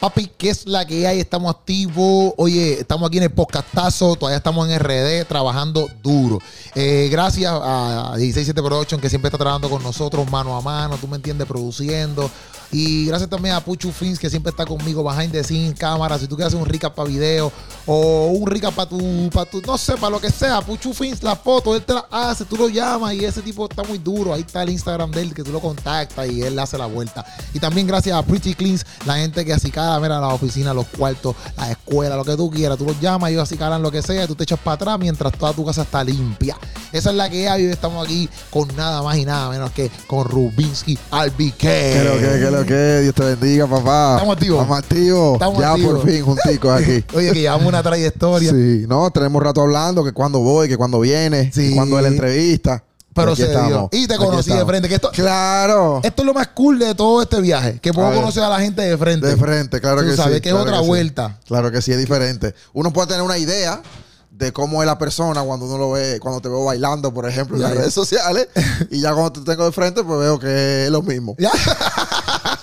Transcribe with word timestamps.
Papi, 0.00 0.30
¿qué 0.38 0.48
es 0.48 0.66
la 0.66 0.86
que 0.86 1.06
hay? 1.06 1.20
Estamos 1.20 1.54
activos. 1.54 2.32
Oye, 2.38 2.80
estamos 2.80 3.06
aquí 3.06 3.18
en 3.18 3.24
el 3.24 3.32
podcastazo. 3.32 4.16
Todavía 4.16 4.38
estamos 4.38 4.66
en 4.66 4.78
RD 4.78 5.26
trabajando 5.28 5.90
duro. 6.02 6.38
Eh, 6.74 7.10
gracias 7.12 7.52
a 7.52 8.14
167 8.16 8.62
Production 8.62 8.98
que 8.98 9.10
siempre 9.10 9.28
está 9.28 9.36
trabajando 9.36 9.68
con 9.68 9.82
nosotros 9.82 10.30
mano 10.30 10.56
a 10.56 10.62
mano. 10.62 10.96
Tú 10.96 11.06
me 11.06 11.16
entiendes, 11.16 11.46
produciendo. 11.46 12.30
Y 12.72 13.06
gracias 13.06 13.28
también 13.28 13.54
a 13.56 13.60
Puchu 13.60 13.90
Fins 13.90 14.18
que 14.18 14.30
siempre 14.30 14.50
está 14.50 14.64
conmigo 14.64 15.02
behind 15.02 15.32
the 15.32 15.42
scenes, 15.42 15.78
cámara. 15.78 16.18
Si 16.18 16.26
tú 16.28 16.36
quieres 16.36 16.54
hacer 16.54 16.62
un 16.62 16.68
recap 16.68 16.94
para 16.94 17.08
video 17.08 17.52
o 17.84 18.26
un 18.28 18.46
recap 18.46 18.72
para 18.72 18.88
tu, 18.88 19.28
para 19.32 19.50
tu, 19.50 19.60
no 19.62 19.76
sé, 19.76 19.94
para 19.94 20.10
lo 20.10 20.20
que 20.20 20.30
sea. 20.30 20.60
Puchu 20.60 20.92
Fins, 20.92 21.22
la 21.22 21.34
foto, 21.34 21.74
él 21.74 21.82
te 21.82 21.94
la 21.94 22.06
hace, 22.10 22.44
tú 22.44 22.56
lo 22.56 22.68
llamas 22.68 23.14
y 23.14 23.24
ese 23.24 23.42
tipo 23.42 23.66
está 23.68 23.82
muy 23.82 23.98
duro. 23.98 24.32
Ahí 24.32 24.42
está 24.42 24.62
el 24.62 24.70
Instagram 24.70 25.10
de 25.10 25.22
él 25.22 25.34
que 25.34 25.42
tú 25.42 25.50
lo 25.50 25.60
contactas 25.60 26.30
y 26.30 26.42
él 26.42 26.56
hace 26.58 26.78
la 26.78 26.86
vuelta. 26.86 27.24
Y 27.52 27.58
también 27.58 27.88
gracias 27.88 28.16
a 28.16 28.22
Pretty 28.22 28.54
Cleans, 28.54 28.86
la 29.04 29.16
gente 29.16 29.44
que 29.44 29.52
así 29.52 29.70
cada, 29.70 29.89
mira, 29.98 30.20
la 30.20 30.28
oficina, 30.28 30.74
los 30.74 30.86
cuartos, 30.86 31.34
la 31.56 31.70
escuela, 31.70 32.16
lo 32.16 32.24
que 32.24 32.36
tú 32.36 32.50
quieras. 32.50 32.78
Tú 32.78 32.84
los 32.84 33.00
llamas, 33.00 33.30
ellos 33.30 33.42
así 33.42 33.56
calan 33.56 33.82
lo 33.82 33.90
que 33.90 34.02
sea, 34.02 34.26
tú 34.26 34.34
te 34.34 34.44
echas 34.44 34.58
para 34.58 34.74
atrás 34.74 34.98
mientras 34.98 35.32
toda 35.32 35.52
tu 35.52 35.64
casa 35.64 35.82
está 35.82 36.04
limpia. 36.04 36.56
Esa 36.92 37.10
es 37.10 37.16
la 37.16 37.30
que 37.30 37.48
hay. 37.48 37.64
Hoy 37.66 37.70
estamos 37.72 38.04
aquí 38.04 38.28
con 38.50 38.68
nada 38.76 39.02
más 39.02 39.16
y 39.16 39.24
nada 39.24 39.48
menos 39.48 39.70
que 39.70 39.90
con 40.06 40.24
Rubinsky 40.28 40.98
RBK. 41.10 41.56
¿Qué 41.58 42.02
lo 42.04 42.20
que, 42.20 42.44
qué 42.44 42.50
lo 42.50 42.66
que? 42.66 43.00
Dios 43.02 43.14
te 43.14 43.24
bendiga, 43.24 43.66
papá. 43.66 44.14
Estamos 44.16 44.36
activos. 44.36 44.60
Estamos 44.62 44.78
activos. 44.78 45.32
Estamos 45.34 45.58
ya 45.60 45.70
activos. 45.72 45.94
por 46.00 46.10
fin, 46.10 46.22
junticos 46.24 46.80
aquí. 46.82 47.04
Oye, 47.14 47.32
que 47.32 47.40
llevamos 47.40 47.66
una 47.66 47.82
trayectoria. 47.82 48.50
Sí, 48.50 48.84
no, 48.88 49.10
tenemos 49.10 49.42
rato 49.42 49.62
hablando 49.62 50.04
que 50.04 50.12
cuando 50.12 50.40
voy, 50.40 50.68
que 50.68 50.76
cuando 50.76 51.00
viene, 51.00 51.50
Sí. 51.52 51.70
que 51.70 51.74
cuando 51.76 51.96
es 51.96 52.02
la 52.02 52.08
entrevista. 52.08 52.84
Pero 53.12 53.32
Aquí 53.32 53.42
se 53.42 53.48
dio. 53.48 53.58
estamos. 53.60 53.88
Y 53.92 54.06
te 54.06 54.14
Aquí 54.14 54.24
conocí 54.24 54.50
de 54.50 54.54
estamos. 54.56 54.70
frente. 54.70 54.88
Que 54.88 54.94
esto, 54.94 55.10
Claro. 55.12 56.00
esto 56.02 56.22
es 56.22 56.26
lo 56.26 56.32
más 56.34 56.48
cool 56.48 56.78
de 56.78 56.94
todo 56.94 57.22
este 57.22 57.40
viaje. 57.40 57.80
Que 57.80 57.92
puedo 57.92 58.06
A 58.06 58.10
ver. 58.10 58.20
conocer 58.20 58.42
a 58.42 58.48
la 58.48 58.60
gente 58.60 58.82
de 58.82 58.96
frente. 58.96 59.26
De 59.26 59.36
frente, 59.36 59.80
claro 59.80 59.98
Tú 60.00 60.04
que 60.06 60.10
sí. 60.12 60.16
sabes 60.16 60.40
que 60.40 60.48
es 60.50 60.54
claro 60.54 60.68
otra 60.68 60.80
sí. 60.80 60.86
vuelta. 60.86 61.38
Claro 61.46 61.70
que 61.72 61.82
sí, 61.82 61.90
es 61.92 61.98
diferente. 61.98 62.54
Uno 62.72 62.92
puede 62.92 63.08
tener 63.08 63.22
una 63.22 63.36
idea 63.38 63.82
de 64.30 64.52
cómo 64.52 64.80
es 64.82 64.86
la 64.86 64.96
persona 64.96 65.42
cuando 65.42 65.66
uno 65.66 65.76
lo 65.76 65.90
ve, 65.90 66.18
cuando 66.20 66.40
te 66.40 66.48
veo 66.48 66.64
bailando, 66.64 67.12
por 67.12 67.28
ejemplo, 67.28 67.56
en 67.56 67.62
Ya, 67.62 67.66
las 67.68 67.74
ya. 67.74 67.80
redes 67.80 67.94
sociales. 67.94 68.48
y 68.90 69.00
ya 69.00 69.12
cuando 69.12 69.32
te 69.32 69.40
tengo 69.42 69.64
de 69.66 69.72
frente, 69.72 70.02
pues 70.04 70.18
veo 70.20 70.38
que 70.38 70.84
es 70.86 70.90
lo 70.90 71.02
mismo. 71.02 71.34
Ya. 71.38 71.50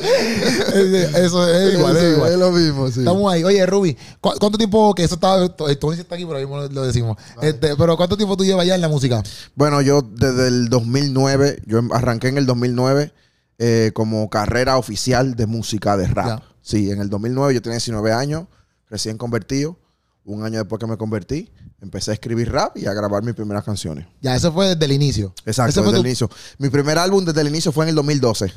Eso 0.00 1.48
es 1.48 1.74
igual, 1.74 1.96
es 1.96 2.02
Eso, 2.02 2.16
igual. 2.16 2.32
es 2.32 2.38
lo 2.38 2.50
mismo, 2.52 2.90
sí. 2.90 3.00
Estamos 3.00 3.32
ahí. 3.32 3.44
Oye, 3.44 3.64
Ruby, 3.66 3.96
¿cu- 4.20 4.34
¿cuánto 4.38 4.58
tiempo 4.58 4.94
que 4.94 5.04
eso 5.04 5.14
estaba. 5.14 5.48
Tony 5.56 5.98
está 5.98 6.14
aquí, 6.14 6.24
pero 6.24 6.36
ahí 6.38 6.44
mismo 6.44 6.60
lo 6.60 6.86
decimos. 6.86 7.16
Este, 7.42 7.76
pero 7.76 7.96
¿cuánto 7.96 8.16
tiempo 8.16 8.36
tú 8.36 8.44
llevas 8.44 8.66
ya 8.66 8.74
en 8.74 8.80
la 8.80 8.88
música? 8.88 9.22
Bueno, 9.54 9.80
yo 9.80 10.02
desde 10.02 10.48
el 10.48 10.68
2009, 10.68 11.62
yo 11.66 11.78
em- 11.78 11.92
arranqué 11.92 12.28
en 12.28 12.38
el 12.38 12.46
2009 12.46 13.12
eh, 13.58 13.90
como 13.94 14.28
carrera 14.28 14.76
oficial 14.76 15.34
de 15.34 15.46
música 15.46 15.96
de 15.96 16.06
rap. 16.08 16.26
Ya. 16.26 16.42
Sí, 16.62 16.90
en 16.90 17.00
el 17.00 17.08
2009 17.10 17.54
yo 17.54 17.62
tenía 17.62 17.76
19 17.76 18.12
años, 18.12 18.46
recién 18.90 19.16
convertido. 19.16 19.78
Un 20.24 20.42
año 20.44 20.58
después 20.58 20.80
que 20.80 20.88
me 20.88 20.96
convertí, 20.96 21.52
empecé 21.80 22.10
a 22.10 22.14
escribir 22.14 22.50
rap 22.50 22.76
y 22.76 22.86
a 22.86 22.92
grabar 22.92 23.22
mis 23.22 23.34
primeras 23.34 23.62
canciones. 23.62 24.06
Ya, 24.20 24.34
eso 24.34 24.52
fue 24.52 24.66
desde 24.74 24.84
el 24.84 24.90
inicio. 24.90 25.32
Exacto, 25.44 25.82
desde 25.84 25.98
el 26.00 26.04
inicio. 26.04 26.28
Mi 26.58 26.68
primer 26.68 26.98
álbum 26.98 27.24
desde 27.24 27.42
el 27.42 27.46
inicio 27.46 27.70
fue 27.70 27.84
en 27.84 27.90
el 27.90 27.94
2012. 27.94 28.52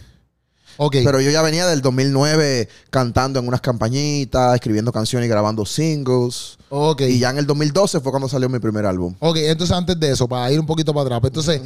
Ok. 0.78 0.98
Pero 1.04 1.20
yo 1.22 1.32
ya 1.32 1.42
venía 1.42 1.66
del 1.68 1.82
2009 1.82 2.70
cantando 2.90 3.40
en 3.40 3.48
unas 3.48 3.62
campañitas, 3.62 4.56
escribiendo 4.56 4.92
canciones 4.92 5.28
y 5.28 5.30
grabando 5.30 5.66
singles. 5.66 6.58
ok. 6.70 7.02
Y 7.02 7.20
ya 7.20 7.30
en 7.32 7.38
el 7.38 7.46
2012 7.48 8.00
fue 8.00 8.12
cuando 8.12 8.30
salió 8.30 8.50
mi 8.50 8.60
primer 8.60 8.86
álbum. 8.86 9.16
Ok, 9.20 9.38
entonces 9.38 9.76
antes 9.76 10.00
de 10.00 10.12
eso, 10.12 10.28
para 10.28 10.52
ir 10.52 10.60
un 10.60 10.66
poquito 10.66 10.94
para 10.94 11.04
atrás. 11.06 11.20
pues, 11.22 11.32
Entonces, 11.48 11.62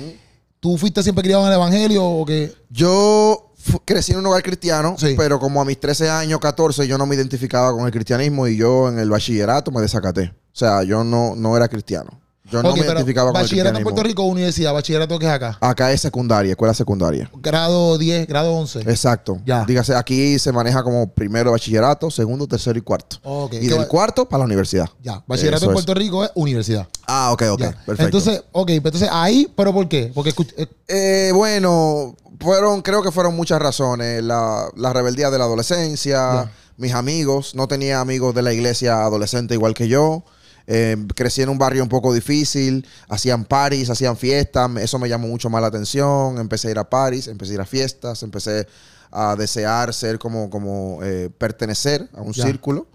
¿tú 0.60 0.78
fuiste 0.78 1.04
siempre 1.04 1.24
criado 1.24 1.42
en 1.44 1.48
el 1.50 1.54
evangelio 1.56 2.04
o 2.06 2.26
qué? 2.26 2.54
Yo 2.70 3.52
crecí 3.86 4.12
en 4.12 4.20
un 4.20 4.26
hogar 4.26 4.44
cristiano, 4.44 4.96
Sí. 4.98 5.14
pero 5.18 5.40
como 5.40 5.62
a 5.62 5.66
mis 5.66 5.80
13 5.80 6.10
años, 6.10 6.40
14, 6.40 6.88
yo 6.88 6.98
no 6.98 7.06
me 7.06 7.16
identificaba 7.16 7.72
con 7.72 7.86
el 7.86 7.92
cristianismo 7.92 8.48
y 8.48 8.58
yo 8.58 8.90
en 8.90 9.00
el 9.00 9.10
bachillerato 9.10 9.72
me 9.72 9.82
desacaté. 9.82 10.34
O 10.54 10.56
sea, 10.56 10.84
yo 10.84 11.04
no, 11.04 11.36
no 11.36 11.56
era 11.58 11.68
cristiano. 11.68 12.20
Yo 12.52 12.62
no 12.62 12.70
Ok, 12.70 12.76
me 12.76 12.82
pero 12.82 12.94
identificaba 12.96 13.32
con 13.32 13.40
el 13.40 13.44
Bachillerato 13.46 13.78
en. 13.78 13.84
Puerto 13.84 14.04
Rico 14.04 14.24
o 14.24 14.26
universidad. 14.26 14.74
Bachillerato 14.74 15.18
que 15.18 15.26
es 15.26 15.32
acá. 15.32 15.58
Acá 15.62 15.92
es 15.94 16.02
secundaria, 16.02 16.52
escuela 16.52 16.74
secundaria. 16.74 17.30
Grado 17.42 17.98
10, 17.98 18.28
grado 18.28 18.54
11. 18.54 18.82
Exacto. 18.82 19.40
Ya. 19.46 19.64
Dígase, 19.66 19.96
aquí 19.96 20.38
se 20.40 20.52
maneja 20.52 20.84
como 20.84 21.08
primero 21.10 21.52
bachillerato, 21.52 22.12
segundo, 22.12 22.46
tercero 22.46 22.78
y 22.78 22.82
cuarto. 22.82 23.18
Ok. 23.24 23.54
Y 23.54 23.60
¿Qué 23.62 23.70
del 23.70 23.80
va- 23.80 23.88
cuarto 23.88 24.28
para 24.28 24.40
la 24.40 24.46
universidad. 24.46 24.90
Ya. 25.02 25.24
Bachillerato 25.26 25.58
Eso 25.64 25.66
en 25.68 25.72
es. 25.72 25.76
Puerto 25.86 25.94
Rico 25.94 26.24
es 26.26 26.32
universidad. 26.36 26.88
Ah, 27.08 27.32
ok, 27.32 27.44
ok. 27.52 27.60
Ya. 27.62 27.72
Perfecto. 27.86 28.04
Entonces, 28.04 28.44
ok, 28.52 28.68
pero 28.68 28.78
entonces 28.88 29.10
ahí, 29.12 29.52
¿pero 29.56 29.72
por 29.74 29.88
qué? 29.88 30.12
Porque 30.14 30.34
eh, 30.58 30.68
Eh, 30.90 31.32
bueno, 31.34 32.16
fueron, 32.42 32.82
creo 32.82 33.02
que 33.02 33.12
fueron 33.12 33.36
muchas 33.38 33.62
razones. 33.62 34.22
La, 34.22 34.68
la 34.76 34.92
rebeldía 34.92 35.30
de 35.32 35.38
la 35.38 35.46
adolescencia, 35.46 36.18
Ya. 36.44 36.52
mis 36.78 36.94
amigos, 36.94 37.56
no 37.56 37.68
tenía 37.70 38.02
amigos 38.02 38.36
de 38.36 38.42
la 38.42 38.52
iglesia 38.54 39.04
adolescente 39.04 39.54
igual 39.54 39.74
que 39.74 39.88
yo. 39.88 40.24
Eh, 40.68 40.96
crecí 41.16 41.42
en 41.42 41.50
un 41.50 41.58
barrio 41.58 41.84
un 41.84 41.90
poco 41.90 42.14
difícil, 42.14 42.86
hacían 43.10 43.44
parties, 43.46 43.90
hacían 43.90 44.16
fiestas, 44.18 44.70
eso 44.78 44.98
me 45.00 45.10
llamó 45.10 45.28
mucho 45.28 45.50
más 45.50 45.62
la 45.62 45.68
atención. 45.68 46.38
Empecé 46.38 46.70
a 46.70 46.72
ir 46.72 46.80
a 46.80 46.90
parties, 46.90 47.28
empecé 47.28 47.52
a 47.52 47.56
ir 47.56 47.62
a 47.62 47.66
fiestas, 47.66 48.24
empecé 48.24 48.68
a 49.12 49.36
desear 49.36 49.94
ser 49.94 50.18
como, 50.20 50.50
como 50.50 51.00
eh, 51.04 51.30
pertenecer 51.38 52.10
a 52.14 52.22
un 52.22 52.34
Ya. 52.34 52.46
círculo. 52.46 52.88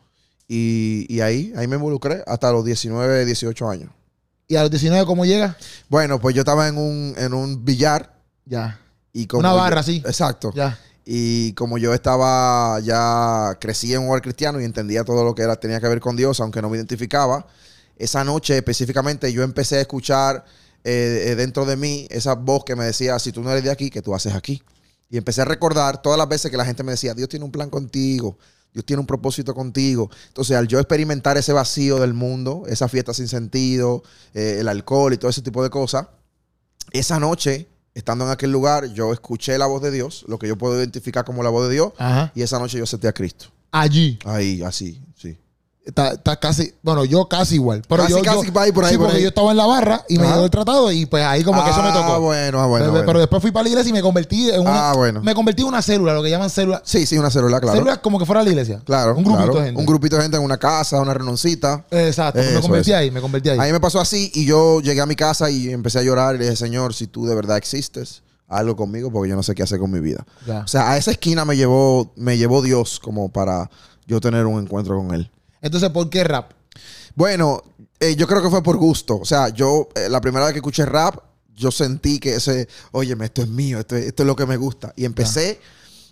Y, 0.48 1.06
y 1.10 1.20
ahí, 1.20 1.52
ahí 1.56 1.66
me 1.68 1.76
involucré 1.76 2.24
hasta 2.26 2.50
los 2.52 2.64
19, 2.64 3.24
18 3.26 3.68
años. 3.68 3.90
¿Y 4.46 4.56
a 4.56 4.62
los 4.62 4.70
19 4.70 5.04
cómo 5.04 5.26
llega? 5.26 5.58
Bueno, 5.90 6.18
pues 6.20 6.34
yo 6.34 6.40
estaba 6.40 6.68
en 6.68 6.78
un, 6.78 7.14
en 7.18 7.34
un 7.34 7.64
billar 7.66 8.14
Ya. 8.46 8.80
y 9.12 9.26
como 9.26 9.40
Una 9.40 9.52
barra, 9.52 9.82
yo- 9.82 9.92
sí. 9.92 10.02
Exacto. 10.06 10.52
Ya. 10.54 10.78
Y 11.10 11.54
como 11.54 11.78
yo 11.78 11.94
estaba 11.94 12.80
ya 12.80 13.56
crecí 13.58 13.94
en 13.94 14.02
un 14.02 14.08
hogar 14.08 14.20
cristiano 14.20 14.60
y 14.60 14.64
entendía 14.64 15.04
todo 15.04 15.24
lo 15.24 15.34
que 15.34 15.46
tenía 15.56 15.80
que 15.80 15.88
ver 15.88 16.00
con 16.00 16.16
Dios, 16.16 16.38
aunque 16.40 16.60
no 16.60 16.68
me 16.68 16.76
identificaba, 16.76 17.46
esa 17.96 18.24
noche 18.24 18.58
específicamente 18.58 19.32
yo 19.32 19.42
empecé 19.42 19.76
a 19.76 19.80
escuchar 19.80 20.44
eh, 20.84 21.28
eh, 21.28 21.34
dentro 21.34 21.64
de 21.64 21.78
mí 21.78 22.06
esa 22.10 22.34
voz 22.34 22.62
que 22.62 22.76
me 22.76 22.84
decía, 22.84 23.18
si 23.18 23.32
tú 23.32 23.42
no 23.42 23.50
eres 23.50 23.64
de 23.64 23.70
aquí, 23.70 23.88
¿qué 23.88 24.02
tú 24.02 24.14
haces 24.14 24.34
aquí? 24.34 24.62
Y 25.08 25.16
empecé 25.16 25.40
a 25.40 25.46
recordar 25.46 26.02
todas 26.02 26.18
las 26.18 26.28
veces 26.28 26.50
que 26.50 26.58
la 26.58 26.66
gente 26.66 26.82
me 26.82 26.92
decía, 26.92 27.14
Dios 27.14 27.30
tiene 27.30 27.46
un 27.46 27.52
plan 27.52 27.70
contigo, 27.70 28.36
Dios 28.74 28.84
tiene 28.84 29.00
un 29.00 29.06
propósito 29.06 29.54
contigo. 29.54 30.10
Entonces, 30.26 30.58
al 30.58 30.68
yo 30.68 30.78
experimentar 30.78 31.38
ese 31.38 31.54
vacío 31.54 31.98
del 31.98 32.12
mundo, 32.12 32.64
esa 32.68 32.86
fiesta 32.86 33.14
sin 33.14 33.28
sentido, 33.28 34.02
eh, 34.34 34.58
el 34.60 34.68
alcohol 34.68 35.14
y 35.14 35.16
todo 35.16 35.30
ese 35.30 35.40
tipo 35.40 35.62
de 35.62 35.70
cosas, 35.70 36.06
esa 36.92 37.18
noche, 37.18 37.66
estando 37.98 38.24
en 38.24 38.30
aquel 38.30 38.52
lugar, 38.52 38.86
yo 38.94 39.12
escuché 39.12 39.58
la 39.58 39.66
voz 39.66 39.82
de 39.82 39.90
Dios, 39.90 40.24
lo 40.28 40.38
que 40.38 40.46
yo 40.48 40.56
puedo 40.56 40.78
identificar 40.78 41.24
como 41.24 41.42
la 41.42 41.50
voz 41.50 41.68
de 41.68 41.74
Dios, 41.74 41.92
Ajá. 41.98 42.32
y 42.34 42.42
esa 42.42 42.58
noche 42.58 42.78
yo 42.78 42.84
acepté 42.84 43.08
a 43.08 43.12
Cristo. 43.12 43.46
Allí. 43.72 44.18
Ahí, 44.24 44.62
así, 44.62 45.00
sí. 45.16 45.36
Está, 45.88 46.12
está 46.12 46.36
casi, 46.38 46.74
bueno, 46.82 47.02
yo 47.06 47.26
casi 47.28 47.54
igual. 47.54 47.80
Pero 47.88 48.02
Casi, 48.02 48.12
yo, 48.14 48.22
casi 48.22 48.46
yo- 48.48 48.52
va 48.52 48.62
ahí 48.64 48.72
por 48.72 48.84
ahí, 48.84 48.92
sí, 48.92 48.98
por 48.98 49.06
porque 49.06 49.22
yo 49.22 49.28
estaba 49.28 49.52
en 49.52 49.56
la 49.56 49.64
barra 49.64 50.04
y 50.06 50.18
me 50.18 50.26
llegó 50.26 50.44
el 50.44 50.50
tratado 50.50 50.92
y 50.92 51.06
pues 51.06 51.24
ahí 51.24 51.42
como 51.42 51.64
que 51.64 51.70
eso 51.70 51.82
me 51.82 51.88
Ah, 51.88 51.94
tocó. 51.94 52.20
bueno, 52.20 52.60
ah, 52.60 52.66
bueno. 52.66 52.84
pero, 52.84 52.92
bueno. 52.92 53.06
pero 53.06 53.18
después 53.20 53.40
fui 53.40 53.50
para 53.52 53.62
la 53.62 53.68
iglesia 53.70 53.88
y 53.88 53.92
me 53.94 54.02
convertí 54.02 54.50
en 54.50 54.60
una. 54.60 54.90
Ah, 54.90 54.92
bueno. 54.94 55.22
Me 55.22 55.34
convertí 55.34 55.62
en 55.62 55.68
una 55.68 55.80
célula, 55.80 56.12
lo 56.12 56.22
que 56.22 56.28
llaman 56.28 56.50
célula. 56.50 56.82
Sí, 56.84 57.06
sí, 57.06 57.16
una 57.16 57.30
célula, 57.30 57.58
claro. 57.58 57.78
Célula 57.78 58.02
como 58.02 58.18
que 58.18 58.26
fuera 58.26 58.42
la 58.42 58.50
iglesia. 58.50 58.82
Claro, 58.84 59.16
Un 59.16 59.24
grupito 59.24 59.44
claro. 59.44 59.58
de 59.60 59.64
gente. 59.64 59.80
Un 59.80 59.86
grupito 59.86 60.16
de 60.16 60.22
gente 60.22 60.36
en 60.36 60.42
una 60.42 60.58
casa, 60.58 61.00
una 61.00 61.14
renoncita. 61.14 61.86
Exacto. 61.90 62.38
me 62.38 62.60
convertí 62.60 62.90
eso. 62.90 62.98
ahí, 62.98 63.10
me 63.10 63.22
convertí 63.22 63.48
ahí. 63.48 63.58
A 63.58 63.62
mí 63.62 63.72
me 63.72 63.80
pasó 63.80 63.98
así 63.98 64.30
y 64.34 64.44
yo 64.44 64.80
llegué 64.82 65.00
a 65.00 65.06
mi 65.06 65.16
casa 65.16 65.48
y 65.50 65.70
empecé 65.70 66.00
a 66.00 66.02
llorar 66.02 66.34
y 66.34 66.38
le 66.38 66.44
dije, 66.44 66.56
Señor, 66.56 66.92
si 66.92 67.06
tú 67.06 67.24
de 67.24 67.34
verdad 67.34 67.56
existes, 67.56 68.22
algo 68.46 68.76
conmigo 68.76 69.10
porque 69.10 69.30
yo 69.30 69.36
no 69.36 69.42
sé 69.42 69.54
qué 69.54 69.62
hacer 69.62 69.78
con 69.78 69.90
mi 69.90 70.00
vida. 70.00 70.26
Ya. 70.46 70.60
O 70.60 70.68
sea, 70.68 70.90
a 70.90 70.98
esa 70.98 71.12
esquina 71.12 71.46
me 71.46 71.56
llevó, 71.56 72.12
me 72.14 72.36
llevó 72.36 72.60
Dios 72.60 73.00
como 73.00 73.30
para 73.30 73.70
yo 74.06 74.20
tener 74.20 74.44
un 74.44 74.62
encuentro 74.62 74.96
con 74.98 75.14
Él. 75.14 75.30
Entonces, 75.62 75.90
¿por 75.90 76.08
qué 76.10 76.24
rap? 76.24 76.52
Bueno, 77.14 77.62
eh, 78.00 78.14
yo 78.16 78.26
creo 78.26 78.42
que 78.42 78.50
fue 78.50 78.62
por 78.62 78.76
gusto. 78.76 79.18
O 79.18 79.24
sea, 79.24 79.48
yo 79.48 79.88
eh, 79.94 80.08
la 80.08 80.20
primera 80.20 80.44
vez 80.44 80.52
que 80.52 80.58
escuché 80.58 80.84
rap, 80.86 81.16
yo 81.54 81.70
sentí 81.72 82.20
que 82.20 82.36
ese, 82.36 82.68
óyeme, 82.92 83.24
esto 83.26 83.42
es 83.42 83.48
mío, 83.48 83.80
esto, 83.80 83.96
es- 83.96 84.14
lo 84.20 84.36
que 84.36 84.46
me 84.46 84.56
gusta. 84.56 84.92
Y 84.96 85.04
empecé 85.04 85.60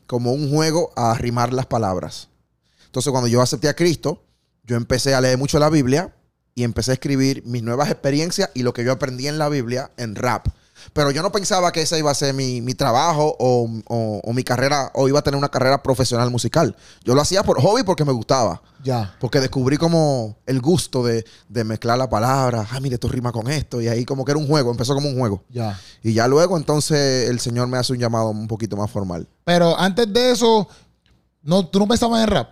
como 0.06 0.33
un 0.33 0.51
juego 0.51 0.93
a 0.97 1.15
rimar 1.15 1.53
las 1.53 1.67
palabras. 1.67 2.29
Entonces, 2.87 3.11
cuando 3.11 3.29
yo 3.29 3.41
acepté 3.41 3.69
a 3.69 3.75
Cristo, 3.76 4.23
yo 4.65 4.76
empecé 4.76 5.15
a 5.15 5.20
leer 5.20 5.38
mucho 5.38 5.59
la 5.59 5.70
Biblia 5.70 6.12
y 6.55 6.65
empecé 6.65 6.91
a 6.93 6.94
escribir 6.94 7.43
mis 7.44 7.62
nuevas 7.62 7.91
experiencias 7.91 8.50
y 8.55 8.62
lo 8.62 8.73
que 8.73 8.85
yo 8.85 8.91
aprendí 8.93 9.29
en 9.29 9.38
la 9.38 9.49
Biblia 9.49 9.91
en 9.97 10.17
rap. 10.17 10.49
Pero 10.93 11.11
yo 11.11 11.23
no 11.23 11.32
pensaba 11.32 11.73
que 11.73 11.82
ese 11.82 11.99
iba 11.99 12.11
a 12.11 12.14
ser 12.14 12.34
mi, 12.34 12.61
mi 12.61 12.75
trabajo 12.75 13.34
o, 13.38 13.69
o- 13.88 14.20
o 14.25 14.32
mi 14.32 14.43
carrera, 14.44 14.90
o 14.94 15.08
iba 15.08 15.19
a 15.19 15.23
tener 15.23 15.38
una 15.38 15.49
carrera 15.49 15.82
profesional 15.82 16.31
musical. 16.31 16.76
Yo 17.05 17.14
lo 17.14 17.20
hacía 17.23 17.43
por 17.43 17.61
hobby 17.61 17.82
porque 17.82 18.05
me 18.05 18.12
gustaba. 18.12 18.62
Ya. 18.84 19.17
Porque 19.20 19.40
descubrí 19.40 19.76
como 19.78 20.37
el 20.46 20.61
gusto 20.61 21.02
de, 21.05 21.25
de 21.49 21.64
mezclar 21.64 21.99
la 21.99 22.08
palabra. 22.08 22.67
Ah, 22.70 22.78
mire, 22.81 22.94
esto 22.94 23.08
rima 23.08 23.32
con 23.32 23.50
esto. 23.50 23.81
Y 23.81 23.88
ahí 23.88 24.05
como 24.05 24.25
que 24.25 24.32
era 24.32 24.38
un 24.38 24.46
juego, 24.46 24.70
empezó 24.70 24.94
como 24.94 25.08
un 25.08 25.19
juego. 25.19 25.43
Ya. 25.50 25.78
Y 26.02 26.12
ya 26.12 26.28
luego 26.28 26.56
entonces 26.56 27.29
el 27.29 27.40
Señor 27.40 27.67
me 27.69 27.79
hace 27.79 27.93
un 27.93 27.99
llamado 27.99 28.31
un 28.31 28.46
poquito 28.46 28.76
más 28.76 28.90
formal. 28.90 29.26
Pero 29.44 29.76
antes 29.79 30.12
de 30.12 30.31
eso, 30.31 30.69
no, 31.43 31.67
tú 31.67 31.79
no 31.79 31.88
pensabas 31.88 32.22
en 32.22 32.29
rap. 32.29 32.50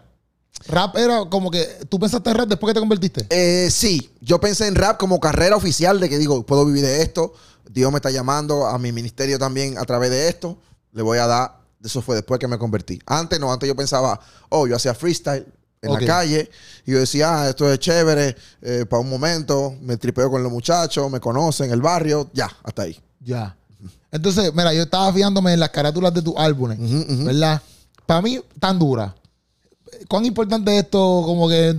Rap 0.67 0.97
era 0.97 1.25
como 1.29 1.51
que 1.51 1.65
tú 1.89 1.99
pensaste 1.99 2.31
en 2.31 2.37
rap 2.37 2.49
después 2.49 2.71
que 2.71 2.75
te 2.75 2.81
convertiste. 2.81 3.27
Eh, 3.31 3.69
sí, 3.71 4.11
yo 4.21 4.41
pensé 4.41 4.67
en 4.67 4.75
rap 4.77 4.99
como 4.99 5.21
carrera 5.21 5.57
oficial 5.57 6.01
de 6.01 6.09
que 6.09 6.17
digo, 6.19 6.45
puedo 6.47 6.65
vivir 6.65 6.83
de 6.85 7.03
esto. 7.03 7.35
Dios 7.71 7.91
me 7.91 7.97
está 7.97 8.11
llamando 8.11 8.67
a 8.67 8.79
mi 8.79 8.93
ministerio 8.93 9.39
también 9.39 9.79
a 9.79 9.85
través 9.85 10.11
de 10.11 10.29
esto. 10.29 10.59
Le 10.93 11.03
voy 11.03 11.19
a 11.19 11.27
dar 11.27 11.61
Eso 11.83 12.01
fue 12.03 12.17
después 12.17 12.39
que 12.39 12.49
me 12.49 12.59
convertí. 12.59 12.99
Antes 13.07 13.39
no, 13.41 13.53
antes 13.53 13.67
yo 13.67 13.77
pensaba, 13.77 14.19
oh, 14.49 14.67
yo 14.67 14.77
hacía 14.77 14.95
freestyle 14.95 15.47
en 15.83 15.93
la 15.93 16.01
calle. 16.01 16.51
Y 16.87 16.93
yo 16.93 16.99
decía, 16.99 17.43
ah, 17.43 17.49
esto 17.49 17.71
es 17.71 17.79
chévere, 17.79 18.37
eh, 18.63 18.87
para 18.89 19.01
un 19.01 19.11
momento. 19.11 19.75
Me 19.81 19.97
tripeo 19.97 20.31
con 20.31 20.43
los 20.43 20.51
muchachos, 20.51 21.11
me 21.11 21.21
conocen, 21.21 21.71
el 21.71 21.83
barrio. 21.83 22.31
Ya, 22.33 22.51
hasta 22.63 22.83
ahí. 22.83 22.99
Ya. 23.21 23.57
Entonces, 24.11 24.55
mira, 24.55 24.73
yo 24.73 24.83
estaba 24.83 25.13
fijándome 25.13 25.53
en 25.53 25.61
las 25.61 25.71
carátulas 25.71 26.15
de 26.15 26.23
tus 26.23 26.35
álbumes. 26.37 26.79
¿verdad? 27.25 27.61
Para 28.07 28.23
mí, 28.23 28.41
tan 28.61 28.79
dura. 28.79 29.15
¿Cuán 30.09 30.25
importante 30.25 30.77
es 30.77 30.85
esto 30.85 31.23
como 31.25 31.49
que 31.49 31.79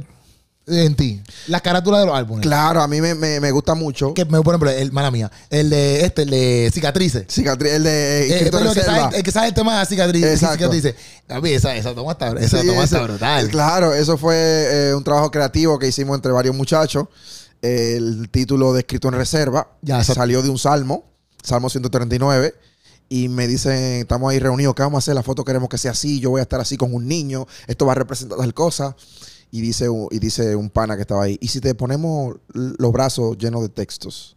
en 0.67 0.95
ti? 0.95 1.21
Las 1.47 1.61
carátulas 1.61 2.01
de 2.01 2.07
los 2.07 2.15
álbumes. 2.15 2.41
Claro, 2.41 2.81
a 2.81 2.87
mí 2.87 2.99
me, 3.01 3.13
me- 3.15 3.39
me 3.39 3.51
gusta 3.51 3.75
mucho. 3.75 4.13
Que, 4.13 4.25
me- 4.25 4.41
por 4.41 4.53
ejemplo, 4.55 4.69
el, 4.71 4.91
mala 4.91 5.11
mía, 5.11 5.31
el 5.49 5.69
de 5.69 6.05
este, 6.05 6.23
el 6.23 6.29
de 6.31 6.71
cicatrices. 6.73 7.25
Cicatriz, 7.29 7.73
el 7.73 7.83
de 7.83 8.27
Eh, 8.27 8.49
pero 8.51 8.59
el, 8.59 8.63
que 8.73 8.73
Reserva. 8.79 8.97
sabe, 9.03 9.17
el 9.17 9.23
que 9.23 9.31
sabe 9.31 9.47
el 9.47 9.53
tema 9.53 9.79
de 9.79 9.85
cicatrices. 9.85 10.33
Exacto. 10.33 10.57
cicatrices. 10.57 10.95
A 11.29 11.39
mí 11.41 11.49
esa, 11.51 11.75
esa 11.75 11.93
toma 11.93 12.13
está, 12.13 12.29
esa 12.39 12.61
Sí, 12.61 12.67
toma 12.67 12.83
está 12.83 13.01
brutal. 13.03 13.49
Claro, 13.49 13.93
eso 13.93 14.17
fue 14.17 14.35
eh, 14.89 14.93
un 14.95 15.03
trabajo 15.03 15.29
creativo 15.31 15.77
que 15.79 15.87
hicimos 15.87 16.15
entre 16.15 16.31
varios 16.31 16.55
muchachos. 16.55 17.07
El 17.61 18.29
título 18.29 18.73
de 18.73 18.81
Escrito 18.81 19.07
en 19.07 19.15
Reserva 19.15 19.67
Ya, 19.81 20.03
salió 20.03 20.41
de 20.41 20.49
un 20.49 20.57
salmo, 20.59 21.05
Salmo 21.43 21.69
139. 21.69 22.53
Y 23.07 23.29
me 23.29 23.47
dicen, 23.47 23.73
estamos 24.01 24.31
ahí 24.31 24.39
reunidos, 24.39 24.73
¿qué 24.75 24.81
vamos 24.81 24.97
a 24.97 24.99
hacer? 25.03 25.13
La 25.15 25.21
foto 25.21 25.45
queremos 25.45 25.69
que 25.69 25.77
sea 25.77 25.91
así, 25.91 26.19
yo 26.19 26.31
voy 26.31 26.39
a 26.39 26.43
estar 26.43 26.59
así 26.59 26.75
con 26.75 26.91
un 26.93 27.07
niño, 27.07 27.45
esto 27.67 27.85
va 27.85 27.91
a 27.91 27.95
representar 27.95 28.39
tal 28.39 28.51
cosa. 28.55 28.95
Y 29.55 29.61
dice, 29.61 29.87
y 30.11 30.19
dice 30.19 30.53
un 30.57 30.69
pana 30.69 30.97
que 30.97 31.03
estaba 31.03 31.23
ahí, 31.23 31.37
¿y 31.39 31.47
si 31.47 31.61
te 31.61 31.73
ponemos 31.75 32.35
los 32.51 32.91
brazos 32.91 33.37
llenos 33.37 33.61
de 33.61 33.69
textos? 33.69 34.34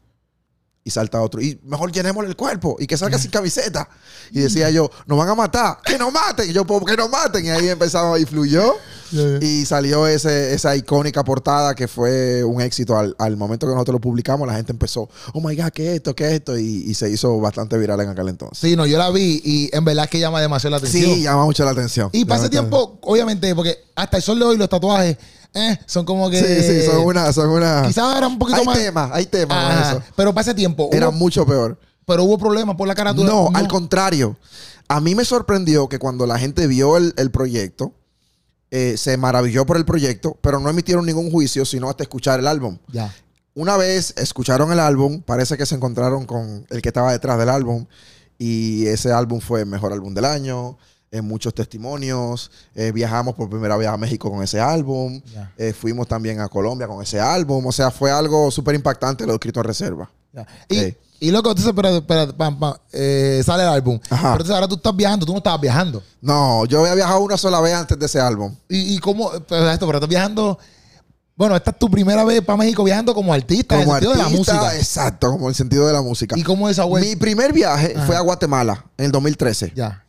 Y 0.84 0.90
salta 0.90 1.20
otro, 1.20 1.42
y 1.42 1.60
mejor 1.64 1.92
llenémosle 1.92 2.30
el 2.30 2.36
cuerpo 2.36 2.76
y 2.78 2.86
que 2.86 2.96
salga 2.96 3.18
sin 3.18 3.30
camiseta. 3.30 3.86
Y 4.30 4.40
decía 4.40 4.70
yo, 4.70 4.90
nos 5.06 5.18
van 5.18 5.28
a 5.28 5.34
matar, 5.34 5.78
que 5.84 5.98
nos 5.98 6.10
maten. 6.10 6.48
Y 6.48 6.54
yo, 6.54 6.66
¿por 6.66 6.82
qué 6.86 6.96
nos 6.96 7.10
maten? 7.10 7.44
Y 7.44 7.50
ahí 7.50 7.68
empezaba 7.68 8.18
y 8.18 8.24
fluyó. 8.24 8.74
Y 9.40 9.64
salió 9.66 10.06
ese, 10.06 10.54
esa 10.54 10.76
icónica 10.76 11.24
portada 11.24 11.74
que 11.74 11.88
fue 11.88 12.42
un 12.44 12.62
éxito. 12.62 12.96
Al, 12.96 13.14
al 13.18 13.36
momento 13.36 13.66
que 13.66 13.72
nosotros 13.74 13.94
lo 13.94 14.00
publicamos, 14.00 14.46
la 14.46 14.54
gente 14.54 14.72
empezó, 14.72 15.10
oh 15.34 15.40
my 15.40 15.54
God, 15.56 15.70
¿qué 15.74 15.88
es 15.88 15.94
esto? 15.96 16.14
¿Qué 16.14 16.26
es 16.26 16.32
esto? 16.34 16.58
Y, 16.58 16.84
y 16.86 16.94
se 16.94 17.10
hizo 17.10 17.38
bastante 17.38 17.76
viral 17.76 18.00
en 18.00 18.08
aquel 18.10 18.28
entonces. 18.28 18.58
Sí, 18.58 18.74
no, 18.74 18.86
yo 18.86 18.96
la 18.96 19.10
vi 19.10 19.42
y 19.44 19.70
en 19.76 19.84
verdad 19.84 20.04
es 20.04 20.10
que 20.10 20.20
llama 20.20 20.40
demasiado 20.40 20.70
la 20.72 20.76
atención. 20.78 21.14
Sí, 21.14 21.22
llama 21.22 21.44
mucho 21.44 21.64
la 21.64 21.72
atención. 21.72 22.08
Y 22.12 22.24
Llama 22.24 22.48
tiempo, 22.48 22.98
obviamente, 23.02 23.54
porque 23.54 23.78
hasta 23.94 24.16
el 24.16 24.22
sol 24.22 24.38
de 24.38 24.44
hoy 24.44 24.56
los 24.56 24.68
tatuajes 24.68 25.16
eh, 25.58 25.80
son 25.86 26.04
como 26.04 26.30
que. 26.30 26.38
Sí, 26.42 26.62
sí, 26.80 26.86
son 26.86 26.98
una. 27.04 27.32
Son 27.32 27.48
una 27.50 27.84
Quizás 27.86 28.16
era 28.16 28.26
un 28.26 28.38
poquito 28.38 28.58
hay 28.60 28.66
más. 28.66 28.78
temas, 28.78 29.10
hay 29.12 29.26
temas 29.26 29.64
con 29.64 29.72
Ajá, 29.78 29.90
eso. 29.92 30.02
pero 30.16 30.32
para 30.32 30.42
ese 30.42 30.54
tiempo. 30.54 30.88
Era 30.92 31.08
hubo- 31.08 31.18
mucho 31.18 31.44
peor. 31.46 31.78
pero 32.06 32.24
hubo 32.24 32.38
problemas 32.38 32.76
por 32.76 32.86
la 32.88 32.94
carátula. 32.94 33.28
No, 33.30 33.50
al 33.54 33.68
contrario. 33.68 34.36
A 34.88 35.00
mí 35.00 35.14
me 35.14 35.24
sorprendió 35.24 35.88
que 35.88 35.98
cuando 35.98 36.26
la 36.26 36.38
gente 36.38 36.66
vio 36.66 36.96
el, 36.96 37.12
el 37.18 37.30
proyecto, 37.30 37.92
eh, 38.70 38.96
se 38.96 39.16
maravilló 39.18 39.66
por 39.66 39.76
el 39.76 39.84
proyecto, 39.84 40.36
pero 40.40 40.60
no 40.60 40.70
emitieron 40.70 41.04
ningún 41.04 41.30
juicio, 41.30 41.64
sino 41.66 41.90
hasta 41.90 42.02
escuchar 42.04 42.38
el 42.40 42.46
álbum. 42.46 42.78
Ya. 42.90 43.14
Una 43.54 43.76
vez 43.76 44.14
escucharon 44.16 44.72
el 44.72 44.80
álbum, 44.80 45.20
parece 45.20 45.56
que 45.58 45.66
se 45.66 45.74
encontraron 45.74 46.24
con 46.26 46.66
el 46.70 46.80
que 46.80 46.88
estaba 46.88 47.12
detrás 47.12 47.38
del 47.38 47.48
álbum 47.48 47.86
y 48.38 48.86
ese 48.86 49.10
álbum 49.12 49.40
fue 49.40 49.60
el 49.60 49.66
mejor 49.66 49.92
álbum 49.92 50.14
del 50.14 50.24
año, 50.26 50.78
en 51.10 51.24
muchos 51.26 51.54
testimonios, 51.54 52.50
eh, 52.74 52.92
viajamos 52.92 53.34
por 53.34 53.48
primera 53.48 53.76
vez 53.76 53.88
a 53.88 53.96
México 53.96 54.30
con 54.30 54.42
ese 54.42 54.60
álbum, 54.60 55.20
eh, 55.56 55.72
fuimos 55.72 56.06
también 56.06 56.40
a 56.40 56.48
Colombia 56.48 56.86
con 56.86 57.02
ese 57.02 57.18
álbum, 57.20 57.64
o 57.66 57.72
sea, 57.72 57.90
fue 57.90 58.10
algo 58.10 58.50
súper 58.50 58.74
impactante 58.74 59.26
lo 59.26 59.32
escrito 59.34 59.60
en 59.60 59.64
reserva. 59.64 60.10
Y, 60.68 60.78
Sí. 60.78 60.96
y 61.20 61.30
loco, 61.30 61.48
entonces, 61.50 61.68
espera, 61.70 61.96
espera, 61.96 62.26
pam, 62.36 62.58
pam, 62.58 62.74
eh, 62.92 63.42
sale 63.44 63.62
el 63.62 63.70
álbum. 63.70 63.98
Ajá. 64.10 64.16
Pero 64.22 64.32
entonces 64.34 64.54
ahora 64.54 64.68
tú 64.68 64.74
estás 64.76 64.94
viajando, 64.94 65.24
tú 65.26 65.32
no 65.32 65.38
estabas 65.38 65.60
viajando. 65.60 66.02
No, 66.20 66.64
yo 66.66 66.80
había 66.80 66.94
viajado 66.94 67.20
una 67.20 67.36
sola 67.38 67.60
vez 67.60 67.74
antes 67.74 67.98
de 67.98 68.06
ese 68.06 68.20
álbum. 68.20 68.54
¿Y, 68.68 68.94
y 68.94 68.98
cómo? 68.98 69.30
Pero 69.48 69.70
esto, 69.70 69.86
pero 69.86 69.98
estás 69.98 70.08
viajando. 70.10 70.58
Bueno, 71.34 71.54
esta 71.56 71.70
es 71.70 71.78
tu 71.78 71.88
primera 71.88 72.24
vez 72.24 72.42
para 72.42 72.56
México 72.56 72.82
viajando 72.84 73.14
como 73.14 73.32
artista, 73.32 73.76
Como 73.78 73.96
en 73.96 74.02
el 74.02 74.02
sentido 74.02 74.12
de 74.12 74.18
la 74.18 74.24
artista, 74.24 74.54
música. 74.54 74.76
exacto, 74.76 75.30
como 75.30 75.48
el 75.48 75.54
sentido 75.54 75.86
de 75.86 75.92
la 75.92 76.02
música. 76.02 76.36
¿Y 76.36 76.42
cómo 76.42 76.68
esa 76.68 76.82
vuelta? 76.84 77.08
Mi 77.08 77.14
primer 77.16 77.52
viaje 77.52 77.94
Ajá. 77.96 78.06
fue 78.06 78.16
a 78.16 78.20
Guatemala 78.20 78.84
en 78.98 79.06
el 79.06 79.12
2013 79.12 79.72
Ya. 79.74 80.04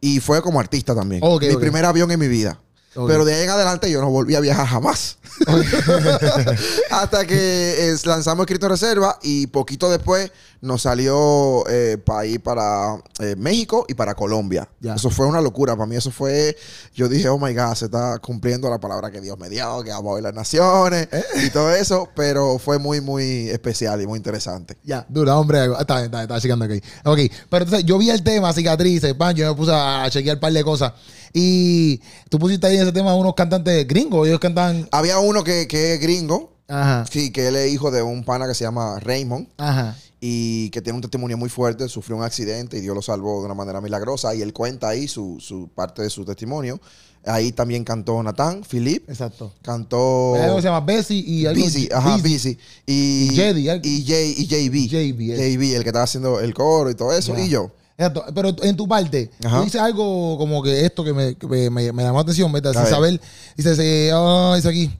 Y 0.00 0.20
fue 0.20 0.42
como 0.42 0.60
artista 0.60 0.94
también. 0.94 1.22
Mi 1.40 1.56
primer 1.56 1.84
avión 1.84 2.10
en 2.10 2.20
mi 2.20 2.28
vida. 2.28 2.60
Pero 2.94 3.24
de 3.24 3.34
ahí 3.34 3.44
en 3.44 3.50
adelante 3.50 3.90
yo 3.90 4.00
no 4.00 4.10
volví 4.10 4.34
a 4.34 4.40
viajar 4.40 4.66
jamás. 4.66 5.18
Hasta 6.90 7.26
que 7.26 7.90
eh, 7.90 7.96
lanzamos 8.04 8.44
Escrito 8.44 8.66
en 8.66 8.70
Reserva 8.70 9.18
y 9.22 9.46
poquito 9.48 9.90
después 9.90 10.30
nos 10.60 10.82
salió 10.82 11.62
para 12.04 12.26
ir 12.26 12.42
para 12.42 12.96
eh, 13.20 13.36
México 13.36 13.84
y 13.88 13.94
para 13.94 14.14
Colombia. 14.14 14.68
Eso 14.82 15.10
fue 15.10 15.26
una 15.26 15.40
locura. 15.40 15.76
Para 15.76 15.86
mí 15.86 15.94
eso 15.94 16.10
fue... 16.10 16.56
Yo 16.94 17.08
dije, 17.08 17.28
oh 17.28 17.38
my 17.38 17.54
God, 17.54 17.74
se 17.74 17.84
está 17.84 18.18
cumpliendo 18.18 18.68
la 18.68 18.80
palabra 18.80 19.12
que 19.12 19.20
Dios 19.20 19.38
me 19.38 19.48
dio, 19.48 19.84
que 19.84 19.90
vamos 19.90 20.10
a 20.10 20.14
ver 20.14 20.24
las 20.24 20.34
naciones 20.34 21.08
Eh. 21.12 21.24
y 21.46 21.50
todo 21.50 21.72
eso. 21.72 22.08
Pero 22.16 22.58
fue 22.58 22.78
muy, 22.78 23.00
muy 23.00 23.48
especial 23.50 24.02
y 24.02 24.06
muy 24.06 24.16
interesante. 24.16 24.76
Ya, 24.82 25.06
dura, 25.08 25.36
hombre. 25.36 25.66
Está 25.78 26.00
bien, 26.00 26.06
está 26.06 26.26
bien, 26.26 26.40
checando 26.40 26.64
aquí. 26.64 26.82
Ok, 27.04 27.18
pero 27.48 27.64
entonces 27.64 27.86
yo 27.86 27.96
vi 27.98 28.10
el 28.10 28.24
tema, 28.24 28.52
cicatrices, 28.52 29.14
pan, 29.14 29.36
yo 29.36 29.48
me 29.48 29.56
puse 29.56 29.72
a 29.72 30.06
chequear 30.10 30.36
un 30.36 30.40
par 30.40 30.52
de 30.52 30.64
cosas. 30.64 30.92
Y 31.38 32.00
tú 32.28 32.38
pusiste 32.38 32.66
ahí 32.66 32.76
en 32.76 32.82
ese 32.82 32.92
tema 32.92 33.14
unos 33.14 33.34
cantantes 33.34 33.86
gringos, 33.86 34.26
ellos 34.26 34.40
cantan. 34.40 34.88
Había 34.90 35.18
uno 35.18 35.44
que, 35.44 35.66
que 35.68 35.94
es 35.94 36.00
gringo, 36.00 36.52
Ajá, 36.68 37.04
sí, 37.10 37.30
que 37.30 37.48
él 37.48 37.56
es 37.56 37.72
hijo 37.72 37.90
de 37.90 38.02
un 38.02 38.24
pana 38.24 38.46
que 38.46 38.54
se 38.54 38.64
llama 38.64 38.98
Raymond. 39.00 39.46
ajá. 39.58 39.96
y 40.20 40.68
que 40.70 40.82
tiene 40.82 40.96
un 40.96 41.00
testimonio 41.02 41.38
muy 41.38 41.48
fuerte, 41.48 41.88
sufrió 41.88 42.16
un 42.16 42.24
accidente 42.24 42.76
y 42.76 42.80
Dios 42.80 42.92
lo 42.94 43.02
salvó 43.02 43.38
de 43.38 43.44
una 43.46 43.54
manera 43.54 43.80
milagrosa 43.80 44.34
y 44.34 44.42
él 44.42 44.52
cuenta 44.52 44.88
ahí 44.88 45.06
su, 45.06 45.36
su 45.40 45.68
parte 45.74 46.02
de 46.02 46.10
su 46.10 46.24
testimonio. 46.24 46.80
Ahí 47.24 47.52
también 47.52 47.84
cantó 47.84 48.20
Natán, 48.22 48.62
Philip, 48.68 49.08
Exacto. 49.08 49.52
cantó 49.62 50.34
Hay 50.36 50.42
algo 50.42 50.56
que 50.56 50.62
se 50.62 50.68
llama 50.68 50.80
Bessie 50.84 51.18
y 51.24 51.46
algo. 51.46 51.62
Busy, 51.62 51.88
ajá, 51.92 52.16
Busy. 52.16 52.58
Y, 52.86 53.28
Y 53.30 53.36
Jedi, 53.36 53.60
y, 53.60 54.04
J- 54.04 54.20
y 54.24 54.46
JB. 54.46 54.88
JB. 54.88 55.36
JB, 55.36 55.76
el 55.76 55.82
que 55.82 55.88
estaba 55.88 56.04
haciendo 56.04 56.40
el 56.40 56.52
coro 56.54 56.90
y 56.90 56.94
todo 56.94 57.12
eso, 57.12 57.36
y 57.38 57.48
yo. 57.48 57.70
Exacto. 57.98 58.24
Pero 58.34 58.54
en 58.62 58.76
tu 58.76 58.86
parte, 58.88 59.30
Ajá. 59.44 59.58
tú 59.58 59.64
dices 59.64 59.80
algo 59.80 60.38
como 60.38 60.62
que 60.62 60.86
esto 60.86 61.02
que 61.04 61.12
me, 61.12 61.34
que 61.34 61.46
me, 61.46 61.68
me- 61.68 61.92
me 61.92 62.02
llamó 62.04 62.18
la 62.18 62.22
atención, 62.22 62.50
¿verdad? 62.52 62.72
Sin 62.72 62.82
ver. 62.84 62.90
saber, 62.90 63.20
dice, 63.56 64.10
ah, 64.14 64.52
dice 64.56 64.68
aquí. 64.68 64.90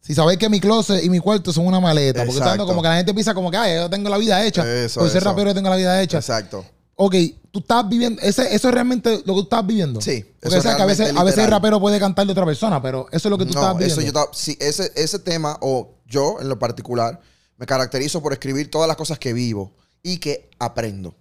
Si 0.00 0.14
sabéis 0.14 0.38
que 0.38 0.48
mi 0.48 0.60
closet 0.60 1.02
y 1.04 1.08
mi 1.08 1.18
cuarto 1.20 1.52
son 1.52 1.66
una 1.66 1.80
maleta. 1.80 2.24
Porque 2.26 2.40
tanto 2.40 2.66
como 2.66 2.82
que 2.82 2.88
la 2.88 2.96
gente 2.96 3.14
piensa 3.14 3.34
como 3.34 3.50
que, 3.50 3.56
ay, 3.56 3.76
yo 3.76 3.88
tengo 3.88 4.08
la 4.08 4.18
vida 4.18 4.44
hecha. 4.44 4.62
Eso, 4.84 5.00
Por 5.00 5.08
ser 5.08 5.18
eso. 5.18 5.30
rapero 5.30 5.50
yo 5.50 5.54
tengo 5.54 5.70
la 5.70 5.76
vida 5.76 6.02
hecha. 6.02 6.18
Exacto. 6.18 6.64
Ok, 6.96 7.14
tú 7.50 7.60
estás 7.60 7.88
viviendo, 7.88 8.20
ese, 8.20 8.54
eso 8.54 8.68
es 8.68 8.74
realmente 8.74 9.10
lo 9.24 9.34
que 9.34 9.40
tú 9.40 9.42
estás 9.42 9.66
viviendo. 9.66 10.00
Sí, 10.00 10.24
Porque 10.40 10.58
eso 10.58 10.68
es 10.68 10.76
que 10.76 10.82
a 10.82 10.86
veces, 10.86 11.12
a 11.16 11.24
veces 11.24 11.44
el 11.44 11.50
rapero 11.50 11.80
puede 11.80 11.98
cantar 11.98 12.26
de 12.26 12.32
otra 12.32 12.44
persona, 12.44 12.82
pero 12.82 13.06
eso 13.10 13.28
es 13.28 13.30
lo 13.30 13.38
que 13.38 13.44
tú 13.44 13.50
estás 13.50 13.76
viviendo. 13.78 14.00
eso 14.02 14.12
yo 14.12 14.28
sí, 14.32 14.56
ese, 14.60 14.92
ese 14.94 15.18
tema, 15.20 15.56
o 15.62 15.94
yo 16.06 16.36
en 16.40 16.48
lo 16.48 16.58
particular, 16.58 17.18
me 17.56 17.64
caracterizo 17.66 18.20
por 18.22 18.32
escribir 18.34 18.70
todas 18.70 18.86
las 18.88 18.96
cosas 18.96 19.18
que 19.18 19.32
vivo 19.32 19.72
y 20.02 20.18
que 20.18 20.50
aprendo. 20.58 21.14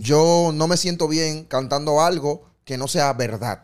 Yo 0.00 0.52
no 0.54 0.68
me 0.68 0.76
siento 0.76 1.06
bien 1.06 1.44
cantando 1.44 2.00
algo 2.00 2.44
que 2.64 2.78
no 2.78 2.88
sea 2.88 3.12
verdad. 3.12 3.62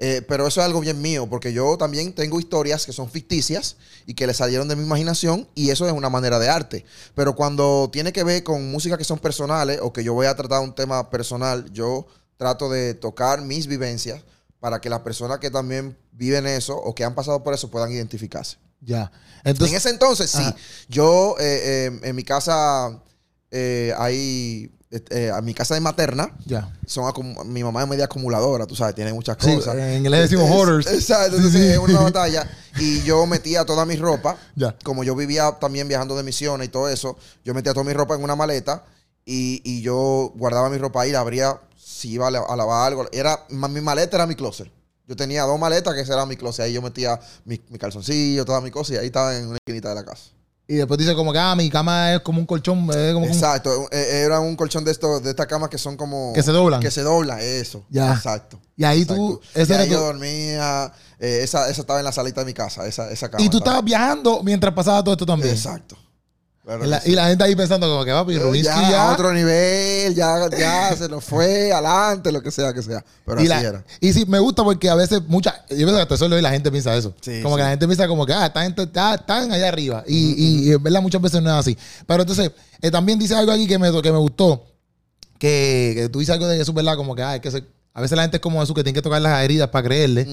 Eh, 0.00 0.22
pero 0.28 0.46
eso 0.46 0.60
es 0.60 0.66
algo 0.66 0.80
bien 0.80 1.02
mío, 1.02 1.26
porque 1.28 1.52
yo 1.52 1.76
también 1.76 2.12
tengo 2.12 2.38
historias 2.38 2.86
que 2.86 2.92
son 2.92 3.10
ficticias 3.10 3.76
y 4.06 4.14
que 4.14 4.28
le 4.28 4.34
salieron 4.34 4.68
de 4.68 4.76
mi 4.76 4.84
imaginación 4.84 5.48
y 5.56 5.70
eso 5.70 5.86
es 5.86 5.92
una 5.92 6.08
manera 6.08 6.38
de 6.38 6.48
arte. 6.48 6.84
Pero 7.16 7.34
cuando 7.34 7.90
tiene 7.92 8.12
que 8.12 8.22
ver 8.22 8.44
con 8.44 8.70
música 8.70 8.96
que 8.96 9.02
son 9.02 9.18
personales 9.18 9.80
o 9.82 9.92
que 9.92 10.04
yo 10.04 10.14
voy 10.14 10.26
a 10.26 10.36
tratar 10.36 10.60
un 10.60 10.72
tema 10.72 11.10
personal, 11.10 11.68
yo 11.72 12.06
trato 12.36 12.70
de 12.70 12.94
tocar 12.94 13.42
mis 13.42 13.66
vivencias 13.66 14.22
para 14.60 14.80
que 14.80 14.88
las 14.88 15.00
personas 15.00 15.40
que 15.40 15.50
también 15.50 15.98
viven 16.12 16.46
eso 16.46 16.76
o 16.76 16.94
que 16.94 17.02
han 17.02 17.16
pasado 17.16 17.42
por 17.42 17.54
eso 17.54 17.68
puedan 17.68 17.90
identificarse. 17.90 18.56
Ya. 18.80 19.10
Entonces, 19.42 19.72
en 19.72 19.76
ese 19.78 19.90
entonces, 19.90 20.30
sí. 20.30 20.44
Yo, 20.88 21.34
eh, 21.40 21.88
eh, 21.88 22.00
en 22.04 22.14
mi 22.14 22.22
casa, 22.22 23.02
hay, 23.50 24.70
eh, 24.90 25.30
a 25.34 25.40
mi 25.42 25.52
casa 25.54 25.74
de 25.74 25.80
materna, 25.80 26.30
ya. 26.46 26.74
son 26.86 27.12
mi 27.46 27.62
mamá 27.62 27.82
es 27.82 27.88
media 27.88 28.06
acumuladora, 28.06 28.66
tú 28.66 28.74
sabes, 28.74 28.94
tiene 28.94 29.12
muchas 29.12 29.36
Sí, 29.40 29.54
cosas. 29.54 29.76
en 29.76 29.98
inglés 29.98 30.22
decimos 30.30 30.50
hoarders. 30.50 30.86
Exacto, 30.86 31.36
entonces 31.36 31.60
sí. 31.60 31.66
es 31.68 31.78
una 31.78 32.00
batalla. 32.00 32.48
Y 32.78 33.02
yo 33.02 33.26
metía 33.26 33.64
toda 33.66 33.84
mi 33.84 33.96
ropa, 33.96 34.36
Ya. 34.56 34.74
como 34.84 35.04
yo 35.04 35.14
vivía 35.14 35.52
también 35.60 35.88
viajando 35.88 36.16
de 36.16 36.22
misiones 36.22 36.68
y 36.68 36.70
todo 36.70 36.88
eso, 36.88 37.16
yo 37.44 37.52
metía 37.54 37.72
toda 37.74 37.84
mi 37.84 37.92
ropa 37.92 38.14
en 38.14 38.22
una 38.22 38.34
maleta 38.36 38.84
y, 39.24 39.60
y 39.64 39.82
yo 39.82 40.32
guardaba 40.36 40.70
mi 40.70 40.78
ropa 40.78 41.02
ahí, 41.02 41.12
la 41.12 41.20
abría 41.20 41.60
si 41.76 42.12
iba 42.12 42.28
a, 42.28 42.30
la- 42.30 42.40
a 42.48 42.56
lavar 42.56 42.86
algo. 42.86 43.06
Era, 43.12 43.44
mi 43.50 43.80
maleta 43.80 44.16
era 44.16 44.26
mi 44.26 44.34
closet. 44.36 44.70
Yo 45.06 45.16
tenía 45.16 45.42
dos 45.44 45.58
maletas 45.58 45.94
que 45.94 46.00
ese 46.02 46.12
era 46.12 46.24
mi 46.26 46.36
closet. 46.36 46.66
Ahí 46.66 46.72
yo 46.74 46.82
metía 46.82 47.18
mi, 47.44 47.60
mi 47.70 47.78
calzoncillo, 47.78 48.44
todas 48.44 48.62
mis 48.62 48.72
cosas 48.72 48.96
y 48.96 48.98
ahí 48.98 49.06
estaba 49.06 49.36
en 49.36 49.48
una 49.48 49.56
esquinita 49.56 49.88
de 49.90 49.94
la 49.96 50.04
casa. 50.04 50.30
Y 50.70 50.74
después 50.76 50.98
dice 50.98 51.14
como 51.14 51.32
que, 51.32 51.38
ah, 51.38 51.54
mi 51.56 51.70
cama 51.70 52.12
es 52.14 52.20
como 52.20 52.40
un 52.40 52.44
colchón, 52.46 52.86
como 52.86 53.24
Exacto, 53.26 53.88
eh, 53.90 54.22
era 54.26 54.38
un 54.38 54.54
colchón 54.54 54.84
de 54.84 54.90
estos, 54.90 55.22
de 55.22 55.30
estas 55.30 55.46
camas 55.46 55.70
que 55.70 55.78
son 55.78 55.96
como 55.96 56.32
que 56.34 56.42
se 56.42 56.52
doblan. 56.52 56.80
que 56.80 56.90
se 56.90 57.00
doblan, 57.00 57.38
eso. 57.40 57.84
Ya. 57.88 58.12
Exacto. 58.12 58.60
y 58.76 58.84
ahí 58.84 59.06
tú, 59.06 59.40
Exacto. 59.54 59.72
Y 59.72 59.72
era 59.74 59.82
ahí 59.84 59.88
yo 59.90 60.00
dormía, 60.00 60.92
eh, 61.18 61.40
esa, 61.42 61.70
esa 61.70 61.80
estaba 61.80 61.98
en 62.00 62.04
la 62.04 62.12
salita 62.12 62.42
de 62.42 62.46
mi 62.46 62.52
casa, 62.52 62.86
esa, 62.86 63.10
esa 63.10 63.30
cama. 63.30 63.42
y 63.42 63.48
tú 63.48 63.56
estaba- 63.58 63.76
estabas 63.78 63.84
viajando 63.86 64.42
mientras 64.42 64.74
pasaba 64.74 65.02
todo 65.02 65.14
esto 65.14 65.24
también. 65.24 65.54
Exacto. 65.54 65.96
Claro 66.68 66.84
y, 66.84 66.88
la, 66.88 66.98
que 67.00 67.06
sí. 67.06 67.12
y 67.12 67.14
la 67.14 67.28
gente 67.28 67.44
ahí 67.44 67.56
pensando 67.56 67.88
como 67.88 68.04
que 68.04 68.12
va, 68.12 68.30
y 68.30 68.38
Rubinsky 68.38 68.74
ya, 68.82 68.90
ya. 68.90 69.08
a 69.08 69.12
otro 69.14 69.32
nivel, 69.32 70.14
ya, 70.14 70.50
ya 70.50 70.94
se 70.94 71.08
nos 71.08 71.24
fue, 71.24 71.72
adelante, 71.72 72.30
lo 72.30 72.42
que 72.42 72.50
sea 72.50 72.74
que 72.74 72.82
sea. 72.82 73.02
Pero 73.24 73.38
y, 73.40 73.44
así 73.44 73.48
la- 73.48 73.60
era. 73.62 73.84
y 74.00 74.12
sí, 74.12 74.26
me 74.26 74.38
gusta 74.38 74.62
porque 74.62 74.90
a 74.90 74.94
veces 74.94 75.22
mucha, 75.28 75.64
yo 75.70 75.76
pienso 75.76 75.94
que 75.96 76.02
hasta 76.02 76.16
solo 76.18 76.38
la 76.38 76.50
gente 76.50 76.70
piensa 76.70 76.94
eso. 76.94 77.14
Sí, 77.22 77.40
como 77.42 77.56
que 77.56 77.62
la 77.62 77.70
gente 77.70 77.86
piensa 77.86 78.06
como 78.06 78.26
que, 78.26 78.34
ah, 78.34 78.44
están, 78.46 78.66
están, 78.76 79.14
están 79.14 79.50
allá 79.50 79.66
arriba. 79.68 80.04
Y, 80.06 80.16
y- 80.36 80.68
y 80.68 80.72
en 80.72 80.82
verdad 80.82 81.00
muchas 81.00 81.22
veces 81.22 81.40
no 81.40 81.48
es 81.48 81.56
así. 81.56 81.78
Pero 82.06 82.20
entonces, 82.24 82.50
eh, 82.82 82.90
también 82.90 83.18
dice 83.18 83.34
algo 83.34 83.50
aquí 83.50 83.66
que 83.66 83.78
me, 83.78 83.90
que 84.02 84.12
me 84.12 84.18
gustó, 84.18 84.66
que, 85.38 85.92
que 85.96 86.08
tú 86.10 86.18
dices 86.18 86.34
algo 86.34 86.46
de 86.48 86.60
eso, 86.60 86.72
¿verdad? 86.74 86.96
Como 86.96 87.14
que, 87.14 87.22
ah, 87.22 87.34
es 87.36 87.40
que 87.40 87.50
se- 87.50 87.64
a 87.94 88.00
veces 88.02 88.14
la 88.14 88.22
gente 88.22 88.36
es 88.36 88.42
como 88.42 88.62
eso, 88.62 88.74
que 88.74 88.84
tiene 88.84 88.94
que 88.94 89.02
tocar 89.02 89.22
las 89.22 89.42
heridas 89.42 89.68
para 89.70 89.84
creerle. 89.88 90.26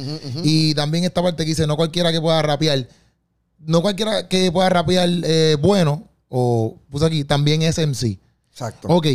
Y 0.44 0.76
también 0.76 1.06
esta 1.06 1.24
parte 1.24 1.44
que 1.44 1.50
dice, 1.50 1.66
no 1.66 1.78
cualquiera 1.78 2.12
que 2.12 2.20
pueda 2.20 2.42
rapear, 2.42 2.88
no 3.60 3.82
cualquiera 3.82 4.28
que 4.28 4.52
pueda 4.52 4.70
rapear 4.70 5.10
eh, 5.24 5.56
bueno, 5.62 6.10
o 6.30 6.78
puse 6.90 7.06
aquí, 7.06 7.24
también 7.24 7.62
es 7.62 7.78
MC. 7.78 8.20
Exacto. 8.52 8.88
Ok, 8.88 9.08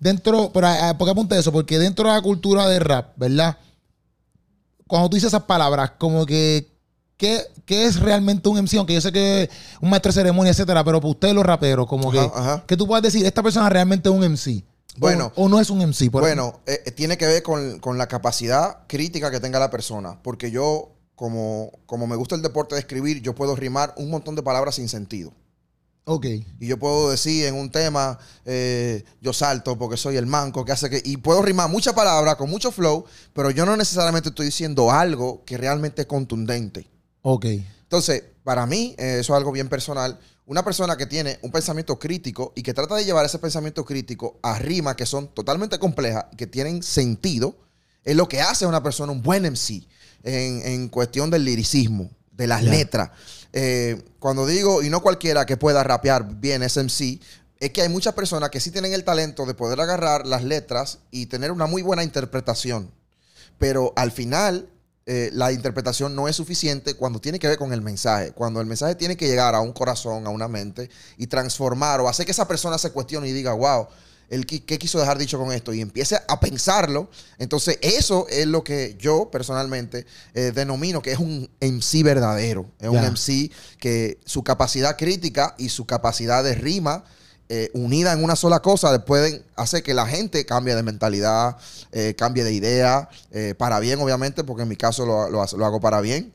dentro, 0.00 0.50
pero 0.52 0.66
ah, 0.66 0.96
¿por 0.98 1.06
qué 1.06 1.12
apunté 1.12 1.38
eso? 1.38 1.52
Porque 1.52 1.78
dentro 1.78 2.08
de 2.08 2.14
la 2.14 2.22
cultura 2.22 2.66
de 2.66 2.80
rap, 2.80 3.12
¿verdad? 3.16 3.56
Cuando 4.86 5.10
tú 5.10 5.16
dices 5.16 5.28
esas 5.28 5.44
palabras, 5.44 5.92
como 5.98 6.26
que, 6.26 6.68
¿qué, 7.16 7.42
qué 7.64 7.84
es 7.84 8.00
realmente 8.00 8.48
un 8.48 8.58
MC? 8.58 8.78
Aunque 8.78 8.94
yo 8.94 9.00
sé 9.00 9.12
que 9.12 9.48
un 9.80 9.90
maestro 9.90 10.10
de 10.10 10.14
ceremonia, 10.14 10.50
etcétera, 10.50 10.82
pero 10.82 11.00
para 11.00 11.10
ustedes 11.10 11.34
los 11.34 11.44
raperos, 11.46 11.86
como 11.86 12.10
Ajá, 12.10 12.12
que, 12.12 12.38
ajá. 12.38 12.64
que 12.66 12.76
tú 12.76 12.86
puedas 12.86 13.02
decir, 13.02 13.24
esta 13.24 13.42
persona 13.42 13.68
realmente 13.68 14.08
es 14.08 14.14
un 14.14 14.24
MC. 14.24 14.64
Bueno. 14.98 15.32
o, 15.36 15.48
no 15.48 15.60
es 15.60 15.70
un 15.70 15.78
MC. 15.78 16.10
por 16.10 16.22
Bueno, 16.22 16.60
eh, 16.66 16.82
eh, 16.84 16.90
tiene 16.90 17.16
que 17.16 17.26
ver 17.26 17.42
con, 17.42 17.78
con 17.78 17.98
la 17.98 18.08
capacidad 18.08 18.78
crítica 18.86 19.30
que 19.30 19.40
tenga 19.40 19.58
la 19.58 19.70
persona. 19.70 20.18
Porque 20.22 20.50
yo, 20.50 20.90
como, 21.14 21.72
como 21.86 22.06
me 22.06 22.16
gusta 22.16 22.34
el 22.34 22.42
deporte 22.42 22.74
de 22.74 22.80
escribir, 22.80 23.22
yo 23.22 23.34
puedo 23.34 23.54
rimar 23.54 23.94
un 23.96 24.10
montón 24.10 24.34
de 24.34 24.42
palabras 24.42 24.74
sin 24.74 24.88
sentido. 24.88 25.32
Ok. 26.10 26.24
Y 26.58 26.66
yo 26.66 26.78
puedo 26.78 27.10
decir 27.10 27.44
en 27.44 27.54
un 27.54 27.70
tema, 27.70 28.18
eh, 28.46 29.04
yo 29.20 29.34
salto 29.34 29.76
porque 29.76 29.98
soy 29.98 30.16
el 30.16 30.24
manco 30.24 30.64
que 30.64 30.72
hace 30.72 30.88
que... 30.88 31.02
Y 31.04 31.18
puedo 31.18 31.42
rimar 31.42 31.68
muchas 31.68 31.92
palabras 31.92 32.36
con 32.36 32.48
mucho 32.48 32.72
flow, 32.72 33.04
pero 33.34 33.50
yo 33.50 33.66
no 33.66 33.76
necesariamente 33.76 34.30
estoy 34.30 34.46
diciendo 34.46 34.90
algo 34.90 35.44
que 35.44 35.58
realmente 35.58 36.02
es 36.02 36.08
contundente. 36.08 36.88
Ok. 37.20 37.44
Entonces, 37.82 38.24
para 38.42 38.64
mí, 38.64 38.94
eh, 38.96 39.18
eso 39.20 39.34
es 39.34 39.36
algo 39.36 39.52
bien 39.52 39.68
personal. 39.68 40.18
Una 40.46 40.64
persona 40.64 40.96
que 40.96 41.04
tiene 41.04 41.38
un 41.42 41.50
pensamiento 41.50 41.98
crítico 41.98 42.54
y 42.56 42.62
que 42.62 42.72
trata 42.72 42.94
de 42.94 43.04
llevar 43.04 43.26
ese 43.26 43.38
pensamiento 43.38 43.84
crítico 43.84 44.38
a 44.42 44.58
rimas 44.58 44.96
que 44.96 45.04
son 45.04 45.28
totalmente 45.34 45.78
complejas 45.78 46.24
y 46.32 46.36
que 46.36 46.46
tienen 46.46 46.82
sentido, 46.82 47.54
es 48.02 48.16
lo 48.16 48.26
que 48.30 48.40
hace 48.40 48.64
a 48.64 48.68
una 48.68 48.82
persona 48.82 49.12
un 49.12 49.22
buen 49.22 49.42
MC 49.42 49.86
en, 50.22 50.62
en 50.64 50.88
cuestión 50.88 51.28
del 51.28 51.44
liricismo, 51.44 52.10
de 52.32 52.46
las 52.46 52.64
letras. 52.64 53.10
Eh, 53.52 54.02
cuando 54.18 54.46
digo, 54.46 54.82
y 54.82 54.90
no 54.90 55.00
cualquiera 55.00 55.46
que 55.46 55.56
pueda 55.56 55.82
rapear 55.82 56.38
bien 56.38 56.62
ese 56.62 56.82
MC, 56.82 57.20
es 57.60 57.70
que 57.70 57.82
hay 57.82 57.88
muchas 57.88 58.14
personas 58.14 58.50
que 58.50 58.60
sí 58.60 58.70
tienen 58.70 58.92
el 58.92 59.04
talento 59.04 59.46
de 59.46 59.54
poder 59.54 59.80
agarrar 59.80 60.26
las 60.26 60.44
letras 60.44 60.98
y 61.10 61.26
tener 61.26 61.50
una 61.50 61.66
muy 61.66 61.82
buena 61.82 62.04
interpretación. 62.04 62.90
Pero 63.58 63.92
al 63.96 64.12
final, 64.12 64.68
eh, 65.06 65.30
la 65.32 65.50
interpretación 65.52 66.14
no 66.14 66.28
es 66.28 66.36
suficiente 66.36 66.94
cuando 66.94 67.18
tiene 67.18 67.38
que 67.38 67.48
ver 67.48 67.58
con 67.58 67.72
el 67.72 67.80
mensaje. 67.80 68.32
Cuando 68.32 68.60
el 68.60 68.66
mensaje 68.66 68.94
tiene 68.94 69.16
que 69.16 69.26
llegar 69.26 69.54
a 69.54 69.60
un 69.60 69.72
corazón, 69.72 70.26
a 70.26 70.30
una 70.30 70.48
mente 70.48 70.90
y 71.16 71.26
transformar 71.26 72.00
o 72.00 72.08
hacer 72.08 72.26
que 72.26 72.32
esa 72.32 72.46
persona 72.46 72.78
se 72.78 72.90
cuestione 72.92 73.26
y 73.28 73.32
diga, 73.32 73.54
wow, 73.54 73.88
qui- 74.46 74.64
¿qué 74.64 74.78
quiso 74.78 74.98
dejar 74.98 75.16
dicho 75.18 75.38
con 75.38 75.52
esto? 75.52 75.72
Y 75.72 75.80
empiece 75.80 76.16
a 76.28 76.38
pensarlo. 76.40 77.08
Entonces, 77.38 77.78
eso 77.82 78.26
es 78.28 78.46
lo 78.46 78.62
que 78.62 78.96
yo 78.98 79.30
personalmente 79.30 80.04
eh, 80.34 80.52
denomino 80.54 81.00
que 81.00 81.12
es 81.12 81.18
un 81.18 81.48
MC 81.60 82.02
verdadero. 82.02 82.66
Es 82.78 82.88
un 82.88 82.96
MC 83.10 83.50
que 83.78 84.18
su 84.24 84.42
capacidad 84.42 84.96
crítica 84.96 85.54
y 85.58 85.68
su 85.70 85.86
capacidad 85.86 86.44
de 86.44 86.54
rima 86.54 87.04
eh, 87.50 87.70
unida 87.72 88.12
en 88.12 88.22
una 88.22 88.36
sola 88.36 88.60
cosa 88.60 89.06
pueden 89.06 89.42
hacer 89.56 89.82
que 89.82 89.94
la 89.94 90.06
gente 90.06 90.44
cambie 90.44 90.74
de 90.74 90.82
mentalidad, 90.82 91.56
eh, 91.92 92.14
cambie 92.14 92.44
de 92.44 92.52
idea, 92.52 93.08
eh, 93.30 93.54
para 93.56 93.80
bien, 93.80 93.98
obviamente, 94.02 94.44
porque 94.44 94.64
en 94.64 94.68
mi 94.68 94.76
caso 94.76 95.06
lo, 95.06 95.30
lo 95.30 95.42
lo 95.56 95.64
hago 95.64 95.80
para 95.80 96.02
bien. 96.02 96.34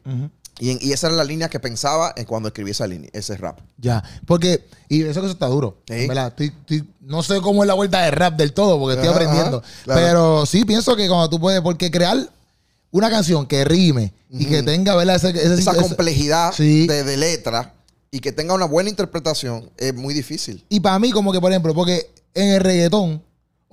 Y, 0.59 0.69
en- 0.71 0.79
y 0.81 0.91
esa 0.91 1.07
era 1.07 1.15
la 1.15 1.23
línea 1.23 1.49
que 1.49 1.59
pensaba 1.59 2.13
en 2.15 2.25
cuando 2.25 2.47
escribí 2.49 2.71
esa 2.71 2.85
línea, 2.87 3.09
ese 3.13 3.35
rap. 3.37 3.59
Ya, 3.77 4.03
porque, 4.27 4.65
y 4.87 5.01
eso 5.03 5.19
que 5.21 5.25
eso 5.27 5.33
está 5.33 5.47
duro. 5.47 5.77
Sí. 5.87 6.07
¿verdad? 6.07 6.27
Estoy- 6.27 6.53
estoy- 6.59 6.87
no 7.01 7.23
sé 7.23 7.41
cómo 7.41 7.63
es 7.63 7.67
la 7.67 7.73
vuelta 7.73 8.01
de 8.01 8.11
rap 8.11 8.35
del 8.37 8.53
todo, 8.53 8.79
porque 8.79 8.93
estoy 8.95 9.09
Ajá, 9.09 9.17
aprendiendo. 9.17 9.57
ajá, 9.57 9.83
claro. 9.83 10.01
Pero 10.01 10.45
sí 10.45 10.63
pienso 10.65 10.95
que 10.95 11.07
cuando 11.07 11.29
tú 11.29 11.39
puedes, 11.39 11.61
porque 11.61 11.89
crear 11.89 12.17
una 12.91 13.09
canción 13.09 13.47
que 13.47 13.65
rime 13.65 14.13
y 14.29 14.45
que 14.45 14.61
tenga, 14.63 14.95
¿verdad? 14.95 15.15
Ese, 15.15 15.29
ese- 15.31 15.55
Esa 15.55 15.71
ese- 15.71 15.81
complejidad 15.81 16.53
Sí. 16.53 16.85
de, 16.87 17.03
de 17.03 17.17
letra 17.17 17.73
y 18.11 18.19
que 18.19 18.31
tenga 18.31 18.53
una 18.53 18.65
buena 18.65 18.89
interpretación 18.91 19.71
es 19.77 19.93
muy 19.95 20.13
difícil. 20.13 20.63
y 20.69 20.79
para 20.79 20.99
mí, 20.99 21.11
como 21.11 21.31
que, 21.33 21.41
por 21.41 21.51
ejemplo, 21.51 21.73
porque 21.73 22.11
en 22.35 22.49
el 22.49 22.61
reggaetón, 22.61 23.23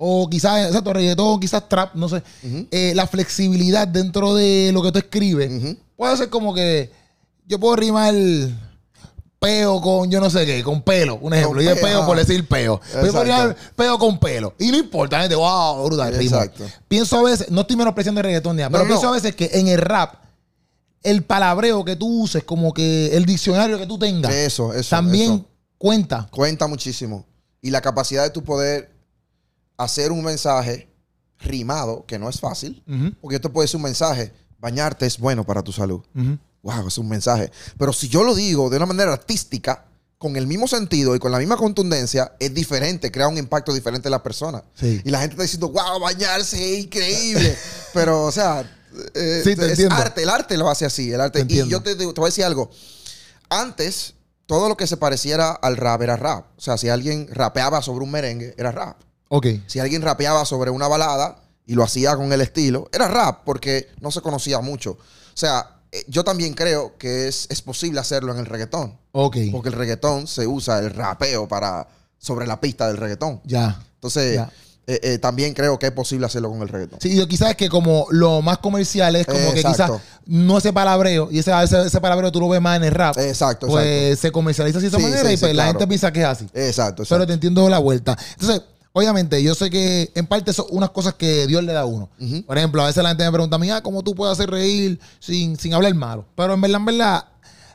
o 0.03 0.27
quizás, 0.27 0.65
exacto, 0.65 0.93
reggaetón, 0.93 1.39
quizás 1.39 1.69
trap, 1.69 1.93
no 1.93 2.09
sé, 2.09 2.23
eh, 2.71 2.93
la 2.95 3.05
flexibilidad 3.05 3.87
dentro 3.87 4.33
de 4.33 4.71
lo 4.73 4.81
que 4.81 4.91
tú 4.91 4.97
escribes 4.97 5.77
puede 5.95 6.17
ser 6.17 6.29
como 6.29 6.55
que 6.55 6.91
yo 7.45 7.59
puedo 7.59 7.75
rimar 7.75 8.15
peo 9.39 9.79
con 9.79 10.09
yo 10.09 10.19
no 10.19 10.29
sé 10.31 10.45
qué, 10.45 10.63
con 10.63 10.81
pelo, 10.81 11.15
un 11.21 11.33
ejemplo. 11.33 11.57
Con 11.57 11.63
Y 11.63 11.65
de 11.67 11.75
peo, 11.75 11.83
peo 11.83 12.05
por 12.07 12.17
decir 12.17 12.47
peo. 12.47 12.81
Yo 12.93 13.11
puedo 13.11 13.23
rimar 13.23 13.55
peo 13.75 13.99
con 13.99 14.19
pelo. 14.19 14.55
Y 14.57 14.71
no 14.71 14.77
importa, 14.77 15.19
gente, 15.21 15.35
wow, 15.35 15.83
brutal. 15.85 16.19
Exacto. 16.19 16.65
Pienso 16.87 17.19
a 17.19 17.23
veces, 17.23 17.51
no 17.51 17.61
estoy 17.61 17.75
menospreciando 17.75 18.21
el 18.21 18.25
reggaetón 18.25 18.55
ni 18.55 18.61
nada, 18.61 18.69
No, 18.69 18.73
pero 18.73 18.83
no. 18.85 18.87
pienso 18.89 19.07
a 19.07 19.11
veces 19.11 19.35
que 19.35 19.51
en 19.53 19.67
el 19.67 19.77
rap, 19.79 20.15
el 21.03 21.23
palabreo 21.23 21.85
que 21.85 21.95
tú 21.95 22.23
uses, 22.23 22.43
como 22.43 22.73
que 22.73 23.15
el 23.15 23.25
diccionario 23.25 23.77
que 23.77 23.85
tú 23.85 23.99
tengas, 23.99 24.33
Eso, 24.33 24.73
eso. 24.73 24.89
también 24.89 25.31
eso. 25.33 25.45
cuenta. 25.77 26.27
Cuenta 26.31 26.65
muchísimo. 26.65 27.25
Y 27.61 27.69
la 27.69 27.81
capacidad 27.81 28.23
de 28.23 28.31
tu 28.31 28.43
poder 28.43 28.89
hacer 29.83 30.11
un 30.11 30.23
mensaje 30.23 30.89
rimado, 31.39 32.05
que 32.05 32.19
no 32.19 32.29
es 32.29 32.39
fácil, 32.39 32.83
Ujú, 32.87 33.13
porque 33.21 33.35
esto 33.37 33.51
puede 33.51 33.67
ser 33.67 33.77
un 33.77 33.83
mensaje, 33.83 34.31
bañarte 34.59 35.05
es 35.05 35.17
bueno 35.17 35.43
para 35.45 35.61
tu 35.63 35.71
salud. 35.71 36.01
Wow, 36.63 36.87
es 36.87 36.97
un 36.99 37.09
mensaje. 37.09 37.51
Pero 37.77 37.91
si 37.93 38.07
yo 38.07 38.23
lo 38.23 38.35
digo 38.35 38.69
de 38.69 38.77
una 38.77 38.85
manera 38.85 39.13
artística, 39.13 39.85
con 40.19 40.35
el 40.35 40.45
mismo 40.45 40.67
sentido 40.67 41.15
y 41.15 41.19
con 41.19 41.31
la 41.31 41.39
misma 41.39 41.57
contundencia, 41.57 42.33
es 42.39 42.53
diferente, 42.53 43.11
crea 43.11 43.27
un 43.27 43.39
impacto 43.39 43.73
diferente 43.73 44.07
en 44.07 44.11
la 44.11 44.21
persona. 44.21 44.63
Sí. 44.75 45.01
Y 45.03 45.09
la 45.09 45.19
gente 45.21 45.33
está 45.33 45.41
diciendo, 45.41 45.69
wow, 45.69 45.99
bañarse 45.99 46.57
es 46.77 46.83
increíble. 46.83 47.57
Pero, 47.95 48.25
o 48.25 48.31
sea, 48.31 48.61
eh, 49.15 49.41
Sí, 49.43 49.53
es 49.53 49.59
entiendo. 49.59 49.95
arte, 49.95 50.21
el 50.21 50.29
arte 50.29 50.57
lo 50.57 50.69
hace 50.69 50.85
así. 50.85 51.11
El 51.11 51.21
arte. 51.21 51.43
Te 51.43 51.51
y 51.51 51.67
yo 51.67 51.81
te, 51.81 51.95
te 51.95 52.05
voy 52.05 52.13
a 52.21 52.25
decir 52.25 52.43
algo. 52.45 52.69
Antes, 53.49 54.13
todo 54.45 54.69
lo 54.69 54.77
que 54.77 54.85
se 54.85 54.97
pareciera 54.97 55.51
al 55.51 55.75
rap 55.77 56.01
era 56.03 56.17
rap. 56.17 56.45
O 56.55 56.61
sea, 56.61 56.77
si 56.77 56.89
alguien 56.89 57.27
rapeaba 57.31 57.81
sobre 57.81 58.03
un 58.05 58.11
merengue, 58.11 58.53
era 58.59 58.71
rap. 58.71 58.97
Ok. 59.33 59.47
Si 59.67 59.79
alguien 59.79 60.01
rapeaba 60.01 60.43
sobre 60.45 60.71
una 60.71 60.87
balada 60.89 61.37
y 61.65 61.73
lo 61.75 61.83
hacía 61.83 62.15
con 62.17 62.31
el 62.33 62.41
estilo, 62.41 62.89
era 62.91 63.07
rap 63.07 63.43
porque 63.45 63.87
no 64.01 64.11
se 64.11 64.19
conocía 64.19 64.59
mucho. 64.59 64.91
O 64.91 64.97
sea, 65.37 65.77
eh, 65.91 66.03
yo 66.09 66.25
también 66.25 66.53
creo 66.53 66.97
que 66.97 67.29
es, 67.29 67.47
es 67.49 67.61
posible 67.61 68.01
hacerlo 68.01 68.33
en 68.33 68.39
el 68.39 68.45
reggaetón. 68.45 68.97
Ok. 69.13 69.37
Porque 69.53 69.69
el 69.69 69.75
reggaetón 69.75 70.27
se 70.27 70.45
usa 70.47 70.79
el 70.79 70.89
rapeo 70.93 71.47
para 71.47 71.87
sobre 72.17 72.45
la 72.45 72.59
pista 72.59 72.87
del 72.87 72.97
reggaetón. 72.97 73.39
Ya. 73.45 73.81
Entonces, 73.95 74.35
Ya. 74.35 74.51
eh, 74.87 74.99
eh, 75.01 75.17
también 75.17 75.53
creo 75.53 75.79
que 75.79 75.85
es 75.85 75.91
posible 75.93 76.25
hacerlo 76.25 76.49
con 76.49 76.61
el 76.61 76.67
reggaetón. 76.67 76.99
Sí, 77.01 77.15
yo 77.15 77.25
quizás 77.27 77.51
es 77.51 77.55
que 77.55 77.69
como 77.69 78.07
lo 78.09 78.41
más 78.41 78.57
comercial 78.57 79.15
es 79.15 79.25
como 79.25 79.53
que 79.53 79.61
Exacto. 79.61 80.01
quizás 80.01 80.21
no 80.25 80.57
ese 80.57 80.73
palabreo, 80.73 81.29
y 81.31 81.39
ese, 81.39 81.51
ese, 81.63 81.83
ese 81.87 82.01
palabreo 82.01 82.31
tú 82.33 82.41
lo 82.41 82.49
ves 82.49 82.59
más 82.61 82.75
en 82.77 82.83
el 82.83 82.91
rap, 82.91 83.17
Exacto, 83.17 83.67
pues 83.67 84.19
se 84.19 84.29
comercializa 84.31 84.79
de 84.79 84.87
esa 84.87 84.97
Sí, 84.97 85.03
manera 85.03 85.21
sí, 85.29 85.33
y 85.35 85.37
pues 85.37 85.51
sí, 85.51 85.55
la 85.55 85.63
claro. 85.63 85.79
gente 85.79 85.87
piensa 85.87 86.11
que 86.11 86.19
es 86.19 86.25
así. 86.25 86.43
Exacto, 86.53 87.03
exacto. 87.03 87.05
Pero 87.09 87.27
te 87.27 87.33
entiendo 87.33 87.67
la 87.69 87.79
vuelta. 87.79 88.17
Entonces, 88.33 88.61
obviamente, 88.93 89.41
yo 89.41 89.55
sé 89.55 89.69
que 89.69 90.11
en 90.15 90.27
parte 90.27 90.53
son 90.53 90.65
unas 90.69 90.89
cosas 90.91 91.15
que 91.15 91.47
Dios 91.47 91.63
le 91.63 91.73
da 91.73 91.81
a 91.81 91.85
uno. 91.85 92.09
Por 92.45 92.57
ejemplo, 92.57 92.81
a 92.81 92.87
veces 92.87 93.01
la 93.03 93.09
gente 93.09 93.25
me 93.25 93.31
pregunta 93.31 93.55
a 93.55 93.59
mí, 93.59 93.69
ah, 93.69 93.81
¿cómo 93.81 94.03
tú 94.03 94.15
puedes 94.15 94.33
hacer 94.33 94.49
reír 94.49 94.99
sin, 95.19 95.57
sin 95.57 95.73
hablar 95.73 95.93
malo? 95.95 96.25
Pero 96.35 96.53
en 96.53 96.61
verdad, 96.61 96.79
en 96.79 96.85
verdad, 96.85 97.25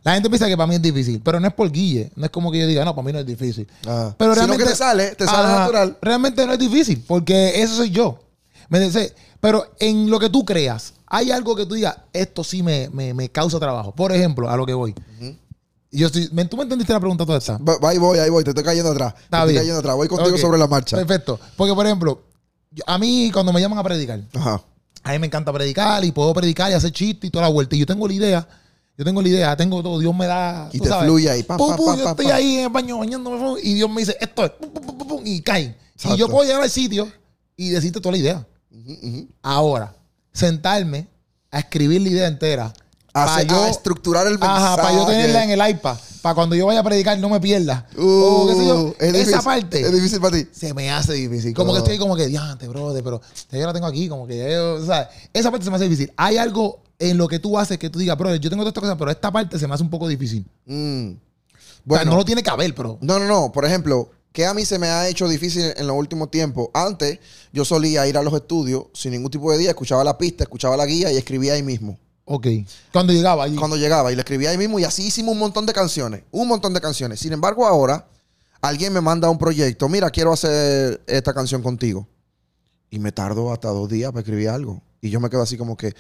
la 0.07 0.15
gente 0.15 0.29
piensa 0.29 0.47
que 0.47 0.57
para 0.57 0.69
mí 0.69 0.77
es 0.77 0.83
difícil. 0.83 1.21
Pero 1.25 1.41
no 1.41 1.49
es 1.49 1.55
por 1.55 1.71
guille. 1.71 2.13
No 2.15 2.27
es 2.27 2.31
como 2.31 2.53
que 2.53 2.61
yo 2.61 2.67
diga, 2.69 2.85
no, 2.85 2.95
para 2.95 3.07
mí 3.07 3.13
no 3.13 3.19
es 3.19 3.27
difícil. 3.27 3.67
Ah. 3.87 4.15
Pero 4.17 4.35
realmente. 4.35 4.63
que 4.63 4.71
te 4.71 4.77
sale, 4.77 5.15
te 5.17 5.25
sale 5.25 5.49
natural. 5.49 5.99
Realmente 6.01 6.47
no 6.47 6.53
es 6.53 6.59
difícil, 6.59 7.03
porque 7.07 7.61
eso 7.61 7.77
soy 7.77 7.91
yo. 7.91 8.21
¿Me 8.69 8.79
entiendes? 8.79 9.15
Pero 9.41 9.67
en 9.81 10.09
lo 10.09 10.19
que 10.19 10.31
tú 10.31 10.45
creas, 10.45 10.95
hay 11.07 11.31
algo 11.31 11.57
que 11.57 11.67
tú 11.67 11.75
digas, 11.75 11.97
esto 12.13 12.45
sí 12.45 12.63
me, 12.63 12.89
me, 12.93 13.15
me 13.15 13.29
causa 13.29 13.59
trabajo. 13.59 13.93
Por 13.95 14.13
ejemplo, 14.13 14.49
a 14.49 14.57
lo 14.57 14.65
que 14.65 14.75
voy. 14.75 14.95
Yo 15.97 16.07
estoy, 16.09 16.29
¿me- 16.33 16.45
¿Tú 16.45 16.57
me 16.57 16.65
entendiste 16.65 16.93
la 16.93 17.01
pregunta 17.01 17.25
toda 17.25 17.39
esta? 17.39 17.59
Va- 17.59 17.79
Ahí 17.89 17.99
voy, 17.99 18.19
ahí 18.19 18.29
voy, 18.31 18.45
te 18.45 18.51
estoy 18.51 18.65
cayendo 18.65 18.91
atrás. 18.93 19.15
te 19.15 19.23
Está 19.25 19.39
estoy 19.39 19.53
bien. 19.53 19.63
cayendo 19.63 19.79
atrás. 19.81 19.97
Voy 19.97 20.09
contigo 20.09 20.37
sobre 20.39 20.59
la 20.59 20.67
marcha. 20.67 20.97
Perfecto. 20.97 21.41
Porque, 21.57 21.75
por 21.75 21.87
ejemplo, 21.87 22.23
a 22.87 22.99
mí 22.99 23.31
cuando 23.33 23.53
me 23.53 23.61
llaman 23.61 23.79
a 23.79 23.83
predicar, 23.83 24.21
Ajá. 24.35 24.63
a 25.03 25.13
mí 25.13 25.19
me 25.19 25.27
encanta 25.27 25.53
predicar 25.53 26.05
y 26.05 26.13
puedo 26.13 26.35
predicar 26.35 26.71
y 26.71 26.75
hacer 26.75 26.93
chistes 26.93 27.29
y 27.29 27.31
toda 27.31 27.47
la 27.47 27.51
vuelta. 27.51 27.75
Y 27.77 27.79
yo 27.79 27.87
tengo 27.87 28.07
la 28.07 28.13
idea, 28.15 28.49
yo 28.99 29.05
tengo 29.05 29.23
la 29.23 29.29
idea, 29.29 29.57
tengo 29.57 29.83
todo, 29.83 29.99
Dios 29.99 30.15
me 30.15 30.27
da. 30.27 30.69
Y 30.73 30.79
tú 30.79 30.85
te 30.85 30.91
sabes, 30.91 31.05
fluye 31.07 31.31
ahí, 31.31 31.43
pam, 31.43 31.57
pum, 31.57 31.75
pum, 31.77 31.87
pam, 31.87 31.99
yo 31.99 32.09
estoy 32.11 32.27
ahí 32.27 32.57
en 32.57 32.65
el 32.65 32.69
baño 32.71 32.99
bañándome 32.99 33.61
y 33.63 33.75
Dios 33.75 33.89
me 33.91 34.01
dice, 34.03 34.17
esto 34.21 34.45
es, 34.45 34.51
pum, 34.51 34.71
pum, 34.71 34.99
pum, 35.09 35.23
y 35.25 35.41
cae. 35.41 35.75
Y 36.05 36.17
yo 36.19 36.29
puedo 36.29 36.45
llegar 36.47 36.63
al 36.63 36.71
sitio 36.71 37.11
y 37.57 37.71
decirte 37.71 38.01
toda 38.01 38.13
la 38.13 38.19
idea. 38.19 38.47
Ahora, 39.43 39.95
sentarme 40.33 41.09
a 41.51 41.61
escribir 41.61 42.03
la 42.03 42.09
idea 42.09 42.27
entera 42.29 42.73
Pa' 43.25 43.43
yo- 43.43 43.63
a 43.65 43.69
estructurar 43.71 44.27
el 44.27 44.35
mensaje. 44.39 44.65
Ajá, 44.65 44.77
para 44.77 44.93
yo 44.95 45.07
tenerla 45.07 45.45
en 45.45 45.51
el 45.51 45.71
iPad. 45.71 45.97
Para 46.23 46.35
cuando 46.35 46.55
yo 46.57 46.67
vaya 46.67 46.81
a 46.81 46.83
predicar 46.83 47.19
no 47.19 47.29
me 47.29 47.41
pierda. 47.41 47.87
Uh, 47.97 48.03
o 48.03 48.47
qué 48.49 48.55
sé 48.55 48.67
yo. 48.67 48.95
es 48.99 49.09
Esa 49.09 49.19
difícil, 49.19 49.41
parte 49.45 49.81
Es 49.81 49.93
difícil 49.93 50.21
para 50.21 50.37
ti. 50.37 50.49
se 50.53 50.75
me 50.75 50.91
hace 50.91 51.13
difícil. 51.13 51.55
Como 51.55 51.73
que 51.73 51.79
estoy 51.79 51.99
como 51.99 52.17
que, 52.17 52.27
diante, 52.27 52.67
brother, 52.69 53.03
pero 53.05 53.21
ya 53.51 53.59
yo 53.59 53.67
la 53.67 53.73
tengo 53.73 53.87
aquí, 53.87 54.09
como 54.09 54.27
que 54.27 54.37
yo, 54.53 54.75
o 54.75 54.85
sea, 54.85 55.09
esa 55.33 55.51
parte 55.51 55.65
se 55.65 55.71
me 55.71 55.77
hace 55.77 55.85
difícil. 55.89 56.13
Hay 56.17 56.37
algo 56.37 56.81
en 56.99 57.17
lo 57.17 57.29
que 57.29 57.39
tú 57.39 57.59
haces 57.59 57.79
que 57.79 57.91
tú 57.91 57.99
digas, 57.99 58.19
brother, 58.19 58.41
yo 58.41 58.51
tengo 58.51 58.63
todas 58.63 58.73
estas 58.73 58.83
cosas, 58.83 58.97
pero 58.99 59.11
esta 59.11 59.31
parte 59.31 59.59
se 59.59 59.67
me 59.69 59.75
hace 59.75 59.83
un 59.85 59.91
poco 59.91 60.09
difícil. 60.09 60.45
Mm. 60.67 61.11
o 61.11 61.15
sea, 61.55 61.61
Bueno, 61.85 62.11
no 62.11 62.17
lo 62.17 62.25
tiene 62.25 62.43
que 62.43 62.51
haber, 62.51 62.75
pero. 62.75 62.99
No, 63.01 63.19
no, 63.21 63.27
no. 63.27 63.53
Por 63.53 63.65
ejemplo, 63.65 64.11
que 64.33 64.47
a 64.47 64.53
mí 64.53 64.65
se 64.65 64.79
me 64.81 64.89
ha 64.89 65.07
hecho 65.09 65.29
difícil 65.29 65.73
en 65.77 65.87
los 65.87 65.97
últimos 65.97 66.31
tiempos. 66.33 66.69
Antes, 66.75 67.21
yo 67.53 67.65
solía 67.65 68.07
ir 68.09 68.19
a 68.19 68.23
los 68.23 68.35
estudios 68.35 68.87
sin 68.95 69.13
ningún 69.13 69.31
tipo 69.31 69.53
de 69.53 69.59
día, 69.59 69.71
escuchaba 69.71 70.03
la 70.03 70.19
pista, 70.19 70.43
escuchaba 70.43 70.77
la 70.77 70.87
guía 70.87 71.13
y 71.13 71.17
escribía 71.17 71.53
ahí 71.53 71.63
mismo. 71.63 71.99
Ok. 72.27 72.47
Cuando 72.93 73.13
llegaba 73.13 73.45
allí. 73.45 73.57
Cuando 73.57 73.77
llegaba 73.77 74.13
y 74.13 74.17
le 74.17 74.21
escribía 74.21 74.51
ahí 74.51 74.59
mismo 74.59 74.79
y 74.79 74.85
así 74.85 75.07
hicimos 75.07 75.33
un 75.33 75.39
montón 75.39 75.65
de 75.65 75.73
canciones. 75.73 76.23
Un 76.33 76.49
montón 76.49 76.75
de 76.75 76.81
canciones. 76.81 77.21
Sin 77.21 77.33
embargo, 77.33 77.67
ahora 77.67 78.07
alguien 78.61 78.93
me 78.93 79.01
manda 79.01 79.31
un 79.31 79.39
proyecto. 79.39 79.89
Mira, 79.89 80.11
quiero 80.11 80.33
hacer 80.33 81.01
esta 81.07 81.33
canción 81.33 81.63
contigo. 81.63 82.07
Y 82.91 82.99
me 82.99 83.13
tardo 83.13 83.53
hasta 83.53 83.69
dos 83.69 83.89
días 83.89 84.11
para 84.11 84.21
escribir 84.21 84.49
algo. 84.49 84.83
Y 85.01 85.11
yo 85.11 85.21
me 85.21 85.31
quedo 85.31 85.43
así 85.43 85.57
como 85.57 85.77
que, 85.77 85.95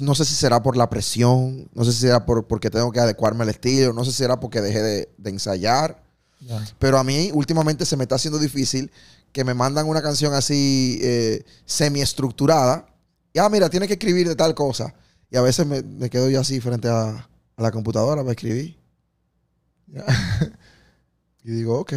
no 0.00 0.14
sé 0.14 0.24
si 0.24 0.34
será 0.34 0.62
por 0.62 0.76
la 0.76 0.90
presión, 0.90 1.68
no 1.72 1.84
sé 1.84 1.92
si 1.92 2.00
será 2.00 2.26
por, 2.26 2.46
porque 2.46 2.68
tengo 2.70 2.92
que 2.92 3.00
adecuarme 3.00 3.42
al 3.42 3.48
estilo, 3.50 3.92
no 3.92 4.04
sé 4.04 4.10
si 4.10 4.18
será 4.18 4.38
porque 4.38 4.60
dejé 4.60 4.82
de, 4.82 5.08
de 5.16 5.30
ensayar. 5.30 6.02
Ya. 6.40 6.62
Pero 6.78 6.98
a 6.98 7.04
mí 7.04 7.30
últimamente 7.32 7.86
se 7.86 7.96
me 7.96 8.04
está 8.04 8.16
haciendo 8.16 8.38
difícil 8.38 8.90
que 9.32 9.44
me 9.44 9.54
mandan 9.54 9.88
una 9.88 10.02
canción 10.02 10.34
así 10.34 10.98
eh, 11.02 11.42
semiestructurada. 11.64 12.86
Y, 13.32 13.38
ah, 13.38 13.48
mira, 13.48 13.70
tienes 13.70 13.88
que 13.88 13.94
escribir 13.94 14.28
de 14.28 14.36
tal 14.36 14.54
cosa. 14.54 14.94
Y 15.30 15.36
a 15.36 15.42
veces 15.42 15.66
me, 15.66 15.82
me 15.82 16.10
quedo 16.10 16.30
yo 16.30 16.40
así 16.40 16.60
frente 16.60 16.88
a, 16.88 17.28
a 17.56 17.62
la 17.62 17.70
computadora 17.70 18.22
para 18.22 18.32
escribir. 18.32 18.78
y 21.44 21.50
digo, 21.50 21.80
ok, 21.80 21.92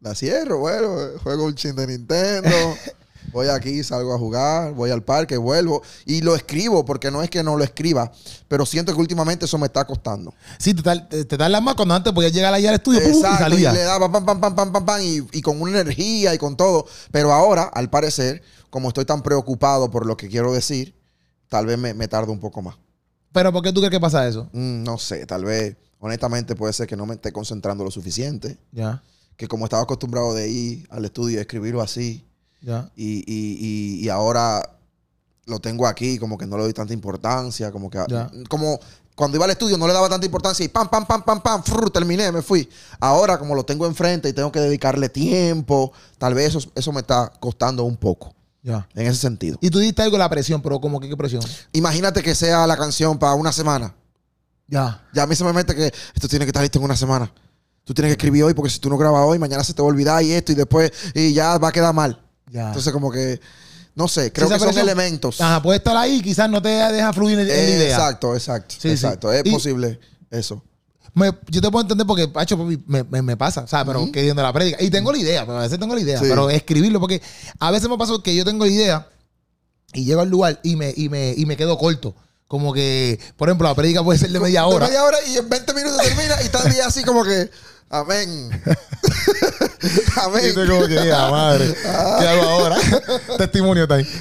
la 0.00 0.14
cierro, 0.14 0.58
bueno, 0.58 1.18
juego 1.22 1.44
un 1.44 1.54
chin 1.54 1.74
de 1.74 1.86
Nintendo. 1.86 2.50
Voy 3.32 3.48
aquí, 3.48 3.82
salgo 3.82 4.14
a 4.14 4.18
jugar, 4.18 4.74
voy 4.74 4.90
al 4.90 5.02
parque, 5.02 5.36
vuelvo 5.36 5.82
y 6.04 6.20
lo 6.20 6.36
escribo 6.36 6.84
porque 6.84 7.10
no 7.10 7.22
es 7.22 7.30
que 7.30 7.42
no 7.42 7.56
lo 7.56 7.64
escriba, 7.64 8.12
pero 8.48 8.66
siento 8.66 8.94
que 8.94 9.00
últimamente 9.00 9.46
eso 9.46 9.58
me 9.58 9.66
está 9.66 9.84
costando. 9.86 10.32
Sí, 10.58 10.74
te, 10.74 10.82
te, 10.82 11.24
te 11.24 11.38
tardas 11.38 11.62
más 11.62 11.74
cuando 11.74 11.94
antes 11.94 12.12
podías 12.12 12.32
llegar 12.32 12.52
allá 12.52 12.68
al 12.68 12.76
estudio 12.76 13.00
y 13.00 13.14
salía. 13.14 13.72
le 13.72 13.82
daba 13.82 14.12
pam, 14.12 14.24
pam, 14.24 14.40
pam, 14.40 14.54
pam, 14.54 14.72
pam, 14.72 14.84
pam, 14.84 15.00
y, 15.02 15.26
y 15.32 15.42
con 15.42 15.60
una 15.60 15.80
energía 15.80 16.34
y 16.34 16.38
con 16.38 16.56
todo. 16.56 16.86
Pero 17.10 17.32
ahora, 17.32 17.64
al 17.64 17.90
parecer, 17.90 18.42
como 18.70 18.88
estoy 18.88 19.04
tan 19.04 19.22
preocupado 19.22 19.90
por 19.90 20.06
lo 20.06 20.16
que 20.16 20.28
quiero 20.28 20.52
decir, 20.52 20.94
tal 21.48 21.66
vez 21.66 21.78
me, 21.78 21.94
me 21.94 22.08
tardo 22.08 22.32
un 22.32 22.40
poco 22.40 22.62
más. 22.62 22.76
Pero 23.32 23.52
¿por 23.52 23.62
qué 23.62 23.72
tú 23.72 23.80
crees 23.80 23.90
que 23.90 24.00
pasa 24.00 24.26
eso? 24.28 24.48
Mm, 24.52 24.82
no 24.84 24.96
sé, 24.98 25.26
tal 25.26 25.44
vez, 25.44 25.76
honestamente, 25.98 26.54
puede 26.54 26.72
ser 26.72 26.86
que 26.86 26.96
no 26.96 27.06
me 27.06 27.14
esté 27.14 27.32
concentrando 27.32 27.82
lo 27.84 27.90
suficiente. 27.90 28.58
Ya, 28.72 29.02
Que 29.36 29.48
como 29.48 29.64
estaba 29.66 29.82
acostumbrado 29.82 30.32
de 30.34 30.48
ir 30.48 30.86
al 30.90 31.04
estudio 31.04 31.38
y 31.38 31.40
escribirlo 31.40 31.80
así, 31.82 32.24
ya. 32.60 32.90
y, 32.94 33.18
y- 33.26 33.98
y- 34.00 34.04
y 34.04 34.08
ahora 34.08 34.62
lo 35.46 35.58
tengo 35.58 35.86
aquí, 35.86 36.18
como 36.18 36.38
que 36.38 36.46
no 36.46 36.56
le 36.56 36.62
doy 36.62 36.72
tanta 36.72 36.92
importancia, 36.94 37.70
como 37.72 37.90
que... 37.90 37.98
Ya. 38.08 38.30
Como 38.48 38.78
cuando 39.16 39.36
iba 39.36 39.44
al 39.44 39.50
estudio 39.52 39.76
no 39.78 39.86
le 39.86 39.92
daba 39.92 40.08
tanta 40.08 40.26
importancia 40.26 40.64
y 40.64 40.68
pam, 40.68 40.88
pam, 40.88 41.04
pam, 41.06 41.22
pam, 41.22 41.40
pam, 41.42 41.62
frr, 41.62 41.90
terminé, 41.90 42.32
me 42.32 42.42
fui. 42.42 42.68
Ahora 43.00 43.38
como 43.38 43.54
lo 43.54 43.64
tengo 43.64 43.86
enfrente 43.86 44.28
y 44.28 44.32
tengo 44.32 44.50
que 44.50 44.58
dedicarle 44.60 45.08
tiempo, 45.08 45.92
tal 46.18 46.34
vez 46.34 46.54
eso, 46.54 46.70
eso 46.74 46.92
me 46.92 47.00
está 47.00 47.30
costando 47.40 47.84
un 47.84 47.96
poco, 47.96 48.34
Ya. 48.64 48.88
en 48.94 49.06
ese 49.06 49.20
sentido. 49.20 49.58
Y 49.60 49.68
tú 49.70 49.78
diste 49.78 50.02
algo 50.02 50.14
de 50.16 50.20
la 50.20 50.28
presión, 50.30 50.60
pero 50.62 50.80
como 50.80 50.98
que 50.98 51.08
qué 51.08 51.16
presión? 51.16 51.42
Imagínate 51.72 52.22
que 52.22 52.34
sea 52.34 52.66
la 52.66 52.76
canción 52.76 53.18
para 53.18 53.34
una 53.34 53.52
semana. 53.52 53.94
Ya. 54.66 55.02
Ya 55.12 55.22
a 55.24 55.26
mí 55.26 55.36
se 55.36 55.44
me 55.44 55.52
mete 55.52 55.74
que 55.76 55.92
esto 56.14 56.26
tiene 56.28 56.46
que 56.46 56.48
estar 56.48 56.62
listo 56.62 56.78
en 56.78 56.84
una 56.86 56.96
semana. 56.96 57.30
Tú 57.84 57.92
tienes 57.92 58.08
que 58.08 58.12
escribir 58.14 58.42
hoy 58.44 58.54
porque 58.54 58.70
si 58.70 58.78
tú 58.78 58.88
no 58.88 58.96
grabas 58.96 59.22
hoy, 59.26 59.38
mañana 59.38 59.62
se 59.62 59.74
te 59.74 59.82
va 59.82 59.86
a 59.88 59.90
olvidar 59.90 60.22
y 60.22 60.32
esto 60.32 60.52
y 60.52 60.54
después 60.54 60.90
y 61.14 61.34
ya 61.34 61.58
va 61.58 61.68
a 61.68 61.72
quedar 61.72 61.92
mal. 61.92 62.18
Ya. 62.50 62.68
Entonces 62.68 62.90
como 62.90 63.10
que, 63.12 63.38
no 63.94 64.08
sé, 64.08 64.32
creo 64.32 64.48
que 64.48 64.58
son 64.58 64.78
elementos. 64.78 65.38
Ajá, 65.42 65.60
puede 65.62 65.76
estar 65.76 65.94
ahí, 65.98 66.22
quizás 66.22 66.48
no 66.48 66.62
te 66.62 66.70
deja 66.70 67.12
fluir 67.12 67.38
en, 67.38 67.50
en 67.50 67.54
la 67.54 67.76
idea. 67.76 67.96
Exacto, 67.96 68.34
exacto. 68.34 68.74
Sí, 68.76 68.80
sí. 68.88 68.88
exacto. 68.88 69.30
Es 69.30 69.42
Y- 69.44 69.50
posible 69.52 70.00
eso. 70.30 70.62
Me- 71.14 71.32
yo 71.48 71.60
te 71.60 71.70
puedo 71.70 71.82
entender 71.82 72.06
porque, 72.06 72.26
pacho, 72.28 72.56
me, 72.56 73.04
me, 73.04 73.22
me 73.22 73.36
pasa, 73.36 73.60
o 73.62 73.66
sea, 73.68 73.84
pero 73.84 74.10
queriendo 74.10 74.42
la 74.42 74.52
prédica. 74.52 74.82
Y 74.82 74.90
tengo 74.90 75.12
la 75.12 75.18
idea, 75.18 75.46
pero 75.46 75.58
a 75.58 75.62
veces 75.62 75.78
tengo 75.78 75.94
la 75.94 76.00
idea, 76.00 76.18
Sí. 76.18 76.26
pero 76.28 76.50
escribirlo, 76.50 76.98
porque 77.00 77.22
a 77.60 77.70
veces 77.70 77.88
me 77.88 77.96
pasa 77.96 78.12
que 78.22 78.34
yo 78.34 78.44
tengo 78.44 78.64
la 78.64 78.70
idea 78.72 79.08
y 79.92 80.04
llego 80.04 80.20
al 80.22 80.28
lugar 80.28 80.58
y 80.64 80.74
me, 80.76 80.92
y 80.96 81.08
me, 81.08 81.32
y 81.36 81.46
me 81.46 81.56
quedo 81.56 81.78
corto. 81.78 82.14
Como 82.48 82.72
que, 82.72 83.18
por 83.36 83.48
ejemplo, 83.48 83.66
la 83.68 83.74
prédica 83.74 84.02
puede 84.02 84.18
ser 84.18 84.30
de 84.30 84.38
media 84.40 84.62
De 84.62 84.66
hora. 84.66 84.86
media 84.86 85.04
hora 85.04 85.18
y 85.26 85.36
en 85.36 85.48
20 85.48 85.72
minutos 85.74 85.98
termina 85.98 86.36
y 86.42 86.44
está 86.46 86.62
el 86.66 86.72
día 86.72 86.86
así 86.86 87.02
como 87.04 87.24
que, 87.24 87.48
amén. 87.90 88.50
amén. 90.22 90.44
Y 90.50 90.54
como 90.68 90.86
que, 90.86 91.12
"Ah, 91.12 91.28
madre, 91.30 91.74
¿qué 91.82 91.88
hago 92.28 92.42
ahora? 92.42 92.76
Testimonio 93.38 93.86
time. 93.88 94.04
sí, 94.04 94.16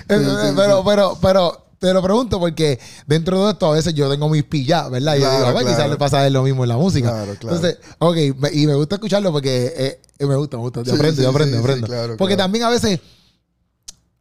pero, 0.55 0.83
pero, 0.85 1.17
pero, 1.21 1.62
te 1.87 1.93
lo 1.93 2.01
pregunto 2.01 2.39
porque 2.39 2.79
dentro 3.05 3.45
de 3.45 3.51
esto 3.51 3.67
a 3.67 3.75
veces 3.75 3.93
yo 3.93 4.09
tengo 4.09 4.29
mis 4.29 4.43
pillas, 4.43 4.89
¿verdad? 4.89 5.15
Y 5.15 5.19
yo 5.19 5.25
Claro, 5.25 5.39
digo, 5.39 5.51
"Bueno, 5.51 5.67
quizás 5.67 5.75
claro. 5.77 5.91
le 5.91 5.97
pasa 5.97 6.29
lo 6.29 6.43
mismo 6.43 6.63
en 6.63 6.69
la 6.69 6.77
música. 6.77 7.09
Claro, 7.09 7.35
claro. 7.37 7.55
Entonces, 7.57 7.79
ok, 7.99 8.17
y 8.53 8.67
me 8.67 8.75
gusta 8.75 8.95
escucharlo 8.95 9.31
porque 9.31 9.73
eh, 9.75 10.01
me 10.25 10.35
gusta, 10.35 10.57
me 10.57 10.63
gusta. 10.63 10.79
Yo 10.83 10.91
Sí, 10.91 10.95
aprendo, 10.95 11.17
sí, 11.17 11.23
yo 11.23 11.29
aprendo, 11.29 11.57
sí, 11.57 11.61
aprendo. 11.63 11.87
claro, 11.87 12.15
porque 12.17 12.35
claro. 12.35 12.45
también 12.45 12.63
a 12.63 12.69
veces, 12.69 12.99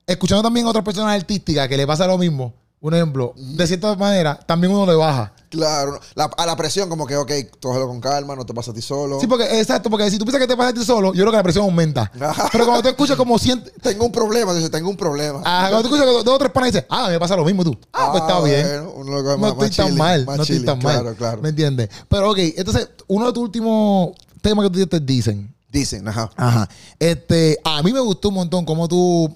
escuchando 0.07 0.43
también 0.43 0.67
a 0.67 0.71
otras 0.71 0.85
personas 0.85 1.15
artísticas 1.15 1.69
que 1.69 1.77
le 1.77 1.87
pasa 1.87 2.07
lo 2.07 2.19
mismo, 2.19 2.53
un 2.83 2.93
ejemplo, 2.95 3.33
de 3.37 3.67
cierta 3.67 3.95
manera, 3.97 4.39
también 4.45 4.73
uno 4.73 4.85
le 4.85 4.95
baja. 4.97 5.33
Claro. 5.49 6.01
La- 6.15 6.25
a 6.37 6.47
la 6.47 6.57
presión 6.57 6.89
como 6.89 7.07
que, 7.07 7.17
ok, 7.17 7.31
cógelo 7.61 7.87
con 7.87 8.01
calma, 8.01 8.35
no 8.35 8.45
te 8.45 8.53
pasa 8.53 8.73
a 8.73 8.75
ti 8.75 8.83
solo. 8.83 9.21
Sí, 9.21 9.27
porque, 9.29 9.45
exacto, 9.61 9.89
porque 9.89 10.11
si 10.11 10.19
tú 10.19 10.25
piensas 10.25 10.41
que 10.41 10.49
te 10.49 10.57
pasa 10.57 10.71
a 10.71 10.75
ti 10.75 10.85
solo, 10.85 11.13
yo 11.15 11.21
creo 11.23 11.31
que 11.31 11.37
la 11.37 11.43
presión 11.45 11.65
aumenta. 11.65 12.11
Ajá. 12.21 12.49
Pero 12.51 12.65
cuando 12.65 12.83
tú 12.83 12.89
escuchas 12.89 13.17
como 13.17 13.39
sientes, 13.39 13.73
Tengo 13.81 14.05
un 14.05 14.11
problema, 14.13 14.53
dice, 14.53 14.69
tengo 14.69 14.91
un 14.91 14.97
problema. 14.97 15.41
Ah, 15.45 15.69
cuando 15.71 15.89
tú 15.89 15.95
escuchas 15.95 16.25
dos 16.25 16.35
o 16.35 16.39
tres 16.39 16.51
panas 16.51 16.73
dices, 16.73 16.87
ah, 16.91 17.09
me 17.09 17.21
pasa 17.21 17.37
lo 17.37 17.45
mismo 17.45 17.63
tú. 17.63 17.79
Ah, 17.93 18.09
pues 18.11 18.23
está 18.23 18.41
bien. 18.43 18.87
uno 18.97 19.13
lo 19.13 19.23
coge 19.23 19.37
No 19.37 19.39
más- 19.39 19.51
estoy 19.53 19.59
más 19.69 19.77
tan 19.77 19.87
chilling, 19.87 19.99
mal, 19.99 20.25
no 20.27 20.33
estoy 20.33 20.47
chilling, 20.47 20.65
tan 20.67 20.79
mal. 20.83 21.01
Claro, 21.01 21.17
claro. 21.17 21.43
¿Me 21.43 21.49
entiendes? 21.51 21.89
Pero 22.09 22.31
ok, 22.33 22.39
entonces, 22.57 22.89
uno 23.07 23.27
de 23.27 23.33
tus 23.33 23.43
últimos 23.45 24.13
temas 24.41 24.69
que 24.69 24.71
tú 24.81 24.87
te 24.89 24.99
dicen. 25.01 25.55
Dicen, 25.71 26.09
ajá. 26.09 26.31
Ajá. 26.37 26.69
Este, 26.99 27.59
a 27.63 27.81
mí 27.83 27.93
me 27.93 28.01
gustó 28.01 28.29
un 28.31 28.35
montón 28.35 28.65
cómo 28.65 28.89
tú 28.89 29.33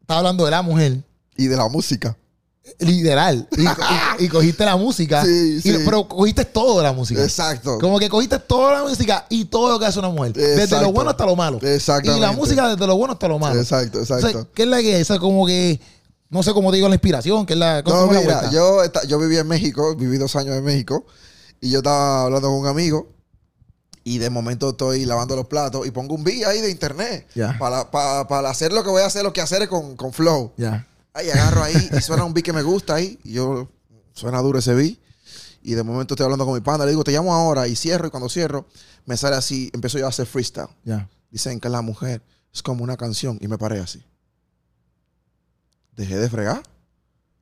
estás 0.00 0.18
hablando 0.18 0.44
de 0.44 0.50
la 0.52 0.62
mujer. 0.62 1.02
Y 1.36 1.46
de 1.48 1.56
la 1.56 1.68
música. 1.68 2.16
Literal. 2.78 3.46
Y, 3.56 3.62
y- 3.62 3.68
y 4.24 4.28
cogiste 4.28 4.64
la 4.64 4.76
música. 4.76 5.24
Sí, 5.24 5.56
y- 5.58 5.60
sí. 5.60 5.76
pero 5.84 6.08
cogiste 6.08 6.44
todo 6.44 6.78
de 6.78 6.82
la 6.84 6.92
música. 6.92 7.22
Exacto. 7.22 7.78
Como 7.78 7.98
que 7.98 8.08
cogiste 8.08 8.38
toda 8.38 8.72
la 8.82 8.88
música 8.88 9.26
y 9.28 9.44
todo 9.46 9.68
lo 9.70 9.78
que 9.78 9.86
hace 9.86 9.98
una 9.98 10.08
mujer. 10.08 10.32
Desde 10.32 10.64
Exacto. 10.64 10.86
lo 10.86 10.92
bueno 10.92 11.10
hasta 11.10 11.26
lo 11.26 11.36
malo. 11.36 11.58
Exactamente. 11.62 12.18
Y 12.18 12.20
la 12.20 12.32
música 12.32 12.68
desde 12.68 12.86
lo 12.86 12.96
bueno 12.96 13.12
hasta 13.12 13.28
lo 13.28 13.38
malo. 13.38 13.60
Exacto, 13.60 14.00
exacto. 14.00 14.48
¿Qué 14.54 14.62
es 14.62 14.68
la 14.68 14.78
que 14.80 14.94
es? 14.96 15.02
Esa 15.02 15.18
como 15.18 15.46
que, 15.46 15.80
no 16.30 16.42
sé 16.42 16.52
cómo 16.52 16.70
te 16.70 16.76
digo 16.76 16.88
la 16.88 16.94
inspiración, 16.94 17.44
que 17.46 17.52
es 17.52 17.58
la... 17.58 17.82
¿cómo 17.84 18.12
No, 18.12 18.20
la 18.22 18.50
yo, 18.50 18.78
yo 19.06 19.18
viví 19.18 19.36
en 19.36 19.46
México, 19.46 19.94
viví 19.94 20.16
dos 20.18 20.34
años 20.36 20.56
en 20.56 20.64
México, 20.64 21.04
y 21.60 21.70
yo 21.70 21.78
estaba 21.78 22.24
hablando 22.24 22.48
con 22.48 22.58
un 22.58 22.66
amigo, 22.66 23.08
y 24.02 24.18
de 24.18 24.30
momento 24.30 24.70
estoy 24.70 25.04
lavando 25.04 25.36
los 25.36 25.46
platos, 25.46 25.86
y 25.86 25.90
pongo 25.90 26.14
un 26.14 26.24
beat 26.24 26.46
ahí 26.46 26.60
de 26.60 26.70
internet, 26.70 27.26
Ya. 27.34 27.56
para, 27.58 27.90
para, 27.90 28.26
para 28.26 28.50
hacer 28.50 28.72
lo 28.72 28.82
que 28.82 28.90
voy 28.90 29.02
a 29.02 29.06
hacer, 29.06 29.22
lo 29.22 29.32
que 29.32 29.40
hacer 29.42 29.68
con, 29.68 29.96
con 29.96 30.12
Flow. 30.12 30.52
Ya. 30.56 30.86
Ahí 31.14 31.30
agarro 31.30 31.62
ahí, 31.62 31.90
y 31.96 32.00
suena 32.00 32.24
un 32.24 32.34
beat 32.34 32.44
que 32.44 32.52
me 32.52 32.62
gusta 32.62 32.96
ahí, 32.96 33.18
y 33.24 33.34
yo, 33.34 33.70
suena 34.12 34.42
duro 34.42 34.58
ese 34.58 34.74
beat, 34.74 34.98
y 35.62 35.74
de 35.74 35.82
momento 35.82 36.14
estoy 36.14 36.24
hablando 36.24 36.44
con 36.44 36.54
mi 36.54 36.60
panda, 36.60 36.84
le 36.84 36.90
digo, 36.90 37.04
te 37.04 37.12
llamo 37.12 37.32
ahora, 37.32 37.66
y 37.66 37.76
cierro, 37.76 38.08
y 38.08 38.10
cuando 38.10 38.28
cierro, 38.28 38.66
me 39.06 39.16
sale 39.16 39.36
así, 39.36 39.70
empiezo 39.72 39.98
yo 39.98 40.06
a 40.06 40.08
hacer 40.10 40.26
freestyle. 40.26 40.68
Ya. 40.84 41.08
Dicen 41.30 41.60
que 41.60 41.68
la 41.68 41.80
mujer 41.80 42.22
es 42.52 42.62
como 42.62 42.84
una 42.84 42.96
canción, 42.96 43.38
y 43.40 43.48
me 43.48 43.56
paré 43.56 43.80
así. 43.80 44.04
Dejé 45.96 46.18
de 46.18 46.28
fregar 46.28 46.62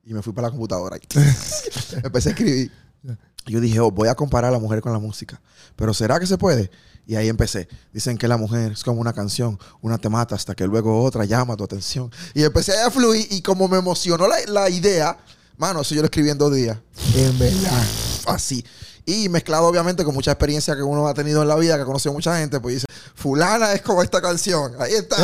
y 0.03 0.13
me 0.13 0.21
fui 0.21 0.33
para 0.33 0.47
la 0.47 0.51
computadora. 0.51 0.97
Empecé 2.03 2.29
a 2.29 2.31
escribir. 2.31 2.71
Yo 3.45 3.59
dije, 3.59 3.79
oh, 3.79 3.91
voy 3.91 4.07
a 4.07 4.15
comparar 4.15 4.49
a 4.49 4.53
la 4.53 4.59
mujer 4.59 4.81
con 4.81 4.93
la 4.93 4.99
música. 4.99 5.41
Pero 5.75 5.93
¿será 5.93 6.19
que 6.19 6.27
se 6.27 6.37
puede? 6.37 6.71
Y 7.05 7.15
ahí 7.15 7.27
empecé. 7.27 7.67
Dicen 7.91 8.17
que 8.17 8.27
la 8.27 8.37
mujer 8.37 8.71
es 8.71 8.83
como 8.83 9.01
una 9.01 9.13
canción. 9.13 9.59
Una 9.81 9.97
te 9.97 10.09
mata 10.09 10.35
hasta 10.35 10.55
que 10.55 10.65
luego 10.65 11.03
otra 11.03 11.25
llama 11.25 11.57
tu 11.57 11.63
atención. 11.63 12.11
Y 12.33 12.43
empecé 12.43 12.79
a 12.81 12.89
fluir 12.89 13.27
y 13.29 13.41
como 13.41 13.67
me 13.67 13.77
emocionó 13.77 14.27
la, 14.27 14.37
la 14.47 14.69
idea, 14.69 15.17
mano, 15.57 15.81
eso 15.81 15.93
yo 15.93 16.01
lo 16.01 16.05
escribí 16.05 16.29
en 16.29 16.37
dos 16.37 16.53
días. 16.55 16.77
En 17.15 17.37
verdad. 17.37 17.83
Así. 18.27 18.63
Y 19.05 19.27
mezclado 19.27 19.67
obviamente 19.67 20.03
con 20.03 20.13
mucha 20.13 20.31
experiencia 20.31 20.75
que 20.75 20.81
uno 20.81 21.07
ha 21.07 21.13
tenido 21.13 21.41
en 21.41 21.47
la 21.49 21.55
vida, 21.55 21.77
que 21.77 21.83
conoció 21.83 22.11
a 22.11 22.13
mucha 22.13 22.37
gente, 22.37 22.59
pues 22.59 22.75
dice, 22.75 22.85
fulana 23.15 23.73
es 23.73 23.81
como 23.81 24.01
esta 24.01 24.21
canción. 24.21 24.73
Ahí 24.79 24.93
está. 24.93 25.17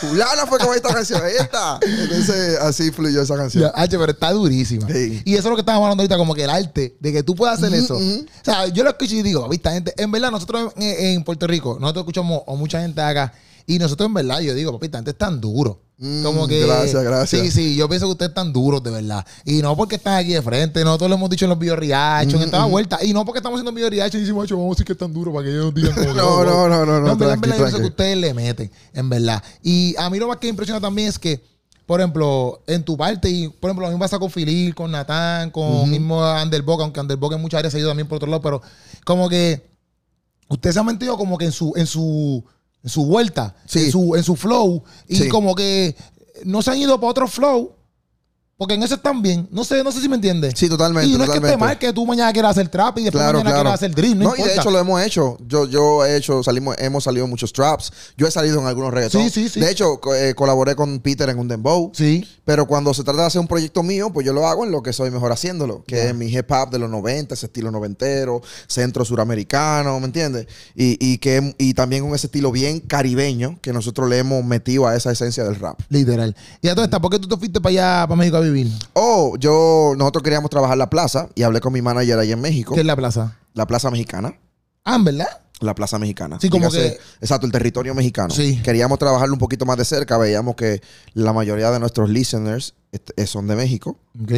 fulana 0.00 0.46
fue 0.46 0.58
como 0.58 0.72
esta 0.72 0.94
canción. 0.94 1.22
Ahí 1.22 1.34
está. 1.38 1.78
Entonces 1.82 2.58
así 2.58 2.90
fluyó 2.90 3.20
esa 3.20 3.36
canción. 3.36 3.64
Ya, 3.64 3.72
H, 3.74 3.98
pero 3.98 4.12
está 4.12 4.32
durísima. 4.32 4.86
Sí. 4.88 5.22
Y 5.24 5.34
eso 5.34 5.40
es 5.40 5.50
lo 5.50 5.56
que 5.56 5.60
estábamos 5.60 5.86
hablando 5.86 6.02
ahorita, 6.02 6.16
como 6.16 6.34
que 6.34 6.44
el 6.44 6.50
arte 6.50 6.96
de 6.98 7.12
que 7.12 7.22
tú 7.22 7.34
puedas 7.34 7.58
hacer 7.58 7.74
eso. 7.74 7.96
O 7.96 8.44
sea, 8.44 8.66
yo 8.68 8.82
lo 8.82 8.90
escucho 8.90 9.14
y 9.14 9.22
digo, 9.22 9.46
vista 9.48 9.72
gente, 9.72 9.92
en 9.96 10.10
verdad, 10.10 10.30
nosotros 10.30 10.72
en, 10.76 11.16
en 11.16 11.24
Puerto 11.24 11.46
Rico, 11.46 11.76
nosotros 11.80 12.02
escuchamos 12.02 12.42
a 12.46 12.52
mucha 12.52 12.80
gente 12.80 13.00
acá, 13.00 13.32
y 13.68 13.78
nosotros 13.78 14.08
en 14.08 14.14
verdad, 14.14 14.40
yo 14.40 14.52
digo, 14.54 14.72
papi, 14.72 14.86
esta 14.86 14.98
gente 14.98 15.12
es 15.12 15.18
tan 15.18 15.40
duro. 15.40 15.82
Mm, 15.98 16.22
Como 16.22 16.46
que. 16.46 16.60
gracias, 16.64 17.02
gracias. 17.02 17.42
Sí, 17.42 17.50
sí, 17.50 17.76
yo 17.76 17.88
pienso 17.88 18.06
que 18.06 18.12
ustedes 18.12 18.28
están 18.30 18.52
duros, 18.52 18.82
de 18.82 18.90
verdad. 18.90 19.26
Y 19.44 19.62
no 19.62 19.76
porque 19.76 19.96
están 19.96 20.14
aquí 20.14 20.32
de 20.32 20.40
frente, 20.42 20.84
nosotros 20.84 21.10
lo 21.10 21.16
hemos 21.16 21.28
dicho 21.28 21.44
en 21.44 21.50
los 21.50 21.58
video 21.58 21.74
reaction, 21.76 22.40
Mm, 22.40 22.44
en 22.44 22.50
toda 22.50 22.66
mm. 22.66 22.70
vuelta. 22.70 22.98
Y 23.04 23.12
no 23.12 23.24
porque 23.24 23.40
estamos 23.40 23.58
haciendo 23.58 23.72
video 23.72 23.90
reaction 23.90 24.20
y 24.20 24.24
decimos, 24.24 24.44
"Macho, 24.44 24.56
vamos 24.56 24.70
a 24.70 24.74
decir 24.74 24.86
que 24.86 24.92
están 24.92 25.12
duros 25.12 25.34
para 25.34 25.44
que 25.44 25.50
ellos 25.50 25.66
nos 25.66 25.74
digan 25.74 25.92
como 25.94 26.14
No, 26.14 26.44
no, 26.44 26.68
no, 26.68 26.86
no, 26.86 27.00
no, 27.00 27.12
en 27.12 27.18
verdad, 27.18 27.34
en 27.34 27.40
verdad, 27.40 27.58
yo 27.58 27.70
sé 27.70 27.76
que 27.80 27.86
ustedes 27.88 28.16
le 28.16 28.32
meten, 28.32 28.70
en 28.94 29.08
verdad. 29.10 29.42
Y 29.62 29.94
a 29.98 30.08
mí 30.08 30.18
lo 30.18 30.28
más 30.28 30.36
que 30.38 30.46
impresiona 30.48 30.80
también 30.80 31.08
es 31.08 31.18
que, 31.18 31.42
por 31.84 32.00
ejemplo, 32.00 32.62
en 32.68 32.84
tu 32.84 32.96
parte, 32.96 33.28
y 33.28 33.48
por 33.48 33.68
ejemplo, 33.68 33.86
lo 33.86 33.90
mismo 33.90 33.98
pasa 34.04 34.18
con 34.20 34.30
Filil, 34.30 34.74
con 34.76 34.92
Natán, 34.92 35.50
con 35.50 35.66
Ujú. 35.68 35.86
mismo 35.86 36.20
Underbox, 36.42 36.82
aunque 36.84 37.00
Underbox 37.00 37.34
en 37.34 37.42
muchas 37.42 37.58
áreas 37.58 37.72
se 37.72 37.78
ha 37.78 37.80
ido 37.80 37.90
también 37.90 38.06
por 38.06 38.16
otro 38.16 38.28
lado, 38.28 38.40
pero 38.40 38.62
como 39.04 39.28
que 39.28 39.68
usted 40.48 40.70
se 40.70 40.78
ha 40.78 40.84
metido 40.84 41.16
como 41.16 41.36
que 41.38 41.46
en 41.46 41.52
su, 41.52 41.72
en 41.76 41.86
su, 41.86 42.44
en 42.82 42.90
su 42.90 43.04
vuelta, 43.06 43.54
Sí. 43.66 43.80
en, 43.86 43.92
su, 43.92 44.14
en 44.16 44.22
su 44.24 44.36
flow, 44.36 44.82
y 45.08 45.16
Sí. 45.16 45.28
como 45.28 45.54
que 45.54 45.96
no 46.44 46.62
se 46.62 46.70
han 46.70 46.78
ido 46.78 46.98
para 47.00 47.10
otro 47.10 47.28
flow, 47.28 47.72
porque 48.58 48.74
en 48.74 48.82
eso 48.82 48.96
están 48.96 49.22
bien. 49.22 49.48
No 49.52 49.62
sé, 49.62 49.84
no 49.84 49.92
sé 49.92 50.00
si 50.00 50.08
me 50.08 50.16
entiendes. 50.16 50.52
Sí, 50.56 50.68
totalmente. 50.68 51.08
y 51.08 51.16
no 51.16 51.22
es 51.22 51.30
que 51.30 51.36
esté 51.36 51.56
mal 51.56 51.78
que 51.78 51.92
tú 51.92 52.04
mañana 52.04 52.32
quieras 52.32 52.50
hacer 52.50 52.68
trap 52.68 52.98
y 52.98 53.04
después 53.04 53.22
Claro, 53.22 53.38
mañana 53.38 53.50
claro. 53.50 53.62
quieras 53.62 53.74
hacer 53.74 53.94
drill, 53.94 54.18
no, 54.18 54.24
No, 54.24 54.34
y 54.34 54.38
de 54.38 54.42
importa. 54.42 54.60
hecho 54.60 54.70
lo 54.72 54.78
hemos 54.80 55.00
hecho. 55.02 55.38
Yo, 55.46 55.66
yo 55.68 56.04
he 56.04 56.16
hecho, 56.16 56.42
salimos, 56.42 56.74
hemos 56.80 57.04
salido 57.04 57.24
en 57.24 57.30
muchos 57.30 57.52
traps. 57.52 57.92
Yo 58.16 58.26
he 58.26 58.30
salido 58.32 58.60
en 58.60 58.66
algunos 58.66 58.92
reggaetón. 58.92 59.22
Sí, 59.22 59.30
sí, 59.30 59.48
sí. 59.48 59.60
De 59.60 59.70
hecho, 59.70 60.00
eh, 60.14 60.34
colaboré 60.34 60.74
con 60.74 60.98
Peter 60.98 61.28
en 61.28 61.38
un 61.38 61.46
dembow. 61.46 61.92
Sí. 61.94 62.26
Pero 62.44 62.66
cuando 62.66 62.92
se 62.94 63.04
trata 63.04 63.20
de 63.20 63.26
hacer 63.26 63.40
un 63.40 63.46
proyecto 63.46 63.82
mío, 63.84 64.10
pues 64.12 64.26
yo 64.26 64.32
lo 64.32 64.46
hago 64.48 64.64
en 64.64 64.72
lo 64.72 64.82
que 64.82 64.92
soy 64.92 65.10
mejor 65.12 65.30
haciéndolo, 65.30 65.84
que 65.86 66.08
es 66.08 66.14
mi 66.14 66.26
hip 66.26 66.50
hop 66.50 66.70
de 66.70 66.78
los 66.80 66.90
90, 66.90 67.34
ese 67.34 67.46
estilo 67.46 67.70
noventero, 67.70 68.40
centro 68.66 69.04
suramericano, 69.04 70.00
¿me 70.00 70.06
entiendes? 70.06 70.46
Y, 70.74 70.96
y, 70.98 71.18
que, 71.18 71.54
y 71.58 71.74
también 71.74 72.02
con 72.04 72.14
ese 72.14 72.26
estilo 72.26 72.50
bien 72.50 72.80
caribeño 72.80 73.58
que 73.60 73.72
nosotros 73.72 74.08
le 74.08 74.18
hemos 74.18 74.42
metido 74.44 74.86
a 74.88 74.96
esa 74.96 75.12
esencia 75.12 75.44
del 75.44 75.56
rap. 75.56 75.78
Literal. 75.90 76.34
Y 76.62 76.68
a 76.68 76.74
todo 76.74 76.84
está, 76.86 76.98
¿por 77.00 77.10
qué 77.10 77.18
tú 77.18 77.28
te 77.28 77.36
fuiste 77.36 77.60
para 77.60 77.70
allá, 77.70 78.06
para 78.08 78.16
México 78.16 78.38
vivir? 78.50 78.72
Oh, 78.94 79.36
yo, 79.38 79.94
nosotros 79.96 80.22
queríamos 80.22 80.50
trabajar 80.50 80.76
la 80.78 80.90
plaza 80.90 81.28
y 81.34 81.42
hablé 81.42 81.60
con 81.60 81.72
mi 81.72 81.82
manager 81.82 82.18
ahí 82.18 82.32
en 82.32 82.40
México, 82.40 82.74
¿Qué 82.74 82.80
es 82.80 82.86
la 82.86 82.96
plaza? 82.96 83.36
la 83.54 83.66
plaza 83.66 83.90
mexicana. 83.90 84.34
Ah, 84.84 84.96
¿en 84.96 85.04
verdad? 85.04 85.28
La 85.60 85.74
plaza 85.74 85.98
mexicana. 85.98 86.38
Sí, 86.40 86.48
como 86.50 86.70
Dígase, 86.70 86.94
que- 86.94 87.00
Exacto, 87.20 87.44
el 87.46 87.52
territorio 87.52 87.94
mexicano. 87.94 88.32
Sí. 88.32 88.60
Queríamos 88.62 88.98
trabajarlo 88.98 89.34
un 89.34 89.40
poquito 89.40 89.66
más 89.66 89.76
de 89.76 89.84
cerca. 89.84 90.16
Veíamos 90.16 90.54
que 90.54 90.80
la 91.14 91.32
mayoría 91.32 91.70
de 91.72 91.80
nuestros 91.80 92.08
listeners 92.08 92.74
eh, 92.92 93.26
son 93.26 93.48
de 93.48 93.56
México. 93.56 93.98
Ok. 94.22 94.32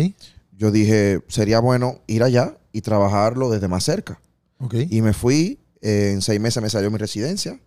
Yo 0.57 0.71
dije, 0.71 1.21
sería 1.29 1.61
bueno 1.61 2.01
ir 2.07 2.23
allá 2.23 2.57
y 2.73 2.81
trabajarlo 2.81 3.51
desde 3.51 3.69
más 3.69 3.85
cerca. 3.85 4.19
Ok. 4.61 4.75
Y 4.89 5.03
me 5.03 5.13
fui, 5.13 5.61
eh, 5.83 6.13
en 6.15 6.23
seis 6.23 6.41
meses 6.41 6.63
me 6.63 6.71
salió 6.71 6.91
mi 6.91 6.97
residencia. 6.99 7.61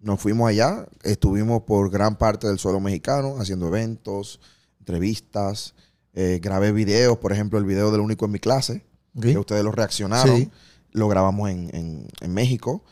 Nos 0.00 0.20
fuimos 0.20 0.48
allá, 0.48 0.86
estuvimos 1.02 1.62
por 1.62 1.90
gran 1.90 2.16
parte 2.16 2.46
del 2.46 2.58
suelo 2.60 2.78
mexicano 2.78 3.36
haciendo 3.40 3.66
eventos, 3.66 4.38
entrevistas, 4.86 5.74
eh, 6.14 6.38
grabé 6.42 6.72
videos, 6.72 7.18
por 7.18 7.32
ejemplo, 7.32 7.58
el 7.58 7.64
video 7.64 7.90
del 7.90 8.00
único 8.00 8.24
en 8.26 8.30
mi 8.32 8.38
clase, 8.38 8.84
que 9.20 9.36
ustedes 9.36 9.64
lo 9.64 9.72
reaccionaron, 9.72 10.36
Sí. 10.36 10.50
lo 10.92 11.08
grabamos 11.08 11.50
en, 11.50 11.74
en- 11.74 12.08
en 12.20 12.34
México. 12.34 12.84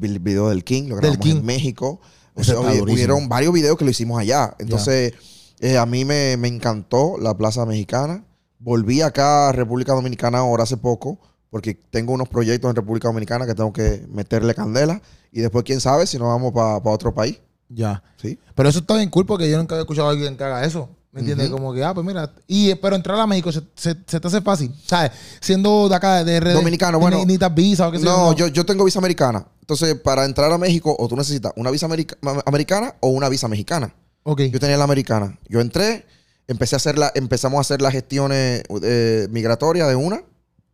El 0.00 0.18
video 0.18 0.48
del 0.50 0.62
King 0.64 0.84
lo 0.88 0.96
grabamos 0.96 1.24
King. 1.24 1.36
en 1.36 1.44
México. 1.44 2.00
O 2.34 2.44
sea, 2.44 2.60
hubieron 2.60 3.28
varios 3.28 3.52
videos 3.52 3.76
que 3.78 3.84
lo 3.84 3.90
hicimos 3.90 4.20
allá. 4.20 4.54
Entonces, 4.58 5.14
eh, 5.60 5.76
a 5.78 5.86
mí 5.86 6.04
me, 6.04 6.36
me 6.36 6.46
encantó 6.48 7.16
la 7.18 7.36
Plaza 7.36 7.64
Mexicana. 7.66 8.24
Volví 8.60 9.00
acá 9.02 9.48
a 9.48 9.52
República 9.52 9.92
Dominicana 9.92 10.38
ahora 10.38 10.64
hace 10.64 10.76
poco, 10.76 11.18
porque 11.50 11.74
tengo 11.74 12.12
unos 12.12 12.28
proyectos 12.28 12.68
en 12.70 12.76
República 12.76 13.08
Dominicana 13.08 13.46
que 13.46 13.54
tengo 13.54 13.72
que 13.72 14.04
meterle 14.10 14.54
candela. 14.54 15.00
Y 15.32 15.40
después, 15.40 15.64
quién 15.64 15.80
sabe, 15.80 16.06
si 16.06 16.18
nos 16.18 16.28
vamos 16.28 16.52
para 16.52 16.78
otro 16.94 17.12
país. 17.14 17.40
Ya. 17.68 18.02
¿sí? 18.20 18.38
Pero 18.54 18.68
eso 18.68 18.78
está 18.80 18.96
bien 18.96 19.10
cool 19.10 19.26
porque 19.26 19.50
yo 19.50 19.58
nunca 19.58 19.74
había 19.74 19.82
escuchado 19.82 20.08
a 20.08 20.10
alguien 20.12 20.36
que 20.36 20.44
haga 20.44 20.64
eso. 20.64 20.88
¿Me 21.10 21.20
entiendes? 21.20 21.48
Como 21.48 21.72
que, 21.72 21.82
ah, 21.82 21.94
pues 21.94 22.06
mira. 22.06 22.32
Y, 22.46 22.74
pero 22.76 22.94
entrar 22.94 23.18
a 23.18 23.26
México 23.26 23.50
se, 23.50 23.60
se- 23.74 23.96
se 24.06 24.20
te 24.20 24.28
hace 24.28 24.40
fácil. 24.42 24.72
¿Sabes? 24.86 25.12
Siendo 25.40 25.88
de 25.88 25.94
acá, 25.94 26.22
de 26.22 26.38
RD. 26.38 26.52
Dominicano, 26.52 26.98
bueno. 26.98 27.24
Te 27.26 27.48
visa 27.48 27.88
o 27.88 27.92
qué 27.92 27.98
sé 27.98 28.04
No, 28.04 28.34
yo, 28.34 28.48
yo 28.48 28.66
tengo 28.66 28.84
visa 28.84 28.98
americana. 28.98 29.46
Entonces, 29.60 29.94
para 29.96 30.24
entrar 30.26 30.52
a 30.52 30.58
México, 30.58 30.94
o 30.98 31.08
tú 31.08 31.16
necesitas 31.16 31.52
una 31.56 31.70
visa 31.70 31.86
america- 31.86 32.16
americana 32.46 32.94
o 33.00 33.08
una 33.08 33.28
visa 33.28 33.48
mexicana. 33.48 33.94
Ok. 34.22 34.42
Yo 34.42 34.60
tenía 34.60 34.76
la 34.76 34.84
americana. 34.84 35.38
Yo 35.48 35.60
entré, 35.60 36.04
empecé 36.46 36.76
a 36.76 36.78
hacer 36.78 36.98
la, 36.98 37.10
empezamos 37.14 37.56
a 37.58 37.60
hacer 37.62 37.80
las 37.80 37.92
gestiones 37.92 38.62
eh, 38.82 39.28
migratorias 39.30 39.88
de 39.88 39.94
una 39.96 40.22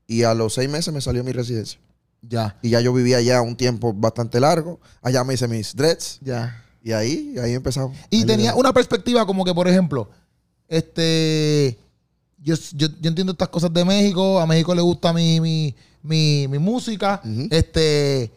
y 0.08 0.24
a 0.24 0.34
los 0.34 0.54
seis 0.54 0.68
meses 0.68 0.92
me 0.92 1.00
salió 1.00 1.22
mi 1.22 1.30
residencia. 1.32 1.78
Ya. 2.22 2.56
Y 2.62 2.70
ya 2.70 2.80
yo 2.80 2.92
vivía 2.92 3.18
allá 3.18 3.40
un 3.42 3.54
tiempo 3.56 3.92
bastante 3.92 4.40
largo. 4.40 4.80
Allá 5.02 5.22
me 5.24 5.34
hice 5.34 5.46
mis 5.46 5.76
dreads 5.76 6.18
Ya. 6.22 6.60
y 6.82 6.92
ahí, 6.92 7.36
ahí 7.40 7.52
empezamos. 7.54 7.96
Y 8.10 8.20
Ahí 8.20 8.24
tenía 8.24 8.54
una 8.54 8.72
perspectiva 8.72 9.24
como 9.26 9.44
que, 9.44 9.54
por 9.54 9.68
ejemplo, 9.68 10.08
este. 10.68 11.78
Yo, 12.38 12.54
yo, 12.72 12.88
yo 13.00 13.08
entiendo 13.08 13.32
estas 13.32 13.48
cosas 13.48 13.72
de 13.72 13.84
México. 13.84 14.40
A 14.40 14.46
México 14.46 14.74
le 14.74 14.82
gusta 14.82 15.12
mi, 15.12 15.40
mi, 15.40 15.74
mi, 16.02 16.46
mi 16.48 16.58
música. 16.58 17.20
Este. 17.50 18.30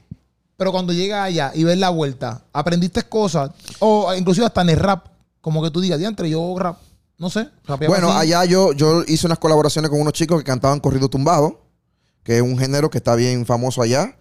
Pero 0.55 0.71
cuando 0.71 0.91
llegas 0.91 1.25
allá 1.25 1.51
y 1.53 1.63
ves 1.63 1.77
la 1.77 1.89
vuelta, 1.89 2.43
aprendiste 2.51 3.03
cosas. 3.03 3.51
O 3.79 4.13
inclusive 4.15 4.45
hasta 4.45 4.61
en 4.61 4.69
el 4.69 4.77
rap. 4.77 5.07
Como 5.41 5.63
que 5.63 5.69
tú 5.69 5.79
digas, 5.79 5.99
diantre, 5.99 6.29
yo 6.29 6.55
rap. 6.57 6.77
No 7.17 7.29
sé. 7.29 7.47
Bueno, 7.87 8.09
así". 8.09 8.33
allá 8.33 8.45
yo, 8.45 8.73
yo 8.73 9.03
hice 9.07 9.25
unas 9.25 9.39
colaboraciones 9.39 9.89
con 9.89 9.99
unos 9.99 10.13
chicos 10.13 10.37
que 10.39 10.43
cantaban 10.43 10.79
corrido 10.79 11.09
tumbado, 11.09 11.61
que 12.23 12.37
es 12.37 12.41
un 12.41 12.57
género 12.57 12.89
que 12.89 12.99
está 12.99 13.15
bien 13.15 13.45
famoso 13.45 13.81
allá. 13.81 14.15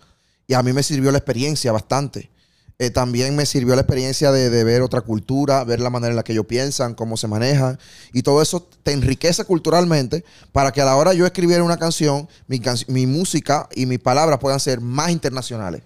Y 0.47 0.55
a 0.55 0.63
mí 0.63 0.73
me 0.73 0.83
sirvió 0.83 1.11
la 1.11 1.19
experiencia 1.19 1.73
bastante. 1.73 2.31
Eh, 2.79 2.91
también 2.91 3.35
me 3.35 3.47
sirvió 3.47 3.75
la 3.75 3.81
experiencia 3.81 4.31
de, 4.33 4.51
de 4.51 4.63
ver 4.63 4.83
otra 4.83 5.01
cultura, 5.01 5.65
ver 5.65 5.81
la 5.81 5.89
manera 5.89 6.11
en 6.11 6.17
la 6.17 6.23
que 6.23 6.33
ellos 6.33 6.45
piensan, 6.45 6.95
cómo 6.95 7.17
se 7.17 7.27
manejan. 7.27 7.79
Y 8.13 8.23
todo 8.23 8.43
eso 8.43 8.69
te 8.83 8.93
enriquece 8.93 9.45
culturalmente 9.45 10.25
para 10.53 10.73
que 10.73 10.83
a 10.83 10.85
la 10.85 10.95
hora 10.97 11.15
yo 11.15 11.25
escribiera 11.25 11.65
una 11.65 11.79
canción, 11.79 12.29
mi, 12.49 12.61
can- 12.61 12.77
mi 12.89 13.07
música 13.07 13.67
y 13.75 13.87
mis 13.87 13.99
palabras 13.99 14.39
puedan 14.41 14.61
ser 14.61 14.83
más 14.83 15.11
internacionales. 15.11 15.83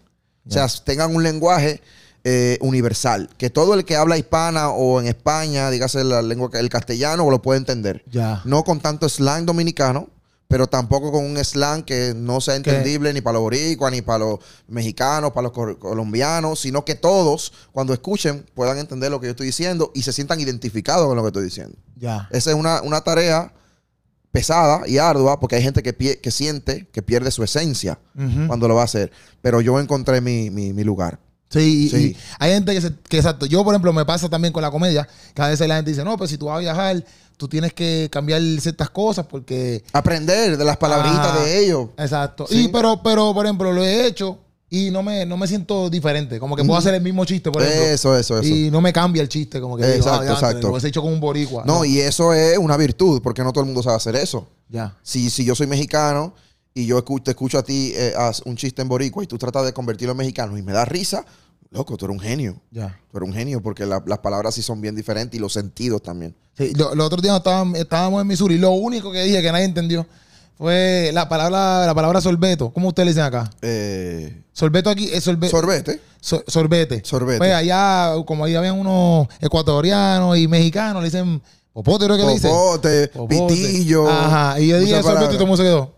O 0.48 0.50
sea, 0.53 0.66
tengan 0.85 1.14
un 1.14 1.22
lenguaje 1.22 1.81
eh, 2.24 2.59
universal. 2.61 3.31
Que 3.38 3.50
todo 3.50 3.74
el 3.74 3.85
que 3.85 3.94
habla 3.94 4.18
hispana 4.18 4.70
o 4.70 5.00
en 5.00 5.07
España, 5.07 5.70
dígase 5.70 6.03
la 6.03 6.22
lengua, 6.22 6.50
el 6.55 6.68
castellano, 6.70 7.31
lo 7.31 7.40
puede 7.40 7.59
entender. 7.61 8.03
No 8.44 8.64
con 8.64 8.81
tanto 8.81 9.09
slang 9.09 9.44
dominicano, 9.46 10.09
pero 10.51 10.67
tampoco 10.67 11.13
con 11.13 11.25
un 11.25 11.37
slang 11.45 11.85
que 11.85 12.13
no 12.17 12.41
sea 12.41 12.57
entendible 12.57 13.13
ni 13.13 13.21
para 13.21 13.35
los 13.35 13.43
boricuas, 13.43 13.93
ni 13.93 14.03
para 14.03 14.19
los 14.19 14.41
mexicanos, 14.67 15.31
para 15.31 15.45
los 15.49 15.77
colombianos, 15.79 16.59
sino 16.59 16.85
que 16.85 16.97
todos, 16.97 17.53
cuando 17.71 17.93
escuchen, 17.93 18.45
puedan 18.55 18.77
entender 18.79 19.13
lo 19.13 19.21
que 19.21 19.29
yo 19.29 19.31
estoy 19.31 19.47
diciendo 19.47 19.93
y 19.95 20.03
se 20.03 20.13
sientan 20.13 20.41
identificados 20.41 21.07
con 21.07 21.17
lo 21.17 21.23
que 21.23 21.29
estoy 21.29 21.45
diciendo. 21.45 21.77
Ya. 21.95 22.29
Esa 22.33 22.51
es 22.51 22.57
una, 22.57 22.83
una 22.83 23.01
tarea 23.03 23.55
pesada 24.33 24.87
y 24.89 24.99
ardua 24.99 25.39
porque 25.41 25.57
hay 25.57 25.63
gente 25.63 25.83
que, 25.83 25.97
pie- 25.97 26.21
que 26.21 26.31
siente 26.33 26.87
que 26.93 27.01
pierde 27.03 27.31
su 27.31 27.43
esencia 27.45 27.99
cuando 28.49 28.67
lo 28.69 28.75
va 28.75 28.83
a 28.83 28.85
hacer. 28.87 29.11
Pero 29.43 29.61
yo 29.61 29.79
encontré 29.81 30.21
mi, 30.21 30.51
mi- 30.51 30.73
mi 30.73 30.83
lugar. 30.85 31.21
Sí, 31.51 31.89
Sí. 31.91 31.97
y 31.97 32.17
hay 32.39 32.53
gente 32.53 32.73
que, 32.73 32.81
se- 32.81 32.95
que 33.09 33.17
exacto. 33.19 33.45
Yo, 33.47 33.65
por 33.65 33.75
ejemplo, 33.75 33.93
me 33.93 34.05
pasa 34.05 34.29
también 34.29 34.53
con 34.53 34.63
la 34.63 34.71
comedia, 34.71 35.07
que 35.35 35.43
a 35.43 35.49
veces 35.49 35.67
la 35.67 35.77
gente 35.77 35.91
dice, 35.91 36.05
no, 36.05 36.17
pues 36.17 36.31
si 36.31 36.39
tú 36.39 36.47
vas 36.47 36.57
a 36.57 36.61
viajar, 36.61 37.05
tú 37.37 37.49
tienes 37.49 37.73
que 37.75 38.09
cambiar 38.13 38.41
ciertas 38.61 38.89
cosas 38.91 39.27
porque. 39.27 39.83
Aprender 39.93 40.57
de 40.57 40.65
las 40.65 40.77
palabritas 40.77 41.33
Ah. 41.35 41.41
de 41.45 41.65
ellos. 41.65 41.89
Exacto. 41.99 42.47
Sí. 42.49 42.65
Y 42.65 42.69
pero, 42.69 43.03
pero, 43.03 43.35
por 43.35 43.45
ejemplo, 43.47 43.73
lo 43.73 43.83
he 43.85 44.07
hecho 44.07 44.39
y 44.73 44.93
no 44.93 45.03
me, 45.03 45.27
no 45.27 45.37
me 45.37 45.49
siento 45.49 45.91
diferente. 45.91 46.39
Como 46.39 46.55
que 46.55 46.63
puedo 46.65 46.79
hacer 46.79 46.95
el 46.95 47.03
mismo 47.03 47.25
chiste, 47.25 47.51
por 47.51 47.63
ejemplo. 47.63 47.85
Eso, 47.87 48.17
eso, 48.17 48.39
eso. 48.39 48.47
Y 48.49 48.71
no 48.71 48.81
me 48.81 48.93
cambia 48.93 49.21
el 49.21 49.29
chiste, 49.29 49.61
como 49.61 49.77
que 49.77 49.85
digo, 49.85 49.97
Exacto, 49.97 50.21
ah, 50.21 50.25
diantre, 50.25 50.47
exacto. 50.49 50.69
Lo 50.69 50.79
he 50.79 50.87
hecho 50.89 51.03
con 51.03 51.13
un 51.13 51.19
boricua. 51.19 51.65
No, 51.67 51.85
y 51.85 51.99
eso 51.99 52.33
es 52.33 52.57
una 52.59 52.77
virtud, 52.77 53.21
porque 53.23 53.43
no 53.43 53.53
todo 53.53 53.63
el 53.63 53.67
mundo 53.67 53.83
sabe 53.83 53.97
hacer 53.97 54.15
eso. 54.15 54.47
Ya. 54.69 54.97
Si, 55.03 55.31
si 55.31 55.45
yo 55.45 55.57
soy 55.57 55.67
mexicano 55.67 56.33
y 56.74 56.87
yo 56.87 57.02
te 57.02 57.30
escucho 57.33 57.59
a 57.59 57.62
ti 57.62 57.92
eh, 57.94 58.12
haz 58.16 58.42
un 58.44 58.56
chiste 58.56 58.83
en 58.83 58.88
boricua 58.88 59.24
y 59.24 59.26
tú 59.26 59.37
tratas 59.38 59.64
de 59.64 59.72
convertirlo 59.72 60.12
en 60.12 60.18
mexicano 60.18 60.56
y 60.56 60.62
me 60.62 60.72
da 60.72 60.85
risa, 60.85 61.24
loco, 61.70 61.96
tú 61.96 62.04
eres 62.06 62.16
un 62.16 62.20
genio. 62.22 62.61
Ya. 62.70 62.98
Tú 63.11 63.18
eres 63.18 63.28
un 63.28 63.35
genio 63.35 63.62
porque 63.62 63.87
la- 63.87 64.02
las 64.06 64.18
palabras 64.18 64.54
sí 64.54 64.62
son 64.62 64.80
bien 64.80 64.94
diferentes 64.94 65.37
y 65.37 65.40
los 65.40 65.52
sentidos 65.52 66.02
también. 66.02 66.35
Sí, 66.56 66.72
lo- 66.74 66.94
los 66.94 67.06
otros 67.06 67.22
días 67.22 67.37
estábamos, 67.37 67.78
estábamos 67.78 68.20
en 68.22 68.26
Missouri. 68.28 68.59
Lo 68.59 68.70
único 68.72 69.11
que 69.12 69.22
dije 69.24 69.40
que 69.42 69.50
nadie 69.52 69.64
entendió 69.64 70.06
fue 70.56 71.11
la 71.14 71.28
palabra, 71.28 71.87
la 71.87 71.94
palabra 71.94 72.20
sorbeto. 72.20 72.70
¿Cómo 72.72 72.88
ustedes 72.88 73.06
le 73.06 73.11
dicen 73.12 73.24
acá? 73.24 73.50
Eh, 73.62 74.42
Sorbeto 74.52 74.90
aquí 74.90 75.09
es 75.11 75.24
sorbe- 75.24 75.48
sorbete. 75.48 76.00
so- 76.20 76.44
sorbete. 76.46 77.02
Sorbete. 77.04 77.38
Pues 77.38 77.52
allá, 77.54 78.12
como 78.26 78.44
ahí 78.44 78.54
habían 78.54 78.78
unos 78.78 79.26
ecuatorianos 79.40 80.37
y 80.37 80.46
mexicanos, 80.48 81.02
le 81.02 81.09
dicen 81.09 81.40
popote, 81.72 82.04
creo 82.04 82.16
que 82.18 82.24
le 82.24 82.33
dicen. 82.35 82.50
Popote, 82.50 83.09
Popote. 83.09 83.54
pitillo. 83.54 84.06
Ajá. 84.11 84.61
Y 84.61 84.68
yo 84.68 84.78
dije 84.80 85.02
sorbete 85.02 85.24
y 85.24 85.38
todo 85.38 85.44
el 85.44 85.46
mundo 85.48 85.56
se 85.56 85.62
quedó. 85.62 85.94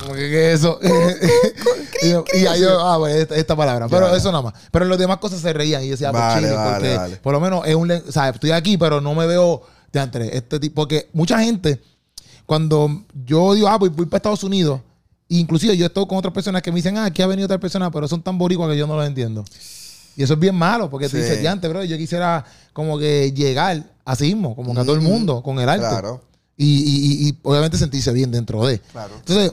Como 0.00 0.14
que, 0.14 0.20
¿qué 0.30 0.52
es 0.52 0.60
eso? 0.60 0.78
y, 2.02 2.10
yo- 2.10 2.24
y 2.34 2.46
ahí 2.46 2.60
yo, 2.60 2.78
ah, 2.86 2.98
pues 2.98 3.14
esta, 3.16 3.36
esta 3.36 3.56
palabra. 3.56 3.88
Pero 3.88 4.10
Ya. 4.10 4.16
eso 4.16 4.30
nada 4.30 4.42
más. 4.42 4.54
Pero 4.70 4.84
en 4.84 4.90
las 4.90 4.98
demás 4.98 5.16
cosas 5.18 5.40
se 5.40 5.52
reían 5.52 5.82
y 5.82 5.86
yo 5.86 5.90
decía, 5.92 6.08
ah, 6.08 6.12
pues 6.12 6.22
Vale, 6.22 6.40
chile, 6.46 6.52
vale, 6.56 6.72
porque 6.74 6.96
vale. 6.96 7.16
por 7.16 7.32
lo 7.32 7.40
menos 7.40 7.66
es 7.66 7.74
un. 7.74 7.90
O 7.90 8.12
sea, 8.12 8.28
estoy 8.28 8.50
aquí, 8.50 8.76
pero 8.76 9.00
no 9.00 9.14
me 9.14 9.26
veo 9.26 9.62
de 9.92 10.00
entre 10.00 10.36
este 10.36 10.60
tipo. 10.60 10.82
Porque 10.82 11.08
mucha 11.14 11.38
gente, 11.38 11.80
cuando 12.44 13.02
yo 13.24 13.54
digo, 13.54 13.68
ah, 13.68 13.78
pues 13.78 13.92
voy 13.94 14.06
para 14.06 14.18
Estados 14.18 14.44
Unidos, 14.44 14.80
inclusive 15.28 15.76
yo 15.76 15.86
estoy 15.86 16.06
con 16.06 16.18
otras 16.18 16.34
personas 16.34 16.60
que 16.60 16.70
me 16.70 16.76
dicen, 16.76 16.98
ah, 16.98 17.06
aquí 17.06 17.22
ha 17.22 17.26
venido 17.26 17.46
otra 17.46 17.58
persona, 17.58 17.90
pero 17.90 18.06
son 18.08 18.22
tan 18.22 18.36
boricuas 18.36 18.68
que 18.70 18.76
yo 18.76 18.86
no 18.86 18.96
los 18.96 19.06
entiendo. 19.06 19.44
Y 20.16 20.22
eso 20.22 20.34
es 20.34 20.38
bien 20.40 20.54
malo, 20.54 20.90
porque 20.90 21.08
Sí. 21.08 21.16
dices, 21.16 21.46
antes, 21.46 21.70
bro, 21.70 21.82
yo 21.84 21.96
quisiera 21.96 22.44
como 22.74 22.98
que 22.98 23.32
llegar 23.32 23.82
así 24.04 24.24
mismo, 24.34 24.54
como 24.54 24.74
que 24.74 24.80
a 24.80 24.84
todo 24.84 24.94
el 24.94 25.00
mundo, 25.00 25.42
con 25.42 25.58
el 25.58 25.66
arte. 25.66 25.86
Claro, 25.88 26.20
Y, 26.62 27.24
y- 27.24 27.28
y- 27.28 27.38
obviamente 27.42 27.76
sentirse 27.78 28.12
bien 28.12 28.30
dentro 28.30 28.64
de. 28.66 28.78
claro. 28.78 29.14
Entonces, 29.16 29.52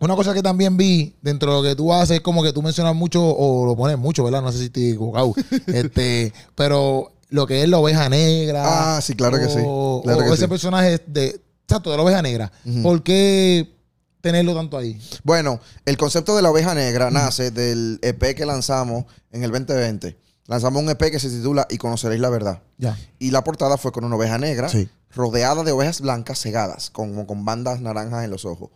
una 0.00 0.16
cosa 0.16 0.34
que 0.34 0.42
también 0.42 0.76
vi 0.76 1.14
dentro 1.22 1.50
de 1.52 1.56
lo 1.62 1.68
que 1.68 1.76
tú 1.76 1.92
haces 1.92 2.16
es 2.16 2.20
como 2.22 2.42
que 2.42 2.52
tú 2.52 2.60
mencionas 2.62 2.94
mucho, 2.94 3.22
o 3.24 3.64
lo 3.64 3.76
pones 3.76 3.96
mucho, 3.96 4.24
¿verdad? 4.24 4.42
No 4.42 4.52
sé 4.52 4.58
si 4.58 4.64
estoy 4.66 4.88
equivocado. 4.90 5.34
este, 5.66 6.32
pero 6.54 7.12
lo 7.30 7.46
que 7.46 7.62
es 7.62 7.68
la 7.68 7.78
oveja 7.78 8.08
negra. 8.08 8.96
Ah, 8.96 9.00
sí, 9.00 9.14
claro 9.14 9.38
que 9.38 9.46
sí. 9.46 9.54
Claro 9.54 9.62
o 9.64 10.02
que 10.04 10.26
ese 10.28 10.42
sí. 10.42 10.46
personaje 10.48 11.00
de. 11.06 11.40
Exacto, 11.66 11.90
de 11.90 11.96
la 11.96 12.02
oveja 12.02 12.20
negra. 12.20 12.52
¿Por 12.82 13.02
qué 13.02 13.72
tenerlo 14.20 14.54
tanto 14.54 14.76
ahí? 14.76 15.00
Bueno, 15.22 15.60
el 15.86 15.96
concepto 15.96 16.36
de 16.36 16.42
la 16.42 16.50
oveja 16.50 16.74
negra 16.74 17.10
nace 17.10 17.50
del 17.50 17.98
EP 18.02 18.34
que 18.34 18.44
lanzamos 18.44 19.04
en 19.32 19.44
el 19.44 19.50
2020. 19.50 20.16
Lanzamos 20.46 20.82
un 20.82 20.90
EP 20.90 20.98
que 21.10 21.18
se 21.18 21.30
titula 21.30 21.66
Y 21.70 21.78
conoceréis 21.78 22.20
la 22.20 22.28
verdad. 22.28 22.60
Ya. 22.76 22.98
Y 23.18 23.30
la 23.30 23.42
portada 23.42 23.78
fue 23.78 23.92
con 23.92 24.04
una 24.04 24.16
oveja 24.16 24.36
negra 24.36 24.68
Sí. 24.68 24.86
Rodeada 25.14 25.62
de 25.64 25.72
ovejas 25.72 26.00
blancas 26.00 26.40
cegadas, 26.40 26.90
como 26.90 27.26
con 27.26 27.44
bandas 27.44 27.80
naranjas 27.80 28.24
en 28.24 28.30
los 28.30 28.44
ojos. 28.44 28.70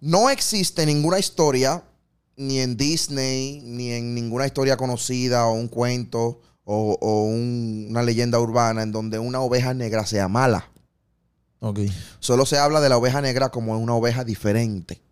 No 0.00 0.30
existe 0.30 0.86
ninguna 0.86 1.18
historia, 1.18 1.82
ni 2.36 2.60
en 2.60 2.76
Disney, 2.76 3.60
ni 3.64 3.90
en 3.92 4.14
ninguna 4.14 4.46
historia 4.46 4.76
conocida, 4.76 5.46
o 5.46 5.52
un 5.52 5.68
cuento, 5.68 6.40
o, 6.64 6.96
o 7.00 7.24
un- 7.24 7.86
una 7.90 8.02
leyenda 8.02 8.38
urbana, 8.38 8.82
en 8.82 8.92
donde 8.92 9.18
una 9.18 9.40
oveja 9.40 9.74
negra 9.74 10.06
sea 10.06 10.28
mala. 10.28 10.70
Ok. 11.60 11.80
Solo 12.20 12.46
se 12.46 12.56
habla 12.58 12.80
de 12.80 12.88
la 12.88 12.96
oveja 12.96 13.20
negra 13.20 13.50
como 13.50 13.76
una 13.78 13.94
oveja 13.94 14.24
diferente 14.24 15.02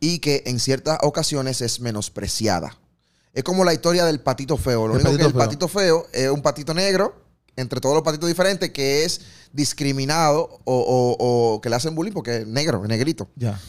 y 0.00 0.18
que 0.18 0.42
en 0.46 0.58
ciertas 0.60 0.98
ocasiones 1.02 1.60
es 1.60 1.80
menospreciada. 1.80 2.76
Es 3.32 3.42
como 3.44 3.64
la 3.64 3.72
historia 3.72 4.04
del 4.04 4.20
patito 4.20 4.56
feo. 4.56 4.86
Lo 4.88 4.94
El 4.96 5.00
único 5.06 5.16
que 5.16 5.24
el 5.24 5.30
feo. 5.32 5.38
patito 5.40 5.68
feo 5.68 6.06
es 6.12 6.28
un 6.28 6.42
patito 6.42 6.74
negro 6.74 7.14
entre 7.56 7.80
todos 7.80 7.94
los 7.94 8.02
patitos 8.04 8.28
diferentes 8.28 8.70
que 8.70 9.04
es 9.04 9.20
discriminado 9.52 10.60
o, 10.64 10.74
o- 10.74 11.16
o 11.54 11.60
que 11.60 11.68
le 11.70 11.76
hacen 11.76 11.94
bullying 11.94 12.12
porque 12.12 12.38
es 12.38 12.46
negro, 12.46 12.82
es 12.82 12.88
negrito. 12.88 13.28
Ya. 13.36 13.60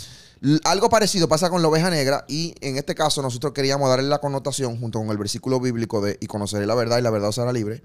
Algo 0.65 0.89
parecido 0.89 1.29
pasa 1.29 1.49
con 1.49 1.61
la 1.61 1.69
oveja 1.69 1.89
negra 1.89 2.25
y 2.27 2.53
en 2.59 2.77
este 2.77 2.95
caso 2.95 3.21
nosotros 3.21 3.53
queríamos 3.53 3.87
darle 3.89 4.09
la 4.09 4.19
connotación 4.19 4.77
junto 4.79 4.99
con 4.99 5.09
el 5.09 5.17
versículo 5.17 5.59
bíblico 5.61 6.01
de 6.01 6.17
y 6.19 6.27
conoceré 6.27 6.65
la 6.65 6.75
verdad 6.75 6.97
y 6.97 7.01
la 7.01 7.09
verdad 7.11 7.29
os 7.29 7.39
hará 7.39 7.53
libre, 7.53 7.81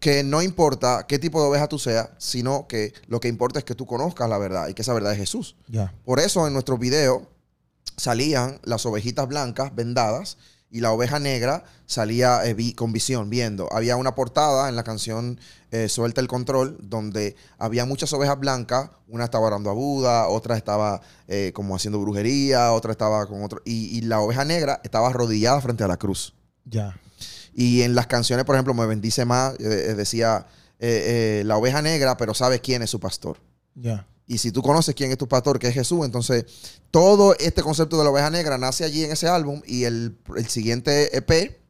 que 0.00 0.22
no 0.22 0.42
importa 0.42 1.06
qué 1.08 1.18
tipo 1.18 1.40
de 1.40 1.48
oveja 1.48 1.66
tú 1.66 1.78
seas, 1.78 2.10
sino 2.18 2.66
que 2.68 2.92
lo 3.06 3.20
que 3.20 3.28
importa 3.28 3.58
es 3.58 3.64
que 3.64 3.74
tú 3.74 3.86
conozcas 3.86 4.28
la 4.28 4.36
verdad 4.36 4.68
y 4.68 4.74
que 4.74 4.82
esa 4.82 4.92
verdad 4.92 5.12
es 5.12 5.18
Jesús. 5.18 5.56
Ya. 5.68 5.94
Por 6.04 6.20
eso 6.20 6.46
en 6.46 6.52
nuestro 6.52 6.76
video 6.76 7.26
salían 7.96 8.60
las 8.64 8.84
ovejitas 8.86 9.26
blancas 9.28 9.74
vendadas 9.74 10.36
y 10.74 10.80
la 10.80 10.90
oveja 10.90 11.20
negra 11.20 11.62
salía 11.86 12.44
eh, 12.44 12.52
vi- 12.52 12.74
con 12.74 12.92
visión, 12.92 13.30
viendo. 13.30 13.72
Había 13.72 13.96
una 13.96 14.14
portada 14.16 14.68
en 14.68 14.74
la 14.74 14.82
canción 14.82 15.38
eh, 15.70 15.88
Suelta 15.88 16.20
el 16.20 16.26
Control, 16.26 16.76
donde 16.82 17.36
había 17.58 17.84
muchas 17.84 18.12
ovejas 18.12 18.38
blancas. 18.40 18.90
Una 19.08 19.24
estaba 19.24 19.46
orando 19.46 19.70
a 19.70 19.72
Buda, 19.72 20.26
otra 20.28 20.56
estaba 20.56 21.00
eh, 21.28 21.52
como 21.54 21.76
haciendo 21.76 22.00
brujería, 22.00 22.72
otra 22.72 22.90
estaba 22.90 23.26
con 23.26 23.44
otro. 23.44 23.62
Y, 23.64 23.96
y 23.96 24.00
la 24.00 24.20
oveja 24.20 24.44
negra 24.44 24.80
estaba 24.82 25.08
arrodillada 25.10 25.60
frente 25.60 25.84
a 25.84 25.88
la 25.88 25.96
cruz. 25.96 26.34
Ya. 26.64 26.98
Y 27.54 27.82
en 27.82 27.94
las 27.94 28.08
canciones, 28.08 28.44
por 28.44 28.56
ejemplo, 28.56 28.74
Me 28.74 28.84
bendice 28.86 29.24
más, 29.24 29.56
decía 29.58 30.46
la 30.80 31.56
oveja 31.56 31.80
negra, 31.82 32.16
pero 32.16 32.34
sabe 32.34 32.60
quién 32.60 32.82
es 32.82 32.90
su 32.90 32.98
pastor. 32.98 33.38
Ya. 33.76 34.06
Y 34.26 34.38
si 34.38 34.52
tú 34.52 34.62
conoces 34.62 34.94
quién 34.94 35.10
es 35.10 35.18
tu 35.18 35.28
pastor, 35.28 35.58
que 35.58 35.68
es 35.68 35.74
Jesús, 35.74 36.04
entonces 36.04 36.46
todo 36.90 37.34
este 37.38 37.62
concepto 37.62 37.98
de 37.98 38.04
la 38.04 38.10
oveja 38.10 38.30
negra 38.30 38.56
nace 38.56 38.84
allí 38.84 39.04
en 39.04 39.12
ese 39.12 39.28
álbum 39.28 39.60
y 39.66 39.84
el, 39.84 40.16
el 40.36 40.48
siguiente 40.48 41.16
EP 41.16 41.60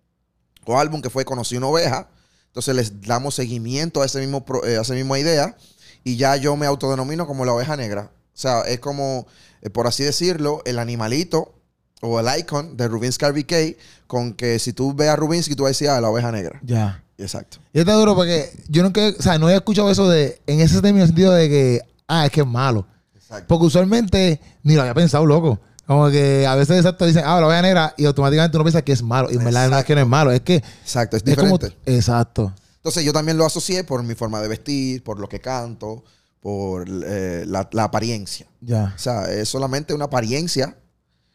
o 0.64 0.78
álbum 0.78 1.02
que 1.02 1.10
fue 1.10 1.24
Conocí 1.24 1.56
una 1.56 1.66
oveja, 1.66 2.08
entonces 2.46 2.74
les 2.74 3.00
damos 3.00 3.34
seguimiento 3.34 4.02
a 4.02 4.06
ese 4.06 4.20
mismo 4.20 4.44
eh, 4.64 4.76
a 4.76 4.82
esa 4.82 4.94
misma 4.94 5.18
idea 5.18 5.56
y 6.04 6.16
ya 6.16 6.36
yo 6.36 6.56
me 6.56 6.66
autodenomino 6.66 7.26
como 7.26 7.44
la 7.44 7.52
oveja 7.52 7.76
negra. 7.76 8.12
O 8.12 8.36
sea, 8.36 8.62
es 8.62 8.78
como, 8.78 9.26
eh, 9.62 9.70
por 9.70 9.86
así 9.86 10.04
decirlo, 10.04 10.62
el 10.64 10.78
animalito 10.78 11.54
o 12.00 12.20
el 12.20 12.38
icon 12.38 12.76
de 12.76 12.86
Rubinsky 12.86 13.26
RBK 13.26 13.76
con 14.06 14.34
que 14.34 14.58
si 14.58 14.72
tú 14.72 14.94
ves 14.94 15.08
a 15.08 15.16
Rubinsky 15.16 15.56
tú 15.56 15.64
vas 15.64 15.70
a 15.70 15.70
decir, 15.70 15.88
ah, 15.88 16.00
la 16.00 16.10
oveja 16.10 16.30
negra. 16.30 16.60
Ya. 16.62 17.00
Exacto. 17.16 17.58
Y 17.72 17.78
está 17.78 17.94
duro 17.94 18.14
porque 18.14 18.50
yo 18.68 18.82
nunca, 18.82 19.12
o 19.16 19.22
sea, 19.22 19.38
no 19.38 19.48
he 19.48 19.54
escuchado 19.54 19.90
eso 19.90 20.08
de, 20.08 20.40
en 20.46 20.60
ese 20.60 20.80
término 20.82 21.06
sentido 21.06 21.32
de 21.32 21.48
que, 21.48 21.82
ah, 22.20 22.26
es 22.26 22.32
que 22.32 22.40
es 22.40 22.46
malo. 22.46 22.86
Exacto. 23.14 23.46
Porque 23.48 23.66
usualmente 23.66 24.40
ni 24.62 24.74
lo 24.74 24.82
había 24.82 24.94
pensado, 24.94 25.26
loco. 25.26 25.60
Como 25.86 26.08
que 26.10 26.46
a 26.46 26.54
veces 26.54 26.78
exacto 26.78 27.04
dicen, 27.04 27.24
ah, 27.26 27.40
la 27.40 27.46
oveja 27.46 27.62
negra, 27.62 27.94
y 27.96 28.06
automáticamente 28.06 28.56
uno 28.56 28.64
piensa 28.64 28.82
que 28.82 28.92
es 28.92 29.02
malo. 29.02 29.30
Y 29.30 29.36
en 29.36 29.44
verdad 29.44 29.68
no 29.68 29.78
es 29.78 29.84
que 29.84 29.94
no 29.94 30.00
es 30.00 30.06
malo, 30.06 30.32
es 30.32 30.40
que 30.40 30.56
Exacto, 30.56 31.16
es 31.16 31.22
es 31.26 31.36
como. 31.36 31.58
diferente. 31.58 31.76
Exacto. 31.84 32.52
Entonces 32.76 33.04
yo 33.04 33.12
también 33.12 33.36
lo 33.36 33.44
asocié 33.46 33.84
por 33.84 34.02
mi 34.02 34.14
forma 34.14 34.40
de 34.40 34.48
vestir, 34.48 35.02
por 35.02 35.18
lo 35.18 35.28
que 35.28 35.40
canto, 35.40 36.04
por 36.40 36.86
eh, 36.88 37.44
la, 37.46 37.68
la 37.72 37.84
apariencia. 37.84 38.46
Ya. 38.60 38.92
O 38.94 38.98
sea, 38.98 39.30
es 39.30 39.48
solamente 39.48 39.94
una 39.94 40.06
apariencia 40.06 40.76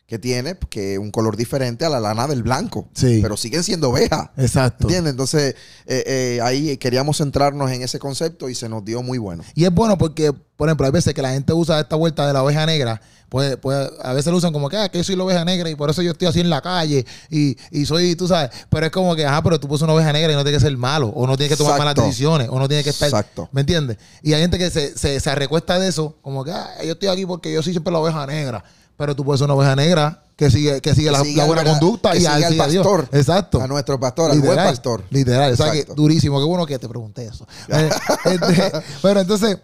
que 0.09 0.17
tiene, 0.17 0.57
que 0.69 0.97
un 0.97 1.11
color 1.11 1.37
diferente 1.37 1.85
a 1.85 1.89
la 1.89 1.99
lana 1.99 2.25
del 2.25 2.41
blanco. 2.41 2.89
Sí. 2.95 3.19
Pero 3.21 3.37
siguen 3.37 3.63
siendo 3.63 3.91
ovejas. 3.91 4.31
Exacto. 4.37 4.87
¿Entiendes? 4.87 5.11
Entonces, 5.11 5.55
eh, 5.85 6.03
eh, 6.07 6.39
ahí 6.41 6.77
queríamos 6.77 7.17
centrarnos 7.17 7.69
en 7.71 7.83
ese 7.83 7.99
concepto 7.99 8.49
y 8.49 8.55
se 8.55 8.67
nos 8.67 8.83
dio 8.83 9.03
muy 9.03 9.19
bueno. 9.19 9.43
Y 9.53 9.65
es 9.65 9.71
bueno 9.71 9.99
porque, 9.99 10.33
por 10.57 10.67
ejemplo, 10.67 10.87
hay 10.87 10.91
veces 10.91 11.13
que 11.13 11.21
la 11.21 11.29
gente 11.29 11.53
usa 11.53 11.79
esta 11.79 11.95
vuelta 11.95 12.25
de 12.25 12.33
la 12.33 12.43
oveja 12.43 12.65
negra, 12.65 12.99
pues, 13.29 13.57
pues 13.57 13.87
a 14.01 14.13
veces 14.13 14.31
lo 14.31 14.39
usan 14.39 14.51
como 14.51 14.67
que, 14.67 14.77
ah, 14.77 14.89
que 14.89 14.97
yo 14.97 15.03
soy 15.03 15.15
la 15.15 15.25
oveja 15.25 15.45
negra 15.45 15.69
y 15.69 15.75
por 15.75 15.91
eso 15.91 16.01
yo 16.01 16.13
estoy 16.13 16.27
así 16.27 16.39
en 16.39 16.49
la 16.49 16.61
calle 16.61 17.05
y, 17.29 17.55
y 17.69 17.85
soy, 17.85 18.15
tú 18.15 18.27
sabes, 18.27 18.49
pero 18.69 18.87
es 18.87 18.91
como 18.91 19.15
que, 19.15 19.27
ajá, 19.27 19.43
pero 19.43 19.59
tú 19.59 19.67
puedes 19.67 19.83
una 19.83 19.93
oveja 19.93 20.11
negra 20.11 20.33
y 20.33 20.35
no 20.35 20.41
tienes 20.43 20.63
que 20.63 20.67
ser 20.67 20.75
malo, 20.75 21.09
o 21.09 21.27
no 21.27 21.37
tienes 21.37 21.55
que 21.55 21.63
tomar 21.63 21.77
malas 21.77 21.93
decisiones, 21.93 22.49
o 22.49 22.57
no 22.57 22.67
tienes 22.67 22.83
que 22.83 22.89
estar, 22.89 23.09
Exacto. 23.09 23.47
¿me 23.51 23.61
entiendes? 23.61 23.97
Y 24.23 24.33
hay 24.33 24.41
gente 24.41 24.57
que 24.57 24.71
se, 24.71 24.97
se, 24.97 25.19
se 25.19 25.35
recuesta 25.35 25.77
de 25.77 25.87
eso, 25.87 26.17
como 26.23 26.43
que, 26.43 26.51
ah, 26.51 26.67
yo 26.83 26.93
estoy 26.93 27.09
aquí 27.09 27.27
porque 27.27 27.53
yo 27.53 27.61
soy 27.61 27.73
siempre 27.73 27.93
la 27.93 27.99
oveja 27.99 28.25
negra, 28.25 28.63
pero 28.99 29.15
tú 29.15 29.23
puedes 29.23 29.39
ser 29.39 29.45
una 29.45 29.53
oveja 29.53 29.77
negra 29.77 30.21
que 30.35 30.51
sigue, 30.51 30.81
que 30.81 30.93
sigue, 30.93 31.05
Que 31.07 31.11
la, 31.13 31.21
sigue 31.23 31.37
la 31.37 31.43
al 31.43 31.47
buena 31.47 31.63
conducta 31.63 32.11
que 32.11 32.17
y 32.17 32.19
sigue 32.19 32.45
al 32.45 32.69
Dios. 32.69 32.85
pastor. 32.85 33.07
Exacto. 33.13 33.61
A 33.61 33.67
nuestro 33.67 33.97
pastor, 33.97 34.29
al 34.29 34.41
buen 34.41 34.57
pastor. 34.57 35.05
Literal, 35.09 35.53
o 35.53 35.55
sea 35.55 35.71
que 35.71 35.79
Exacto. 35.79 35.95
durísimo. 35.95 36.37
Qué 36.37 36.43
bueno 36.45 36.65
que 36.65 36.77
te 36.77 36.89
pregunté 36.89 37.25
eso. 37.25 37.47
Eh, 37.69 37.89
este, 38.25 38.71
bueno, 39.01 39.21
entonces, 39.21 39.57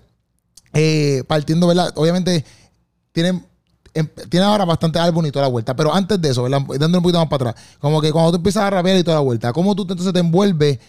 eh, 0.73 1.25
partiendo, 1.27 1.67
¿verdad? 1.67 1.91
Obviamente, 1.95 2.45
tienen, 3.11 3.45
em- 3.93 4.07
tienen 4.29 4.47
ahora 4.47 4.63
bastante 4.63 4.99
álbum 4.99 5.25
y 5.25 5.31
toda 5.31 5.43
la 5.43 5.51
vuelta. 5.51 5.75
Pero 5.75 5.93
antes 5.93 6.21
de 6.21 6.29
eso, 6.29 6.43
¿verdad? 6.43 6.61
Dando 6.79 6.99
un 6.99 7.03
poquito 7.03 7.19
más 7.19 7.27
para 7.27 7.49
atrás. 7.49 7.65
Como 7.79 7.99
que 7.99 8.13
cuando 8.13 8.31
tú 8.31 8.37
empiezas 8.37 8.63
a 8.63 8.69
rapear 8.69 8.95
y 8.97 9.03
toda 9.03 9.15
la 9.17 9.21
vuelta, 9.21 9.51
¿cómo 9.51 9.75
tú 9.75 9.81
entonces 9.81 10.13
te 10.13 10.19
envuelves? 10.19 10.79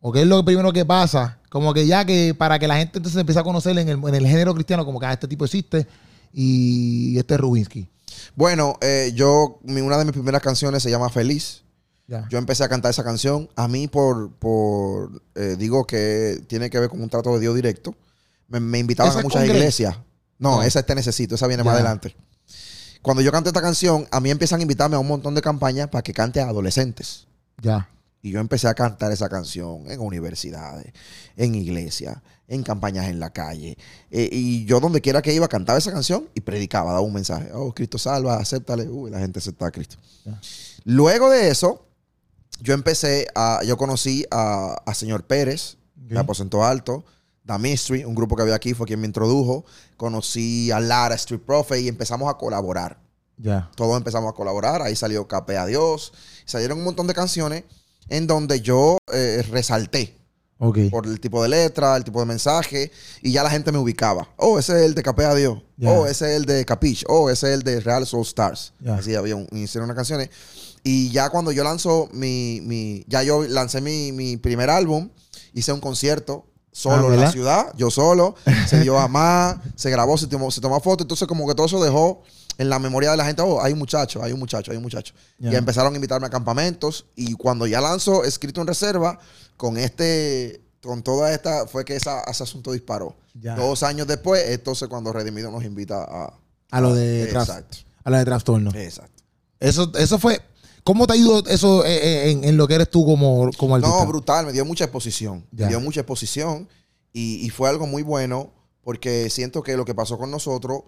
¿O 0.00 0.12
qué 0.12 0.20
es 0.22 0.28
lo 0.28 0.44
primero 0.44 0.72
que 0.72 0.84
pasa? 0.84 1.38
Como 1.50 1.74
que 1.74 1.88
ya 1.88 2.04
que 2.04 2.34
para 2.38 2.60
que 2.60 2.68
la 2.68 2.76
gente 2.76 2.98
entonces 2.98 3.18
empiece 3.18 3.40
a 3.40 3.42
conocer 3.42 3.76
en 3.76 3.88
el, 3.88 3.98
en 3.98 4.14
el 4.14 4.26
género 4.28 4.54
cristiano, 4.54 4.84
como 4.84 5.00
que 5.00 5.06
ah, 5.06 5.12
este 5.12 5.26
tipo 5.26 5.44
existe 5.44 5.88
y 6.32 7.18
este 7.18 7.34
es 7.34 7.40
Rubinsky. 7.40 7.88
Bueno, 8.34 8.76
eh, 8.80 9.12
yo, 9.14 9.58
mi- 9.62 9.80
una 9.80 9.98
de 9.98 10.04
mis 10.04 10.12
primeras 10.12 10.42
canciones 10.42 10.82
se 10.82 10.90
llama 10.90 11.08
Feliz. 11.10 11.62
Yo 12.30 12.38
empecé 12.38 12.62
a 12.62 12.68
cantar 12.68 12.90
esa 12.92 13.02
canción. 13.02 13.48
A 13.56 13.66
mí, 13.66 13.88
por, 13.88 14.30
por 14.34 15.22
eh, 15.34 15.56
digo 15.58 15.86
que 15.86 16.40
tiene 16.46 16.70
que 16.70 16.78
ver 16.78 16.88
con 16.88 17.02
un 17.02 17.08
trato 17.08 17.34
de 17.34 17.40
Dios 17.40 17.54
directo. 17.56 17.94
Me, 18.48 18.60
me 18.60 18.78
invitaban 18.78 19.10
¿Esa 19.10 19.20
a 19.20 19.22
muchas 19.24 19.44
iglesias. 19.44 19.96
No, 20.38 20.56
No. 20.56 20.62
esa 20.62 20.78
es 20.80 20.86
Te 20.86 20.94
Necesito. 20.94 21.34
Esa 21.34 21.48
viene 21.48 21.64
más 21.64 21.74
adelante. 21.74 22.14
Cuando 23.02 23.22
yo 23.22 23.32
canto 23.32 23.50
esta 23.50 23.60
canción, 23.62 24.06
a 24.12 24.20
mí 24.20 24.30
empiezan 24.30 24.60
a 24.60 24.62
invitarme 24.62 24.94
a 24.96 24.98
un 25.00 25.08
montón 25.08 25.34
de 25.34 25.42
campañas 25.42 25.88
para 25.88 26.02
que 26.02 26.12
cante 26.12 26.40
a 26.40 26.48
adolescentes. 26.48 27.26
Ya. 27.60 27.88
Y 28.22 28.30
yo 28.32 28.40
empecé 28.40 28.66
a 28.66 28.74
cantar 28.74 29.12
esa 29.12 29.28
canción 29.28 29.88
en 29.90 30.00
universidades, 30.00 30.92
en 31.36 31.54
iglesias, 31.54 32.16
en 32.48 32.62
campañas 32.64 33.06
en 33.08 33.20
la 33.20 33.30
calle. 33.30 33.78
Eh, 34.10 34.28
y 34.32 34.64
yo 34.64 34.80
donde 34.80 35.00
quiera 35.00 35.22
que 35.22 35.32
iba 35.32 35.46
cantaba 35.48 35.78
esa 35.78 35.92
canción 35.92 36.28
y 36.34 36.40
predicaba, 36.40 36.88
daba 36.92 37.02
un 37.02 37.12
mensaje. 37.12 37.50
Oh, 37.52 37.72
Cristo 37.72 37.98
salva, 37.98 38.36
acéptale. 38.36 38.88
Uy, 38.88 39.10
la 39.10 39.20
gente 39.20 39.38
acepta 39.38 39.66
a 39.66 39.70
Cristo. 39.70 39.96
Ya. 40.24 40.40
Luego 40.84 41.30
de 41.30 41.50
eso, 41.50 41.86
yo 42.60 42.74
empecé 42.74 43.28
a, 43.34 43.60
yo 43.64 43.76
conocí 43.76 44.24
a, 44.30 44.76
a 44.84 44.94
señor 44.94 45.24
Pérez, 45.24 45.76
de 45.94 46.14
Ok. 46.16 46.22
Aposento 46.22 46.64
Alto, 46.64 47.04
The 47.46 47.58
Mystery, 47.58 48.04
un 48.04 48.14
grupo 48.14 48.34
que 48.34 48.42
había 48.42 48.54
aquí, 48.56 48.74
fue 48.74 48.86
quien 48.86 49.00
me 49.00 49.06
introdujo. 49.06 49.64
Conocí 49.96 50.70
a 50.72 50.80
Lara, 50.80 51.14
Street 51.14 51.40
Prophet 51.44 51.80
y 51.80 51.88
empezamos 51.88 52.28
a 52.32 52.36
colaborar 52.38 52.98
Ya. 53.36 53.70
todos 53.76 53.96
empezamos 53.96 54.30
a 54.30 54.34
colaborar. 54.34 54.82
Ahí 54.82 54.96
salió 54.96 55.28
Capé 55.28 55.56
a 55.58 55.66
Dios. 55.66 56.12
Salieron 56.44 56.78
un 56.78 56.84
montón 56.84 57.06
de 57.06 57.14
canciones 57.14 57.64
en 58.08 58.26
donde 58.26 58.60
yo 58.60 58.98
eh, 59.12 59.44
resalté 59.50 60.16
por 60.90 61.06
el 61.06 61.20
tipo 61.20 61.42
de 61.42 61.50
letra, 61.50 61.96
el 61.96 62.04
tipo 62.04 62.20
de 62.20 62.26
mensaje, 62.26 62.90
y 63.22 63.32
ya 63.32 63.42
la 63.42 63.50
gente 63.50 63.72
me 63.72 63.78
ubicaba. 63.78 64.28
Oh, 64.36 64.58
ese 64.58 64.78
es 64.78 64.86
el 64.86 64.94
de 64.94 65.02
Capé 65.02 65.26
a 65.26 65.34
Dios. 65.34 65.62
Oh, 65.84 66.06
ese 66.06 66.30
es 66.30 66.36
el 66.36 66.46
de 66.46 66.64
Capiche. 66.64 67.04
Oh, 67.08 67.28
ese 67.28 67.48
es 67.48 67.54
el 67.54 67.62
de 67.62 67.80
Real 67.80 68.06
Soul 68.06 68.22
Stars. 68.22 68.72
Ya. 68.80 68.94
Así 68.94 69.14
había 69.14 69.36
un, 69.36 69.46
hicieron 69.52 69.84
unas 69.84 69.96
canciones. 69.96 70.30
Y 70.82 71.10
ya 71.10 71.28
cuando 71.30 71.52
yo 71.52 71.62
lanzo 71.64 72.08
mi, 72.12 72.60
mi 72.62 73.04
ya 73.06 73.22
yo 73.22 73.42
lancé 73.42 73.80
mi, 73.80 74.12
mi 74.12 74.36
primer 74.36 74.70
álbum, 74.70 75.10
hice 75.52 75.72
un 75.72 75.80
concierto 75.80 76.46
solo 76.72 77.10
Ah, 77.10 77.14
en 77.14 77.20
la 77.20 77.32
ciudad, 77.32 77.72
yo 77.76 77.90
solo, 77.90 78.34
se 78.68 78.80
dio 78.80 78.98
a 78.98 79.08
más, 79.08 79.56
se 79.76 79.90
grabó, 79.90 80.18
se 80.18 80.26
tomó, 80.26 80.50
se 80.50 80.60
tomó 80.60 80.78
fotos, 80.80 81.04
entonces 81.04 81.26
como 81.26 81.48
que 81.48 81.54
todo 81.54 81.66
eso 81.66 81.82
dejó 81.82 82.22
en 82.58 82.68
la 82.68 82.78
memoria 82.78 83.10
de 83.10 83.16
la 83.16 83.26
gente, 83.26 83.42
oh, 83.42 83.60
hay 83.62 83.72
un 83.72 83.78
muchacho, 83.78 84.22
hay 84.22 84.32
un 84.32 84.38
muchacho, 84.38 84.70
hay 84.70 84.76
un 84.76 84.82
muchacho. 84.82 85.14
Y 85.38 85.54
empezaron 85.54 85.92
a 85.92 85.96
invitarme 85.96 86.26
a 86.26 86.30
campamentos 86.30 87.06
y 87.14 87.34
cuando 87.34 87.66
ya 87.66 87.80
lanzo 87.80 88.24
Escrito 88.24 88.60
en 88.60 88.66
Reserva, 88.66 89.18
con 89.56 89.76
este, 89.76 90.62
con 90.82 91.02
toda 91.02 91.32
esta, 91.32 91.66
fue 91.66 91.84
que 91.84 91.96
esa, 91.96 92.22
ese 92.22 92.42
asunto 92.42 92.72
disparó. 92.72 93.16
Dos 93.34 93.82
años 93.82 94.06
después, 94.06 94.42
entonces 94.48 94.88
cuando 94.88 95.12
Redimido 95.12 95.50
nos 95.50 95.64
invita 95.64 96.02
a... 96.02 96.32
A 96.70 96.80
lo 96.80 96.94
de 96.94 97.24
Exacto, 97.24 97.78
a 98.02 98.10
lo 98.10 98.16
de 98.16 98.24
trastorno. 98.24 98.70
exacto. 98.74 99.22
Eso, 99.60 99.92
eso 99.96 100.18
fue. 100.18 100.40
¿Cómo 100.82 101.06
te 101.06 101.14
ha 101.14 101.16
ido 101.16 101.42
eso 101.46 101.84
eh, 101.84 101.96
eh, 101.96 102.30
en, 102.30 102.44
en 102.44 102.56
lo 102.56 102.68
que 102.68 102.74
eres 102.74 102.90
tú 102.90 103.04
como, 103.04 103.50
como 103.56 103.74
artista? 103.76 103.96
No, 103.96 104.06
brutal, 104.06 104.46
me 104.46 104.52
dio 104.52 104.64
mucha 104.64 104.84
exposición. 104.84 105.46
Me 105.50 105.66
dio 105.66 105.80
mucha 105.80 106.00
exposición 106.00 106.68
y, 107.12 107.44
y 107.44 107.50
fue 107.50 107.68
algo 107.68 107.86
muy 107.86 108.02
bueno 108.02 108.52
porque 108.82 109.30
siento 109.30 109.62
que 109.62 109.76
lo 109.76 109.84
que 109.84 109.94
pasó 109.94 110.18
con 110.18 110.30
nosotros, 110.30 110.82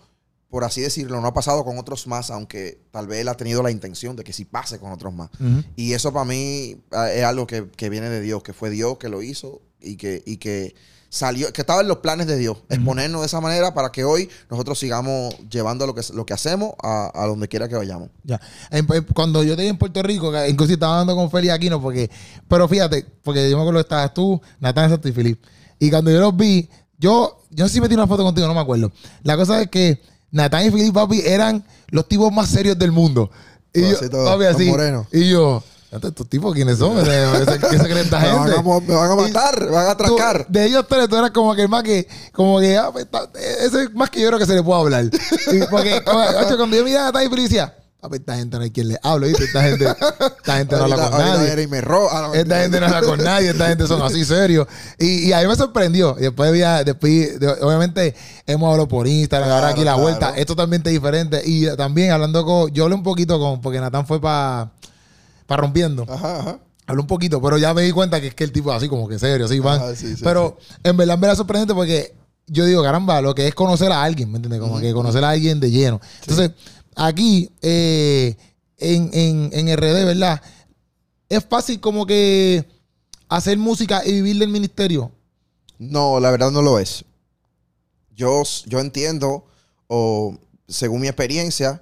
por 0.51 0.65
así 0.65 0.81
decirlo, 0.81 1.21
no 1.21 1.27
ha 1.27 1.35
pasado 1.35 1.65
con 1.65 1.79
otros 1.79 2.07
más, 2.07 2.31
aunque 2.31 2.81
tal 2.91 3.07
vez 3.07 3.21
él 3.21 3.29
ha 3.29 3.37
tenido 3.37 3.63
la 3.63 3.71
intención 3.71 4.17
de 4.17 4.25
que 4.25 4.33
sí 4.33 4.45
pase 4.45 4.79
con 4.79 4.93
otros 4.93 5.13
más. 5.13 5.31
Y 5.77 5.93
eso 5.93 6.13
para 6.13 6.25
mí 6.25 6.81
ah, 6.91 7.11
es 7.11 7.25
algo 7.25 7.47
que, 7.47 7.69
que 7.77 7.91
viene 7.91 8.09
de 8.09 8.21
Dios, 8.21 8.43
que 8.43 8.53
fue 8.53 8.71
Dios 8.71 8.97
que 8.99 9.09
lo 9.09 9.23
hizo 9.23 9.61
y 9.81 9.97
que, 9.97 10.23
y 10.25 10.39
que 10.39 10.75
salió, 11.11 11.53
que 11.53 11.61
estaba 11.61 11.83
en 11.83 11.89
los 11.89 11.99
planes 11.99 12.27
de 12.27 12.37
Dios, 12.37 12.59
exponernos 12.71 13.21
de 13.21 13.27
esa 13.27 13.41
manera 13.41 13.75
para 13.75 13.91
que 13.91 14.05
hoy 14.05 14.29
nosotros 14.51 14.79
sigamos 14.79 15.35
llevando 15.51 15.87
lo 15.87 15.95
que, 15.95 16.03
lo 16.15 16.25
que 16.25 16.33
hacemos 16.33 16.73
a, 16.83 17.11
a 17.15 17.27
donde 17.27 17.49
quiera 17.49 17.69
que 17.69 17.77
vayamos. 17.77 18.09
Ya. 18.25 18.41
Cuando 19.15 19.43
yo 19.43 19.55
vi 19.55 19.67
en 19.67 19.77
Puerto 19.77 20.03
Rico, 20.03 20.33
inclusive 20.47 20.75
estaba 20.75 21.01
hablando 21.01 21.15
con 21.15 21.31
Feli 21.31 21.51
Aquino, 21.51 21.81
porque, 21.81 22.11
pero 22.47 22.67
fíjate, 22.69 23.07
porque 23.23 23.51
yo 23.51 23.57
me 23.57 23.63
acuerdo 23.63 23.81
que 23.81 23.87
estabas 23.87 24.15
tú, 24.15 24.41
Natán 24.61 24.89
Santo 24.89 25.09
y 25.09 25.13
Filip. 25.13 25.43
Y 25.79 25.91
cuando 25.91 26.11
yo 26.11 26.21
los 26.21 26.37
vi, 26.37 26.69
yo, 26.99 27.45
yo 27.51 27.69
si 27.69 27.81
metí 27.81 27.95
una 27.95 28.07
foto 28.07 28.25
contigo, 28.25 28.47
no 28.47 28.55
me 28.55 28.61
acuerdo. 28.61 28.91
La 29.23 29.37
cosa 29.37 29.63
es 29.63 29.69
que 29.69 30.01
Natán 30.31 30.67
y 30.67 30.71
Filip, 30.71 30.95
papi, 30.95 31.23
eran 31.25 31.65
los 31.91 32.07
tipos 32.09 32.33
más 32.33 32.49
serios 32.49 32.79
del 32.79 32.93
mundo. 32.93 33.31
Y 33.73 33.83
yo, 33.83 33.97
así, 33.97 34.09
todo, 34.09 34.25
papi, 34.25 34.45
así. 34.45 34.73
Y 35.13 35.31
yo, 35.31 35.63
"Estos 35.91 36.29
tipos 36.29 36.55
quiénes 36.55 36.79
son? 36.79 36.97
¿Qué 37.03 37.05
se, 37.05 37.59
qué 37.71 37.79
se 37.79 37.85
creen 37.85 37.99
esta 37.99 38.19
Me 38.19 38.27
gente? 38.27 38.39
van, 38.51 38.53
a, 38.59 38.63
mo- 38.63 38.81
me 38.81 38.95
van 38.95 39.11
a 39.11 39.15
matar, 39.17 39.61
me 39.65 39.71
van 39.71 39.87
a 39.89 39.97
Tú- 39.97 40.05
atracar. 40.05 40.47
de 40.49 40.65
ellos 40.67 40.85
tres, 40.89 41.09
tú 41.09 41.17
eras 41.17 41.31
como 41.31 41.55
que 41.55 41.63
el 41.63 41.69
más 41.69 41.83
que, 41.83 42.07
como 42.33 42.61
que, 42.61 42.77
ah, 42.77 42.91
pues, 42.93 43.05
está- 43.07 43.29
ese 43.65 43.85
es 43.85 43.95
más 43.95 44.11
que 44.11 44.21
yo 44.21 44.27
creo 44.29 44.39
que 44.39 44.47
se 44.47 44.55
le 44.55 44.63
puede 44.63 44.81
hablar. 44.81 45.05
Y 45.53 45.61
porque, 45.71 45.95
oye, 45.95 46.57
cuando 46.57 46.77
yo 46.77 46.85
miraba 46.85 47.09
a 47.09 47.13
Ty 47.23 47.29
Felicia, 47.31 47.75
papi, 48.01 48.17
esta 48.17 48.37
gente 48.37 48.57
no 48.57 48.63
hay 48.63 48.71
quien 48.71 48.89
le 48.89 48.99
hable, 49.03 49.29
¿viste? 49.29 49.45
Esta 49.45 49.63
gente, 49.63 49.85
esta 49.87 50.57
gente 50.59 50.77
no 50.77 50.85
habla 50.85 50.97
con 51.11 51.19
nadie. 51.19 51.63
y 51.63 51.67
me 51.67 51.81
roba. 51.81 52.31
Esta 52.35 52.61
gente 52.61 52.81
no 52.81 52.87
habla 52.87 53.03
con 53.03 53.23
nadie, 53.23 53.51
esta 53.51 53.69
gente 53.69 53.87
son 53.87 54.01
así 54.03 54.25
serios. 54.25 54.67
Y, 54.99 55.29
y 55.29 55.33
a 55.33 55.41
mí 55.41 55.47
me 55.49 55.57
sorprendió. 55.57 56.17
Y 56.19 56.23
después, 56.23 56.49
había- 56.49 56.85
después 56.85 57.39
de- 57.41 57.49
obviamente, 57.63 58.15
hemos 58.47 58.69
hablado 58.71 58.87
por 58.89 59.07
Instagram, 59.07 59.51
ahora 59.51 59.69
aquí 59.69 59.81
la 59.81 59.93
claro. 59.95 60.03
vuelta. 60.03 60.33
Es 60.37 60.47
totalmente 60.47 60.91
diferente. 60.91 61.43
Y 61.45 61.67
también 61.77 62.13
hablando 62.13 62.45
con, 62.45 62.71
yo 62.73 62.85
hablé 62.85 62.95
un 62.95 63.03
poquito 63.03 63.39
con, 63.39 63.61
porque 63.61 63.81
Natán 63.81 64.07
fue 64.07 64.21
para 64.21 64.71
para 65.47 65.63
rompiendo. 65.63 66.05
Ajá, 66.09 66.41
ajá. 66.41 66.59
Habló 66.87 67.03
un 67.03 67.07
poquito, 67.09 67.41
pero 67.43 67.59
ya 67.59 67.75
me 67.75 67.83
di 67.83 67.91
cuenta 67.93 68.21
que 68.21 68.29
es 68.29 68.35
que 68.35 68.45
el 68.45 68.53
tipo 68.53 68.71
es 68.71 68.77
así 68.79 68.89
como 68.89 69.09
que 69.09 69.19
serio, 69.19 69.47
así 69.47 69.59
van. 69.61 69.77
Ajá, 69.81 69.95
sí, 69.97 70.15
sí, 70.17 70.23
pero 70.23 70.57
en 70.85 70.97
verdad 70.97 71.19
me 71.19 71.27
da 71.27 71.35
sorprendente 71.37 71.75
porque 71.75 72.15
yo 72.47 72.65
digo, 72.65 72.83
caramba, 72.83 73.21
lo 73.21 73.35
que 73.35 73.47
es 73.47 73.55
conocer 73.55 73.93
a 73.93 74.03
alguien, 74.03 74.31
¿me 74.31 74.37
entiendes? 74.37 74.61
Como 74.61 74.79
que 74.81 74.93
conocer 74.95 75.23
a 75.25 75.31
alguien 75.31 75.61
de 75.61 75.71
lleno. 75.71 76.01
Entonces, 76.21 76.53
aquí, 76.99 77.51
eh, 77.63 78.37
en, 78.79 79.11
en, 79.13 79.51
en 79.53 79.77
RD, 79.77 80.05
¿verdad? 80.05 80.43
Es 81.29 81.45
fácil 81.45 81.81
como 81.81 82.07
que 82.07 82.65
hacer 83.29 83.57
música 83.59 84.03
y 84.05 84.13
vivir 84.13 84.39
del 84.39 84.49
ministerio. 84.49 85.13
No, 85.79 86.19
la 86.21 86.31
verdad 86.31 86.51
no 86.51 86.63
lo 86.63 86.79
es. 86.79 87.05
Yo, 88.17 88.43
yo 88.67 88.81
entiendo, 88.81 89.45
o 89.87 90.37
según 90.67 91.01
mi 91.03 91.07
experiencia, 91.07 91.81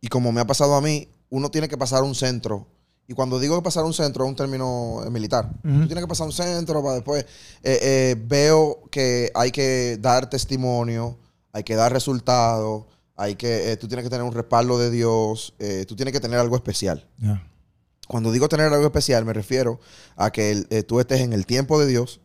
y 0.00 0.08
como 0.08 0.32
me 0.32 0.40
ha 0.40 0.46
pasado 0.46 0.74
a 0.74 0.80
mí, 0.80 1.08
uno 1.28 1.50
tiene 1.50 1.68
que 1.68 1.76
pasar 1.76 2.02
un 2.02 2.14
centro. 2.14 2.66
Y 3.08 3.14
cuando 3.14 3.38
digo 3.38 3.56
que 3.56 3.62
pasar 3.62 3.84
un 3.84 3.92
centro 3.94 4.24
es 4.24 4.30
un 4.30 4.36
término 4.36 5.02
eh, 5.06 5.10
militar. 5.10 5.48
Tienes 5.62 6.00
que 6.00 6.08
pasar 6.08 6.26
un 6.26 6.32
centro 6.32 6.82
para 6.82 6.94
después. 6.94 7.24
eh, 7.62 7.78
eh, 7.82 8.16
veo 8.26 8.80
que 8.90 9.30
hay 9.34 9.50
que 9.52 9.96
dar 10.00 10.28
testimonio, 10.30 11.16
hay 11.52 11.62
que 11.62 11.76
dar 11.76 11.92
resultados, 11.92 12.84
hay 13.16 13.34
que, 13.36 13.72
eh, 13.72 13.76
tú 13.76 13.88
tienes 13.88 14.04
que 14.04 14.10
tener 14.10 14.24
un 14.24 14.32
respaldo 14.32 14.78
de 14.78 14.90
Dios, 14.90 15.54
eh, 15.58 15.84
tú 15.88 15.96
tienes 15.96 16.12
que 16.12 16.20
tener 16.20 16.38
algo 16.38 16.56
especial. 16.56 17.08
Cuando 18.06 18.30
digo 18.30 18.48
tener 18.48 18.72
algo 18.72 18.86
especial, 18.86 19.24
me 19.24 19.32
refiero 19.32 19.80
a 20.16 20.30
que 20.30 20.64
eh, 20.70 20.82
tú 20.82 21.00
estés 21.00 21.22
en 21.22 21.32
el 21.32 21.44
tiempo 21.44 21.80
de 21.80 21.86
Dios 21.86 22.20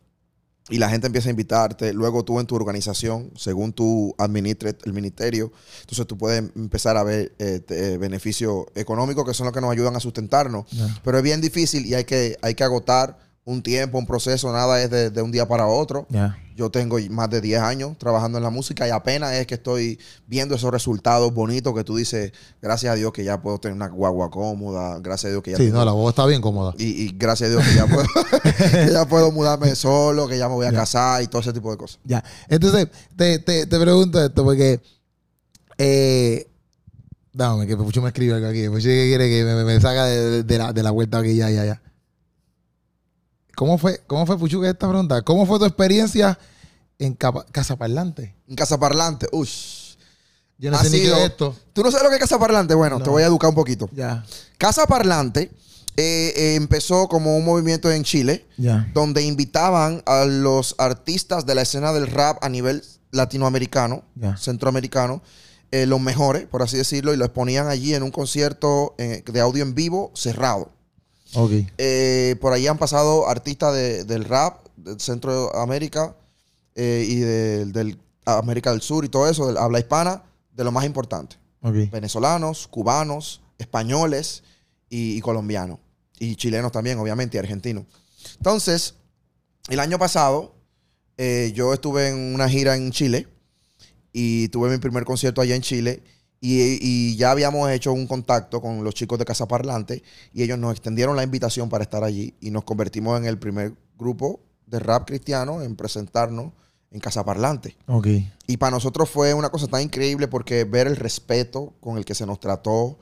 y 0.70 0.78
la 0.78 0.90
gente 0.90 1.08
empieza 1.08 1.30
a 1.30 1.32
invitarte. 1.32 1.94
Luego 1.94 2.24
tú 2.24 2.40
en 2.40 2.46
tu 2.46 2.56
organización, 2.56 3.32
según 3.36 3.74
tú 3.74 4.14
administres 4.18 4.76
el 4.84 4.94
ministerio, 4.94 5.52
entonces 5.82 6.06
tú 6.06 6.18
puedes 6.18 6.40
empezar 6.56 6.98
a 6.98 7.04
ver 7.04 7.34
beneficios 8.00 8.66
económicos 8.76 9.26
que 9.26 9.34
son 9.34 9.46
los 9.46 9.54
que 9.54 9.62
nos 9.62 9.72
ayudan 9.72 9.96
a 9.96 10.00
sustentarnos. 10.00 10.66
Pero 11.04 11.18
es 11.18 11.24
bien 11.24 11.42
difícil 11.42 11.86
y 11.86 11.96
hay 11.96 12.04
que, 12.04 12.38
hay 12.42 12.54
que 12.54 12.64
agotar 12.64 13.18
un 13.44 13.64
tiempo, 13.64 13.98
un 13.98 14.06
proceso. 14.06 14.52
Nada 14.54 14.82
es 14.84 14.90
de, 14.90 15.10
de 15.10 15.22
un 15.22 15.32
día 15.32 15.48
para 15.48 15.68
otro. 15.68 16.08
Yo 16.56 16.70
tengo 16.70 16.98
más 17.10 17.28
de 17.30 17.42
10 17.42 17.60
años 17.62 17.98
trabajando 17.98 18.38
en 18.38 18.44
la 18.44 18.52
música 18.52 18.88
y 18.88 18.92
apenas 18.92 19.34
es 19.34 19.48
que 19.48 19.56
estoy 19.56 19.98
viendo 20.28 20.54
esos 20.54 20.70
resultados 20.70 21.34
bonitos 21.34 21.74
que 21.74 21.84
tú 21.84 21.96
dices, 21.96 22.34
gracias 22.62 22.94
a 22.94 22.96
Dios 22.96 23.12
que 23.14 23.24
ya 23.24 23.42
puedo 23.42 23.58
tener 23.58 23.76
una 23.76 23.88
guagua 23.88 24.30
cómoda, 24.30 25.00
gracias 25.00 25.30
a 25.30 25.32
Dios 25.32 25.42
que 25.44 25.52
ya 25.52 25.58
Sí, 25.58 25.64
tengo- 25.68 25.80
no, 25.80 25.86
la 25.86 25.92
voz 25.94 26.10
está 26.12 26.26
bien 26.28 26.40
cómoda. 26.42 26.74
y, 26.78 26.86
y 27.06 27.16
gracias 27.18 27.50
a 27.50 27.54
Dios 27.54 27.68
que 27.68 27.74
ya 27.76 27.88
puedo, 27.88 28.06
que 28.86 28.92
ya 28.94 29.06
puedo 29.08 29.32
mudarme 29.32 29.74
solo, 29.76 30.28
que 30.28 30.38
ya 30.38 30.48
me 30.48 30.54
voy 30.54 30.68
a 30.68 30.72
casar 30.74 31.24
y 31.24 31.28
todo 31.28 31.42
ese 31.42 31.54
tipo 31.54 31.72
de 31.72 31.78
cosas. 31.78 32.00
Ya. 32.04 32.24
Entonces, 32.48 32.90
te, 33.16 33.40
te, 33.40 33.66
te 33.66 33.80
pregunto 33.80 34.24
esto 34.24 34.44
porque. 34.44 34.80
Eh, 35.78 36.48
dame, 37.34 37.66
que 37.66 37.76
Pucho 37.76 38.02
me 38.04 38.10
escribe 38.10 38.36
algo 38.36 38.48
aquí. 38.48 38.68
Pucho 38.68 38.84
que 38.88 39.08
quiere 39.08 39.30
que 39.30 39.44
me, 39.44 39.56
me- 39.56 39.64
me 39.64 39.80
saca 39.82 40.06
de, 40.06 40.44
de 40.44 40.58
la, 40.60 40.74
de 40.74 40.84
la 40.84 40.92
vuelta 40.92 41.20
aquí, 41.20 41.36
ya, 41.36 41.50
ya, 41.50 41.66
ya. 41.66 41.82
¿Cómo 43.56 43.78
fue, 43.78 44.02
cómo 44.08 44.26
fue 44.26 44.38
Puchu, 44.38 44.62
que 44.62 44.70
esta 44.70 44.88
pregunta? 44.88 45.22
¿Cómo 45.22 45.46
fue 45.46 45.60
tu 45.60 45.66
experiencia 45.66 46.38
en 47.00 47.14
Casa 47.16 47.76
Parlante? 47.76 48.36
En 48.48 48.56
Casa 48.56 48.80
Parlante, 48.80 49.28
uff. 49.32 49.50
Yo 50.58 50.70
no 50.70 50.78
Ha 50.78 50.84
sé 50.84 50.92
ni 50.92 51.00
qué 51.02 51.12
es 51.12 51.18
esto. 51.32 51.56
¿Tú 51.74 51.82
no 51.84 51.90
sabes 51.92 52.04
lo 52.04 52.10
que 52.10 52.16
es 52.16 52.22
Casa 52.22 52.38
Parlante? 52.40 52.74
Bueno, 52.76 53.00
No. 53.00 53.04
te 53.04 53.10
voy 53.10 53.24
a 53.24 53.26
educar 53.26 53.50
un 53.50 53.56
poquito. 53.56 53.90
Ya, 53.94 54.24
Casa 54.60 54.86
Parlante 54.86 55.52
eh, 55.98 56.34
eh, 56.36 56.56
empezó 56.56 57.08
como 57.08 57.36
un 57.36 57.44
movimiento 57.44 57.92
en 57.92 58.04
Chile 58.04 58.46
ya. 58.58 58.90
donde 58.94 59.24
invitaban 59.24 60.04
a 60.06 60.26
los 60.26 60.76
artistas 60.78 61.46
de 61.46 61.56
la 61.56 61.64
escena 61.64 61.92
del 61.94 62.08
rap 62.08 62.38
a 62.44 62.50
nivel 62.50 62.84
latinoamericano, 63.12 64.04
Ya. 64.16 64.38
centroamericano, 64.38 65.22
eh, 65.72 65.86
los 65.86 66.00
mejores, 66.00 66.46
por 66.46 66.62
así 66.62 66.78
decirlo, 66.78 67.14
y 67.14 67.18
los 67.18 67.30
ponían 67.30 67.68
allí 67.68 67.94
en 67.96 68.04
un 68.04 68.12
concierto 68.12 68.94
eh, 68.98 69.24
de 69.26 69.40
audio 69.42 69.64
en 69.64 69.74
vivo 69.74 70.12
cerrado. 70.14 70.72
Eh, 71.78 72.36
por 72.42 72.54
ahí 72.54 72.68
han 72.68 72.78
pasado 72.78 73.28
artistas 73.28 73.74
de- 73.74 74.04
del 74.06 74.26
rap, 74.26 74.66
de 74.78 75.00
Centroamérica 75.00 76.16
eh, 76.76 77.06
y 77.08 77.16
del, 77.20 77.72
del 77.72 77.98
América 78.26 78.72
del 78.72 78.82
Sur 78.82 79.06
y 79.06 79.10
todo 79.10 79.30
eso, 79.30 79.48
del 79.48 79.58
habla 79.58 79.80
hispana, 79.80 80.24
de 80.54 80.64
lo 80.64 80.72
más 80.72 80.86
importante. 80.86 81.38
Venezolanos, 81.92 82.68
cubanos, 82.68 83.42
españoles 83.58 84.44
y, 84.90 85.18
y 85.18 85.22
colombianos. 85.22 85.80
Y 86.20 86.36
chilenos 86.36 86.72
también, 86.72 87.00
obviamente, 87.00 87.38
y 87.38 87.40
argentinos. 87.40 87.86
Entonces, 88.38 88.96
el 89.70 89.80
año 89.80 89.98
pasado, 90.00 90.54
eh, 91.18 91.52
yo 91.56 91.74
estuve 91.74 92.10
en 92.10 92.34
una 92.36 92.48
gira 92.50 92.76
en 92.76 92.92
Chile 92.92 93.28
y 94.14 94.48
tuve 94.50 94.70
mi 94.70 94.78
primer 94.78 95.06
concierto 95.06 95.42
allá 95.42 95.56
en 95.56 95.62
Chile. 95.62 96.04
Y, 96.44 96.80
y 96.82 97.16
ya 97.18 97.32
habíamos 97.32 97.70
hecho 97.70 97.94
un 97.94 98.08
contacto 98.08 98.62
con 98.62 98.84
los 98.84 98.96
chicos 98.96 99.20
de 99.20 99.26
Casa 99.26 99.48
Parlante 99.48 100.02
y 100.34 100.42
ellos 100.42 100.58
nos 100.58 100.72
extendieron 100.72 101.16
la 101.16 101.24
invitación 101.24 101.70
para 101.70 101.84
estar 101.84 102.04
allí 102.04 102.34
y 102.42 102.50
nos 102.50 102.64
convertimos 102.64 103.20
en 103.20 103.26
el 103.26 103.38
primer 103.38 103.76
grupo 103.98 104.40
de 104.66 104.80
rap 104.80 105.06
cristiano 105.06 105.62
en 105.62 105.76
presentarnos 105.76 106.52
en 106.92 107.00
Casa 107.00 107.24
Parlante. 107.24 107.78
Ok. 107.88 108.08
Y 108.48 108.58
para 108.58 108.72
nosotros 108.72 109.10
fue 109.10 109.34
una 109.34 109.50
cosa 109.50 109.68
tan 109.68 109.82
increíble 109.82 110.28
porque 110.28 110.64
ver 110.66 110.88
el 110.88 110.98
respeto 110.98 111.74
con 111.80 111.98
el 111.98 112.06
que 112.06 112.16
se 112.16 112.26
nos 112.26 112.40
trató, 112.40 112.98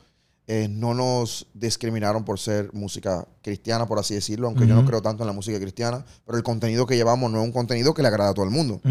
eh, 0.47 0.67
no 0.67 0.93
nos 0.93 1.47
discriminaron 1.53 2.25
por 2.25 2.39
ser 2.39 2.73
música 2.73 3.27
cristiana, 3.41 3.87
por 3.87 3.99
así 3.99 4.15
decirlo, 4.15 4.47
aunque 4.47 4.65
yo 4.65 4.75
no 4.75 4.83
creo 4.85 5.01
tanto 5.01 5.23
en 5.23 5.27
la 5.27 5.33
música 5.33 5.59
cristiana, 5.59 6.03
pero 6.25 6.37
el 6.37 6.43
contenido 6.43 6.87
que 6.87 6.95
llevamos 6.95 7.31
no 7.31 7.39
es 7.39 7.45
un 7.45 7.51
contenido 7.51 7.93
que 7.93 8.01
le 8.01 8.07
agrada 8.07 8.31
a 8.31 8.33
todo 8.33 8.45
el 8.45 8.51
mundo. 8.51 8.81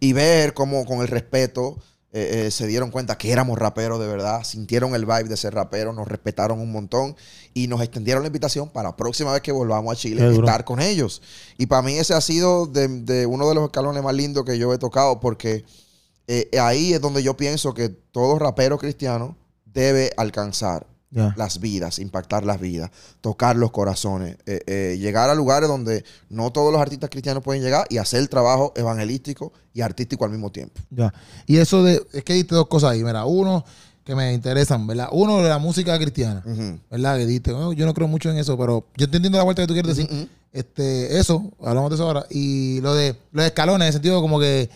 Y 0.00 0.12
ver 0.12 0.54
cómo 0.54 0.84
con 0.84 1.00
el 1.00 1.08
respeto 1.08 1.78
eh, 2.12 2.46
eh, 2.46 2.50
se 2.50 2.66
dieron 2.66 2.90
cuenta 2.90 3.18
que 3.18 3.30
éramos 3.30 3.58
raperos 3.58 4.00
de 4.00 4.06
verdad, 4.06 4.42
sintieron 4.44 4.94
el 4.94 5.04
vibe 5.04 5.24
de 5.24 5.36
ser 5.36 5.54
raperos, 5.54 5.94
nos 5.94 6.08
respetaron 6.08 6.60
un 6.60 6.72
montón 6.72 7.16
y 7.52 7.66
nos 7.66 7.82
extendieron 7.82 8.22
la 8.22 8.28
invitación 8.28 8.70
para 8.70 8.90
la 8.90 8.96
próxima 8.96 9.32
vez 9.32 9.42
que 9.42 9.52
volvamos 9.52 9.92
a 9.92 9.96
Chile 9.96 10.26
estar 10.32 10.64
con 10.64 10.80
ellos. 10.80 11.20
Y 11.58 11.66
para 11.66 11.82
mí 11.82 11.94
ese 11.94 12.14
ha 12.14 12.20
sido 12.20 12.66
de, 12.66 12.88
de 12.88 13.26
uno 13.26 13.48
de 13.48 13.54
los 13.54 13.64
escalones 13.64 14.02
más 14.02 14.14
lindos 14.14 14.44
que 14.44 14.58
yo 14.58 14.72
he 14.72 14.78
tocado 14.78 15.20
porque 15.20 15.64
eh, 16.28 16.50
ahí 16.60 16.92
es 16.92 17.00
donde 17.00 17.22
yo 17.22 17.36
pienso 17.36 17.72
que 17.72 17.88
todo 17.88 18.38
rapero 18.38 18.78
cristiano 18.78 19.36
debe 19.64 20.12
alcanzar 20.16 20.86
Las 21.36 21.60
vidas, 21.60 21.98
impactar 21.98 22.44
las 22.44 22.60
vidas, 22.60 22.90
tocar 23.20 23.56
los 23.56 23.70
corazones, 23.70 24.36
eh, 24.44 24.60
eh, 24.66 24.96
llegar 25.00 25.30
a 25.30 25.34
lugares 25.34 25.68
donde 25.68 26.04
no 26.28 26.52
todos 26.52 26.72
los 26.72 26.80
artistas 26.80 27.08
cristianos 27.08 27.42
pueden 27.42 27.62
llegar 27.62 27.86
y 27.88 27.96
hacer 27.96 28.20
el 28.20 28.28
trabajo 28.28 28.72
evangelístico 28.76 29.52
y 29.72 29.80
artístico 29.80 30.24
al 30.24 30.30
mismo 30.30 30.52
tiempo. 30.52 30.80
Ya. 30.90 31.12
Y 31.46 31.56
eso 31.56 31.82
de. 31.82 32.02
Es 32.12 32.22
que 32.22 32.34
diste 32.34 32.54
dos 32.54 32.66
cosas 32.66 32.90
ahí. 32.90 33.02
Mira, 33.02 33.24
uno, 33.24 33.64
que 34.04 34.14
me 34.14 34.32
interesan, 34.32 34.86
¿verdad? 34.86 35.08
Uno, 35.10 35.42
la 35.42 35.58
música 35.58 35.98
cristiana. 35.98 36.42
¿verdad? 36.90 37.16
Que 37.18 37.26
dijiste, 37.26 37.52
"Oh, 37.52 37.72
yo 37.72 37.86
no 37.86 37.94
creo 37.94 38.06
mucho 38.06 38.30
en 38.30 38.38
eso, 38.38 38.56
pero 38.56 38.86
yo 38.96 39.10
te 39.10 39.16
entiendo 39.16 39.38
la 39.38 39.44
vuelta 39.44 39.62
que 39.62 39.66
tú 39.66 39.74
quieres 39.74 39.96
decir. 39.96 40.28
Este, 40.52 41.18
eso, 41.18 41.52
hablamos 41.60 41.90
de 41.90 41.96
eso 41.96 42.04
ahora. 42.04 42.26
Y 42.30 42.80
lo 42.82 42.94
de 42.94 43.16
los 43.32 43.44
escalones, 43.44 43.84
en 43.84 43.86
el 43.88 43.92
sentido 43.92 44.20
como 44.20 44.38
que 44.38 44.70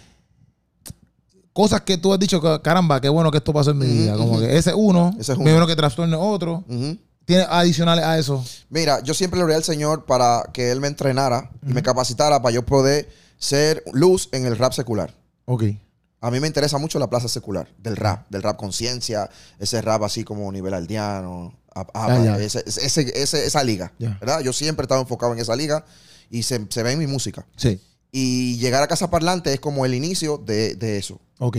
cosas 1.53 1.81
que 1.83 1.99
tú 1.99 2.13
has 2.13 2.19
dicho, 2.19 2.41
caramba, 2.63 3.01
qué 3.01 3.09
bueno 3.09 3.31
que 3.31 3.39
esto 3.39 3.53
pasó 3.53 3.71
en 3.73 3.79
mi 3.79 3.87
vida. 3.87 4.17
Como 4.17 4.39
que 4.39 4.57
ese 4.57 4.71
es 4.71 4.77
uno, 4.79 5.11
Ese 5.19 5.33
es 5.33 5.39
uno. 5.39 5.51
bueno 5.51 5.67
que 5.67 5.77
trastorne 5.77 6.17
otro. 6.17 6.65
Ujú. 6.69 6.97
Tiene 7.25 7.47
adicionales 7.49 8.05
a 8.05 8.19
eso. 8.19 8.45
Mira, 8.71 9.01
yo 9.03 9.15
siempre 9.15 9.39
le 9.39 9.45
oré 9.45 9.55
al 9.55 9.63
Señor 9.65 10.05
para 10.05 10.45
que 10.53 10.71
Él 10.73 10.81
me 10.81 10.89
entrenara 10.89 11.51
y 11.67 11.73
me 11.73 11.83
capacitara 11.83 12.41
para 12.43 12.53
yo 12.55 12.65
poder 12.65 13.09
ser 13.39 13.85
luz 13.93 14.29
en 14.33 14.47
el 14.47 14.57
rap 14.57 14.73
secular. 14.73 15.15
Ok. 15.45 15.65
A 16.23 16.31
mí 16.31 16.39
me 16.41 16.47
interesa 16.47 16.77
mucho 16.79 16.99
la 16.99 17.09
plaza 17.09 17.29
secular, 17.29 17.69
del 17.79 17.97
rap, 17.97 18.27
del 18.31 18.43
rap 18.43 18.57
conciencia, 18.59 19.31
ese 19.59 19.81
rap 19.81 20.03
así 20.03 20.25
como 20.25 20.51
nivel 20.53 20.75
aldeano, 20.75 21.55
Ah, 21.95 22.37
ese- 22.41 22.65
ese- 22.67 23.13
ese- 23.23 23.47
esa 23.47 23.63
liga. 23.63 23.93
¿verdad? 23.99 24.41
Yo 24.41 24.53
siempre 24.53 24.83
he 24.83 24.87
estado 24.87 25.01
enfocado 25.01 25.33
en 25.33 25.39
esa 25.39 25.55
liga 25.55 25.85
y 26.29 26.43
se, 26.43 26.67
se 26.69 26.83
ve 26.83 26.93
en 26.93 26.99
mi 26.99 27.07
música. 27.07 27.47
Sí. 27.57 27.81
Y 28.13 28.57
llegar 28.59 28.83
a 28.83 28.89
Casa 28.89 29.09
Parlante 29.11 29.53
es 29.53 29.61
como 29.61 29.85
el 29.87 29.95
inicio 29.95 30.39
de, 30.39 30.75
de 30.75 30.99
eso. 30.99 31.21
Ok. 31.39 31.59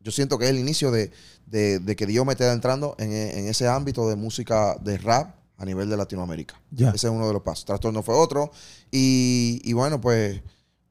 Yo 0.00 0.12
siento 0.12 0.38
que 0.38 0.44
es 0.44 0.50
el 0.50 0.58
inicio 0.58 0.90
de, 0.90 1.10
de- 1.46 1.80
de 1.80 1.96
que 1.96 2.06
Dios 2.06 2.24
me 2.24 2.32
esté 2.32 2.50
entrando 2.50 2.94
en, 2.98 3.12
en 3.12 3.48
ese 3.48 3.66
ámbito 3.68 4.08
de 4.08 4.16
música 4.16 4.76
de 4.80 4.96
rap 4.98 5.34
a 5.56 5.64
nivel 5.64 5.90
de 5.90 5.96
Latinoamérica. 5.96 6.60
Ya. 6.70 6.90
Ese 6.90 7.08
es 7.08 7.12
uno 7.12 7.26
de 7.26 7.32
los 7.32 7.42
pasos. 7.42 7.64
Trastorno 7.64 8.02
fue 8.02 8.14
otro. 8.14 8.52
Y, 8.92 9.60
y 9.64 9.72
bueno, 9.72 10.00
pues 10.00 10.40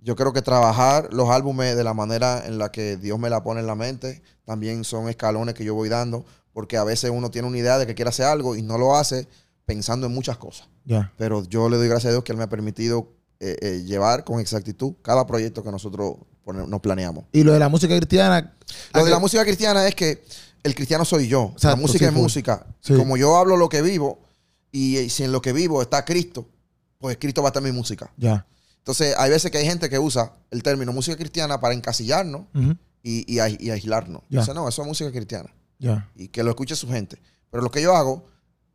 yo 0.01 0.16
creo 0.16 0.34
que 0.34 0.41
trabajar 0.41 1.10
los 1.14 1.30
álbumes 1.30 1.76
de 1.76 1.84
la 1.84 1.93
manera 1.93 2.45
en 2.45 2.58
la 2.58 2.72
que 2.72 2.97
Dios 2.97 3.18
me 3.18 3.30
la 3.30 3.43
pone 3.43 3.62
en 3.62 3.68
la 3.68 3.76
mente 3.76 4.22
también 4.45 4.84
son 4.84 5.10
escalones 5.10 5.55
que 5.55 5.64
yo 5.66 5.74
voy 5.74 5.89
dando, 5.89 6.26
porque 6.53 6.78
a 6.78 6.84
veces 6.84 7.12
uno 7.14 7.32
tiene 7.32 7.47
una 7.47 7.58
idea 7.58 7.78
de 7.78 7.88
que 7.88 7.95
quiere 7.95 8.10
hacer 8.10 8.26
algo 8.26 8.55
y 8.55 8.62
no 8.62 8.78
lo 8.78 8.95
hace 8.95 9.28
pensando 9.66 10.08
en 10.08 10.14
muchas 10.14 10.38
cosas. 10.38 10.68
Ya. 10.86 11.12
Pero 11.18 11.43
yo 11.45 11.70
le 11.70 11.78
doy 11.78 11.88
gracias 11.89 12.10
a 12.10 12.12
Dios 12.12 12.24
que 12.24 12.32
Él 12.34 12.38
me 12.38 12.43
ha 12.45 12.49
permitido 12.49 13.10
eh, 13.40 13.56
eh, 13.62 13.84
llevar 13.86 14.24
con 14.24 14.40
exactitud 14.40 14.94
cada 15.02 15.26
proyecto 15.28 15.64
que 15.64 15.72
nosotros 15.72 16.16
nos 16.46 16.80
planeamos. 16.82 17.26
Y 17.34 17.44
lo 17.44 17.52
de 17.54 17.60
la 17.60 17.70
música 17.70 17.96
cristiana. 17.98 18.54
Lo 18.94 19.04
de 19.04 19.12
¿a 19.12 19.14
la 19.16 19.20
música 19.20 19.44
cristiana 19.44 19.86
es 19.88 19.96
que 19.96 20.24
el 20.64 20.74
cristiano 20.76 21.04
soy 21.06 21.28
yo. 21.28 21.54
La 21.62 21.76
música 21.76 22.00
sí, 22.00 22.06
es 22.06 22.14
música. 22.14 22.66
Sí. 22.82 22.94
Como 22.96 23.18
yo 23.18 23.36
hablo 23.38 23.58
lo 23.58 23.68
que 23.70 23.82
vivo 23.82 24.20
y, 24.72 24.98
y 24.98 25.10
si 25.10 25.24
en 25.24 25.32
lo 25.32 25.42
que 25.42 25.52
vivo 25.54 25.82
está 25.82 26.06
Cristo, 26.06 26.48
pues 27.00 27.18
Cristo 27.18 27.42
va 27.42 27.48
a 27.48 27.52
estar 27.52 27.62
en 27.64 27.70
mi 27.72 27.78
música. 27.78 28.12
Ya. 28.18 28.46
Entonces, 28.78 29.14
hay 29.18 29.30
veces 29.30 29.52
que 29.52 29.58
hay 29.58 29.66
gente 29.66 29.90
que 29.90 30.00
usa 30.00 30.32
el 30.50 30.64
término 30.64 30.94
música 30.94 31.18
cristiana 31.18 31.60
para 31.60 31.74
encasillarnos 31.74 32.44
y, 33.04 33.26
y, 33.34 33.38
ais- 33.40 33.58
y 33.60 33.70
aislarnos. 33.70 34.22
Dice, 34.30 34.54
no, 34.54 34.68
eso 34.70 34.82
es 34.82 34.88
música 34.88 35.12
cristiana. 35.12 35.54
Ya. 35.80 36.10
Y 36.16 36.30
que 36.30 36.42
lo 36.44 36.52
escuche 36.52 36.76
su 36.78 36.88
gente. 36.88 37.22
Pero 37.52 37.62
lo 37.62 37.70
que 37.70 37.82
yo 37.82 37.94
hago, 37.96 38.26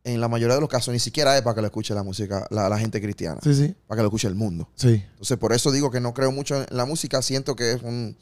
en 0.03 0.19
la 0.19 0.27
mayoría 0.27 0.55
de 0.55 0.61
los 0.61 0.69
casos, 0.69 0.93
ni 0.93 0.99
siquiera 0.99 1.35
es 1.37 1.41
para 1.43 1.55
que 1.55 1.61
lo 1.61 1.67
escuche 1.67 1.93
la 1.93 2.03
música, 2.03 2.45
la, 2.49 2.67
la 2.69 2.77
gente 2.77 3.01
cristiana. 3.01 3.39
Sí, 3.43 3.53
sí. 3.53 3.75
Para 3.87 3.97
que 3.99 4.01
lo 4.03 4.07
escuche 4.09 4.27
el 4.27 4.35
mundo. 4.35 4.67
Sí. 4.75 5.03
Entonces, 5.11 5.37
por 5.37 5.53
eso 5.53 5.71
digo 5.71 5.89
que 5.91 6.01
no 6.01 6.13
creo 6.13 6.31
mucho 6.31 6.57
en 6.61 6.65
la 6.75 6.85
música. 6.85 7.21
Siento 7.21 7.55
que 7.55 7.73
es 7.73 7.81
un- 7.83 8.17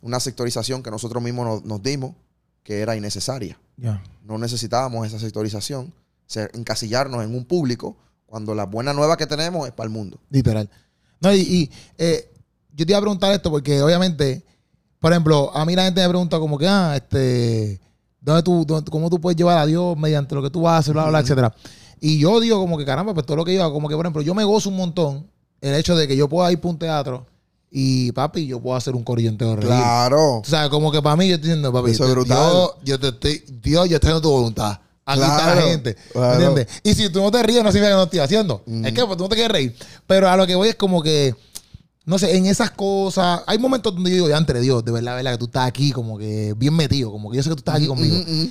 una 0.00 0.20
sectorización 0.20 0.82
que 0.82 0.90
nosotros 0.90 1.22
mismos 1.22 1.46
nos, 1.46 1.64
nos 1.64 1.82
dimos, 1.82 2.14
que 2.62 2.80
era 2.80 2.94
innecesaria. 2.96 3.58
Ya. 3.76 4.02
No 4.24 4.38
necesitábamos 4.38 5.06
esa 5.06 5.18
sectorización, 5.18 5.92
ser, 6.26 6.50
encasillarnos 6.54 7.24
en 7.24 7.34
un 7.34 7.44
público, 7.44 7.96
cuando 8.26 8.54
la 8.54 8.64
buena 8.64 8.92
nueva 8.92 9.16
que 9.16 9.26
tenemos 9.26 9.66
es 9.66 9.72
para 9.72 9.86
el 9.86 9.90
mundo. 9.92 10.18
Literal. 10.30 10.68
No, 11.20 11.32
y, 11.34 11.40
y, 11.40 11.70
eh, 11.98 12.30
yo 12.74 12.84
te 12.86 12.92
iba 12.92 12.98
a 12.98 13.02
preguntar 13.02 13.32
esto 13.32 13.50
porque 13.50 13.80
obviamente, 13.82 14.44
por 14.98 15.12
ejemplo, 15.12 15.50
a 15.56 15.64
mí 15.64 15.74
la 15.74 15.84
gente 15.84 16.00
me 16.02 16.08
pregunta 16.08 16.38
como 16.38 16.58
que, 16.58 16.66
ah, 16.68 16.96
este, 16.96 17.80
¿dónde 18.24 18.42
tú, 18.42 18.64
dónde- 18.66 18.90
¿cómo 18.90 19.10
tú 19.10 19.20
puedes 19.20 19.36
llevar 19.36 19.58
a 19.58 19.66
Dios 19.66 19.96
mediante 19.96 20.34
lo 20.34 20.42
que 20.42 20.50
tú 20.50 20.66
haces, 20.68 20.92
bla, 20.92 21.02
bla, 21.02 21.10
bla, 21.10 21.20
etcétera? 21.20 21.54
Y 22.00 22.18
yo 22.18 22.40
digo 22.40 22.58
como 22.58 22.76
que, 22.78 22.84
caramba, 22.84 23.14
pues 23.14 23.24
todo 23.26 23.36
lo 23.36 23.44
que 23.44 23.54
yo 23.54 23.62
hago, 23.62 23.72
como 23.74 23.88
que, 23.88 23.94
por 23.96 24.04
ejemplo, 24.04 24.22
yo 24.22 24.34
me 24.34 24.44
gozo 24.44 24.68
un 24.70 24.76
montón 24.76 25.26
el 25.60 25.74
hecho 25.74 25.96
de 25.96 26.06
que 26.08 26.16
yo 26.16 26.28
pueda 26.28 26.50
ir 26.52 26.60
para 26.60 26.70
un 26.72 26.78
teatro 26.78 27.26
y, 27.70 28.12
papi, 28.12 28.46
yo 28.46 28.60
puedo 28.60 28.76
hacer 28.76 28.94
un 28.94 29.02
corillo 29.02 29.28
entero 29.30 29.50
de 29.52 29.56
reír. 29.56 29.68
Claro. 29.68 30.36
O 30.38 30.44
sea, 30.44 30.68
como 30.68 30.92
que 30.92 31.00
para 31.02 31.16
mí 31.16 31.28
yo 31.28 31.34
estoy 31.36 31.48
diciendo, 31.50 31.72
papi, 31.72 31.90
Eso 31.92 32.04
es 32.04 32.08
yo- 32.08 32.14
brutal. 32.14 32.36
Yo, 32.52 32.76
yo 32.84 33.00
te 33.00 33.08
estoy, 33.08 33.44
Dios, 33.62 33.88
yo 33.88 33.96
estoy 33.96 34.08
haciendo 34.08 34.20
tu 34.20 34.30
voluntad. 34.30 34.78
Aquí 35.06 35.20
está 35.20 35.36
Claro, 35.36 35.60
la 35.60 35.66
gente. 35.66 35.96
¿me 35.96 36.12
claro. 36.12 36.32
¿Entiendes? 36.34 36.66
Y 36.82 36.94
si 36.94 37.08
tú 37.10 37.20
no 37.20 37.30
te 37.30 37.42
ríes, 37.42 37.62
no 37.62 37.70
significa 37.72 37.90
que 37.90 37.96
no 37.96 38.02
estoy 38.04 38.20
haciendo. 38.20 38.62
Es 38.84 38.92
que 38.92 39.04
pues, 39.04 39.16
tú 39.18 39.24
no 39.24 39.28
te 39.28 39.34
quieres 39.34 39.52
reír. 39.52 39.76
Pero 40.06 40.28
a 40.30 40.36
lo 40.36 40.46
que 40.46 40.54
voy 40.54 40.68
es 40.68 40.76
como 40.76 41.02
que, 41.02 41.34
no 42.04 42.18
sé, 42.18 42.36
en 42.36 42.46
esas 42.46 42.70
cosas, 42.70 43.42
hay 43.46 43.58
momentos 43.58 43.94
donde 43.94 44.10
yo 44.10 44.16
digo, 44.16 44.28
ya 44.28 44.36
entre 44.36 44.60
Dios, 44.60 44.84
de 44.84 44.92
verdad, 44.92 45.16
verdad, 45.16 45.32
que 45.32 45.38
tú 45.38 45.44
estás 45.46 45.66
aquí 45.66 45.90
como 45.90 46.18
que 46.18 46.54
bien 46.56 46.74
metido, 46.74 47.10
como 47.10 47.30
que 47.30 47.38
yo 47.38 47.42
sé 47.42 47.48
que 47.48 47.56
tú 47.56 47.60
estás 47.60 47.76
aquí 47.76 47.86
conmigo. 47.86 48.16
Ujú, 48.16 48.22
ujú. 48.22 48.50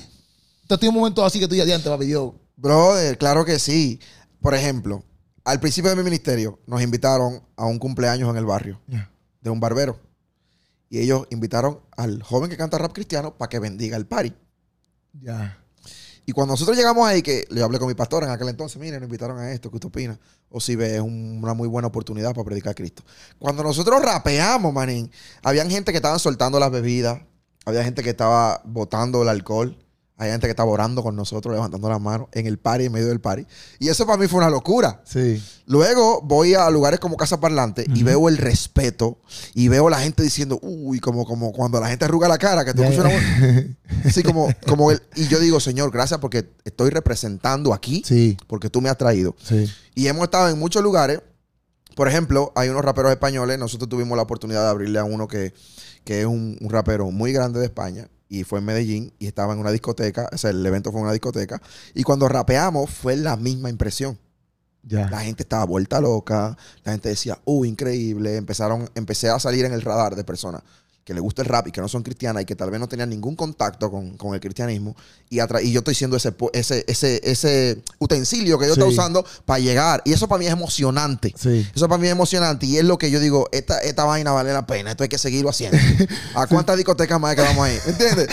Entonces, 0.61 0.79
tiene 0.79 0.89
un 0.89 0.95
momento 0.95 1.23
así 1.23 1.39
que 1.39 1.47
tú 1.47 1.55
ya 1.55 1.65
diantes, 1.65 1.89
papi, 1.89 2.05
Dios. 2.05 2.33
Brother, 2.55 3.17
claro 3.17 3.45
que 3.45 3.59
sí. 3.59 3.99
Por 4.41 4.55
ejemplo, 4.55 5.03
al 5.43 5.59
principio 5.59 5.89
de 5.89 5.95
mi 5.95 6.03
ministerio 6.03 6.59
nos 6.65 6.81
invitaron 6.81 7.41
a 7.55 7.65
un 7.65 7.79
cumpleaños 7.79 8.29
en 8.29 8.37
el 8.37 8.45
barrio 8.45 8.81
de 9.41 9.49
un 9.49 9.59
barbero. 9.59 9.99
Y 10.89 10.99
ellos 10.99 11.27
invitaron 11.31 11.79
al 11.97 12.21
joven 12.21 12.49
que 12.49 12.57
canta 12.57 12.77
rap 12.77 12.93
cristiano 12.93 13.35
para 13.35 13.49
que 13.49 13.59
bendiga 13.59 13.97
el 13.97 14.05
party. 14.05 14.33
Ya. 15.21 15.62
Y 16.25 16.31
cuando 16.31 16.53
nosotros 16.53 16.77
llegamos 16.77 17.05
ahí, 17.05 17.21
que 17.21 17.45
le 17.49 17.61
hablé 17.61 17.79
con 17.79 17.87
mi 17.87 17.95
pastor 17.95 18.23
en 18.23 18.29
aquel 18.29 18.47
entonces, 18.47 18.79
miren, 18.79 19.01
nos 19.01 19.07
invitaron 19.07 19.37
a 19.39 19.51
esto, 19.51 19.69
¿qué 19.69 19.75
usted 19.75 19.87
opina? 19.89 20.17
O 20.49 20.61
si 20.61 20.75
ve, 20.75 20.95
es 20.95 21.01
un- 21.01 21.39
una 21.43 21.53
muy 21.53 21.67
buena 21.67 21.89
oportunidad 21.89 22.33
para 22.33 22.45
predicar 22.45 22.71
a 22.71 22.75
Cristo. 22.75 23.03
Cuando 23.39 23.61
nosotros 23.63 24.01
rapeamos, 24.01 24.71
manín, 24.73 25.11
habían 25.43 25.69
gente 25.69 25.91
que 25.91 25.97
estaban 25.97 26.19
soltando 26.19 26.59
las 26.59 26.71
bebidas, 26.71 27.21
había 27.65 27.83
gente 27.83 28.03
que 28.03 28.09
estaba 28.11 28.61
botando 28.63 29.21
el 29.21 29.29
alcohol, 29.29 29.77
había 30.17 30.33
gente 30.33 30.47
que 30.47 30.51
estaba 30.51 30.69
orando 30.71 31.01
con 31.03 31.15
nosotros, 31.15 31.53
levantando 31.53 31.89
las 31.89 31.99
manos 31.99 32.27
en 32.33 32.45
el 32.47 32.57
party, 32.59 32.85
en 32.85 32.91
medio 32.91 33.07
del 33.07 33.19
party. 33.19 33.45
Y 33.79 33.89
eso 33.89 34.05
para 34.05 34.17
mí 34.17 34.27
fue 34.27 34.39
una 34.39 34.49
locura. 34.49 35.01
Sí. 35.05 35.41
Luego 35.65 36.21
voy 36.21 36.53
a 36.53 36.69
lugares 36.69 36.99
como 36.99 37.17
Casa 37.17 37.39
Parlante 37.39 37.85
y 37.93 38.03
veo 38.03 38.29
el 38.29 38.37
respeto 38.37 39.17
y 39.53 39.67
veo 39.69 39.89
la 39.89 39.99
gente 39.99 40.21
diciendo, 40.23 40.59
uy, 40.61 40.99
como, 40.99 41.25
como 41.25 41.51
cuando 41.51 41.79
la 41.79 41.87
gente 41.87 42.05
arruga 42.05 42.27
la 42.27 42.37
cara, 42.37 42.63
que 42.63 42.69
escuchas 42.71 42.95
ya. 42.95 43.01
una 43.01 43.09
voz. 44.03 44.13
Sí, 44.13 44.23
como, 44.23 44.47
como 44.67 44.91
el, 44.91 45.01
y 45.15 45.27
yo 45.27 45.39
digo, 45.39 45.59
Señor, 45.59 45.91
gracias 45.91 46.19
porque 46.19 46.47
estoy 46.63 46.89
representando 46.91 47.73
aquí, 47.73 48.03
Sí. 48.05 48.37
porque 48.47 48.69
tú 48.69 48.81
me 48.81 48.89
has 48.89 48.97
traído. 48.97 49.35
Sí. 49.43 49.69
Y 49.95 50.07
hemos 50.07 50.23
estado 50.25 50.49
en 50.49 50.59
muchos 50.59 50.83
lugares. 50.83 51.21
Por 51.95 52.07
ejemplo, 52.07 52.51
hay 52.55 52.69
unos 52.69 52.83
raperos 52.83 53.11
españoles. 53.11 53.59
Nosotros 53.59 53.87
tuvimos 53.89 54.15
la 54.15 54.23
oportunidad 54.23 54.63
de 54.63 54.69
abrirle 54.69 54.99
a 54.99 55.03
uno 55.03 55.27
que, 55.27 55.53
que 56.03 56.21
es 56.21 56.25
un, 56.25 56.57
un 56.59 56.69
rapero 56.69 57.11
muy 57.11 57.31
grande 57.33 57.59
de 57.59 57.65
España. 57.65 58.07
Y 58.33 58.43
fue 58.45 58.59
en 58.59 58.65
Medellín 58.65 59.13
y 59.19 59.27
estaba 59.27 59.53
en 59.53 59.59
una 59.59 59.71
discoteca. 59.71 60.27
O 60.33 60.37
sea, 60.37 60.49
el 60.49 60.65
evento 60.65 60.91
fue 60.91 61.01
en 61.01 61.05
una 61.05 61.13
discoteca. 61.13 61.61
Y 61.93 62.01
cuando 62.01 62.27
rapeamos 62.27 62.89
fue 62.89 63.15
la 63.15 63.37
misma 63.37 63.69
impresión. 63.69 64.17
Ya. 64.81 65.07
La 65.09 65.19
gente 65.19 65.43
estaba 65.43 65.65
vuelta 65.65 66.01
loca. 66.01 66.57
La 66.83 66.93
gente 66.93 67.09
decía, 67.09 67.37
uh, 67.45 67.63
increíble. 67.63 68.37
Empezaron, 68.37 68.89
empecé 68.95 69.29
a 69.29 69.37
salir 69.39 69.65
en 69.65 69.73
el 69.73 69.83
radar 69.83 70.15
de 70.15 70.23
personas 70.23 70.63
que 71.03 71.13
le 71.13 71.19
gusta 71.19 71.41
el 71.41 71.49
rap 71.49 71.67
y 71.67 71.71
que 71.71 71.81
no 71.81 71.89
son 71.89 72.01
cristianas 72.01 72.43
y 72.43 72.45
que 72.45 72.55
tal 72.55 72.71
vez 72.71 72.79
no 72.79 72.87
tenían 72.87 73.09
ningún 73.09 73.35
contacto 73.35 73.91
con, 73.91 74.15
con 74.17 74.33
el 74.33 74.39
cristianismo. 74.39 74.95
Y, 75.29 75.39
y 75.41 75.71
yo 75.73 75.79
estoy 75.79 75.95
siendo 75.95 76.15
ese, 76.15 76.33
ese, 76.53 76.85
ese, 76.87 77.19
ese 77.23 77.83
utensilio 77.99 78.57
que 78.57 78.67
yo 78.67 78.73
estoy 78.73 78.89
Sí. 78.89 78.97
usando 78.97 79.25
para 79.45 79.59
llegar. 79.59 80.01
Y 80.05 80.13
eso 80.13 80.27
para 80.29 80.39
mí 80.39 80.45
es 80.45 80.53
emocionante. 80.53 81.33
Sí. 81.37 81.67
Eso 81.75 81.89
para 81.89 81.99
mí 81.99 82.07
es 82.07 82.11
emocionante 82.13 82.65
y 82.65 82.77
es 82.77 82.85
lo 82.85 82.97
que 82.97 83.11
yo 83.11 83.19
digo, 83.19 83.49
esta, 83.51 83.79
esta 83.79 84.05
vaina 84.05 84.31
vale 84.31 84.53
la 84.53 84.65
pena, 84.65 84.91
esto 84.91 85.03
hay 85.03 85.09
que 85.09 85.17
seguirlo 85.17 85.49
haciendo. 85.49 85.77
¿A 86.35 86.47
cuántas 86.47 86.77
discotecas 86.77 87.19
más 87.19 87.35
que 87.35 87.41
vamos 87.41 87.65
ahí? 87.65 87.77
¿Entiendes? 87.85 88.29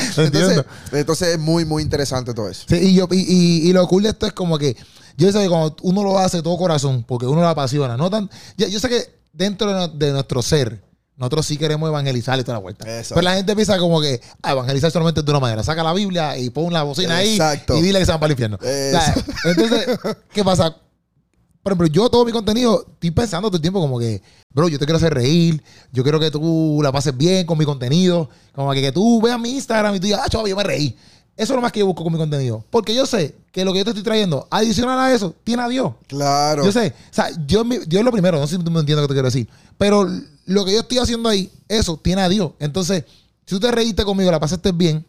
Entonces, 0.93 1.29
es 1.29 1.39
muy, 1.39 1.64
muy 1.64 1.83
interesante 1.83 2.35
todo 2.35 2.49
eso. 2.49 2.64
Sí, 2.68 2.77
y, 2.77 2.95
yo, 2.95 3.09
y, 3.11 3.18
y- 3.18 3.68
y 3.68 3.73
lo 3.73 3.87
cool 3.89 4.05
de 4.05 4.11
esto 4.11 4.27
es 4.27 4.33
como 4.33 4.59
que 4.59 4.77
yo 5.16 5.31
sé 5.33 5.41
que 5.43 5.49
cuando 5.49 5.77
uno 5.83 6.03
lo 6.03 6.18
hace 6.18 6.43
todo 6.43 6.57
corazón, 6.57 7.05
porque 7.07 7.27
uno 7.27 7.41
lo 7.41 7.49
apasiona, 7.49 7.97
no 7.97 8.09
tan, 8.11 8.31
yo, 8.57 8.68
yo 8.68 8.81
sé 8.81 8.89
que 8.89 9.03
dentro 9.33 9.66
de, 9.68 9.75
no- 9.75 9.89
de 9.89 10.12
nuestro 10.12 10.41
ser, 10.43 10.83
nosotros 11.21 11.47
sí 11.47 11.57
queremos 11.57 11.87
evangelizar 11.89 12.37
y 12.41 12.43
toda 12.43 12.55
la 12.55 12.61
vuelta. 12.62 12.85
Pero 13.09 13.21
la 13.23 13.35
gente 13.37 13.55
piensa 13.55 13.79
como 13.79 14.01
que 14.01 14.21
a 14.43 14.53
evangelizar 14.53 14.91
solamente 14.91 15.23
de 15.23 15.31
una 15.31 15.39
manera. 15.39 15.62
Saca 15.62 15.83
la 15.85 15.93
Biblia 15.93 16.37
y 16.37 16.51
pon 16.51 16.73
la 16.73 16.83
bocina 16.83 17.18
ahí 17.18 17.33
Exacto. 17.35 17.77
y 17.77 17.83
dile 17.83 17.99
que 18.01 18.07
se 18.07 18.11
van 18.11 18.18
para 18.21 18.33
el 18.33 18.33
infierno. 18.33 18.59
Eso. 18.62 18.99
O 18.99 19.01
sea, 19.01 19.25
entonces, 19.53 19.87
¿qué 20.33 20.43
pasa? 20.43 20.75
Por 21.62 21.73
ejemplo, 21.73 21.87
yo 21.89 22.09
todo 22.09 22.25
mi 22.25 22.33
contenido 22.33 22.87
estoy 22.95 23.11
pensando 23.11 23.49
todo 23.49 23.57
el 23.57 23.61
tiempo 23.62 23.81
como 23.81 23.99
que, 23.99 24.23
bro, 24.49 24.68
yo 24.68 24.79
te 24.79 24.87
quiero 24.87 24.97
hacer 24.97 25.12
reír, 25.12 25.62
yo 25.93 26.03
quiero 26.03 26.18
que 26.18 26.31
tú 26.31 26.81
la 26.83 26.91
pases 26.91 27.14
bien 27.14 27.45
con 27.47 27.59
mi 27.59 27.66
contenido, 27.66 28.31
como 28.55 28.73
que, 28.73 28.81
que 28.81 28.91
tú 28.93 29.21
veas 29.21 29.39
mi 29.39 29.51
Instagram 29.51 29.95
y 29.95 30.01
tú 30.01 30.07
digas, 30.07 30.23
ah, 30.25 30.29
chaval, 30.31 30.49
yo 30.49 30.57
me 30.57 30.62
reí. 30.64 30.97
Eso 31.37 31.53
es 31.53 31.57
lo 31.57 31.61
más 31.62 31.71
que 31.73 31.81
yo 31.81 31.87
busco 31.87 32.03
con 32.03 32.12
mi 32.12 32.18
contenido. 32.18 32.64
Porque 32.71 32.95
yo 32.95 33.05
sé 33.07 33.35
que 33.53 33.64
lo 33.64 33.73
que 33.73 33.79
yo 33.79 33.85
te 33.85 33.91
estoy 33.91 34.03
trayendo, 34.03 34.47
adicional 34.51 34.99
a 34.99 35.12
eso, 35.12 35.35
tiene 35.45 35.62
a 35.62 35.68
Dios. 35.68 35.93
Claro. 36.07 36.64
Yo 36.64 36.73
sé, 36.73 36.95
o 37.11 37.14
sea, 37.14 37.31
yo, 37.47 37.62
mi- 37.64 37.79
Dios 37.79 38.01
es 38.01 38.05
lo 38.05 38.12
primero, 38.12 38.39
no 38.39 38.47
sé 38.47 38.57
si 38.57 38.62
tú 38.62 38.71
me 38.71 38.81
entiendes 38.81 39.03
lo 39.03 39.09
que 39.09 39.12
te 39.14 39.16
quiero 39.16 39.29
decir. 39.29 39.49
Pero 39.81 40.07
lo 40.45 40.64
que 40.66 40.72
yo 40.74 40.81
estoy 40.81 40.99
haciendo 40.99 41.31
ahí, 41.31 41.51
eso 41.68 41.97
tiene 41.97 42.20
a 42.20 42.28
Dios. 42.28 42.53
Entonces, 42.59 43.03
si 43.47 43.55
tú 43.55 43.61
te 43.61 43.70
reíste 43.70 44.05
conmigo, 44.05 44.31
la 44.31 44.39
pasaste 44.39 44.72
bien, 44.72 45.07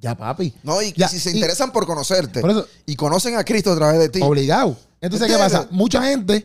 ya, 0.00 0.16
papi. 0.16 0.52
No, 0.64 0.82
y 0.82 0.92
Ya, 0.94 1.06
si 1.08 1.20
se 1.20 1.30
y- 1.30 1.34
interesan 1.34 1.70
por 1.72 1.86
conocerte 1.86 2.40
Por 2.40 2.50
eso- 2.50 2.66
y 2.86 2.96
conocen 2.96 3.36
a 3.36 3.44
Cristo 3.44 3.70
a 3.72 3.76
través 3.76 4.00
de 4.00 4.08
ti. 4.08 4.18
Obligado. 4.20 4.76
Entonces, 5.00 5.28
¿qué 5.30 5.38
pasa? 5.38 5.68
Mucha 5.70 6.02
gente 6.02 6.44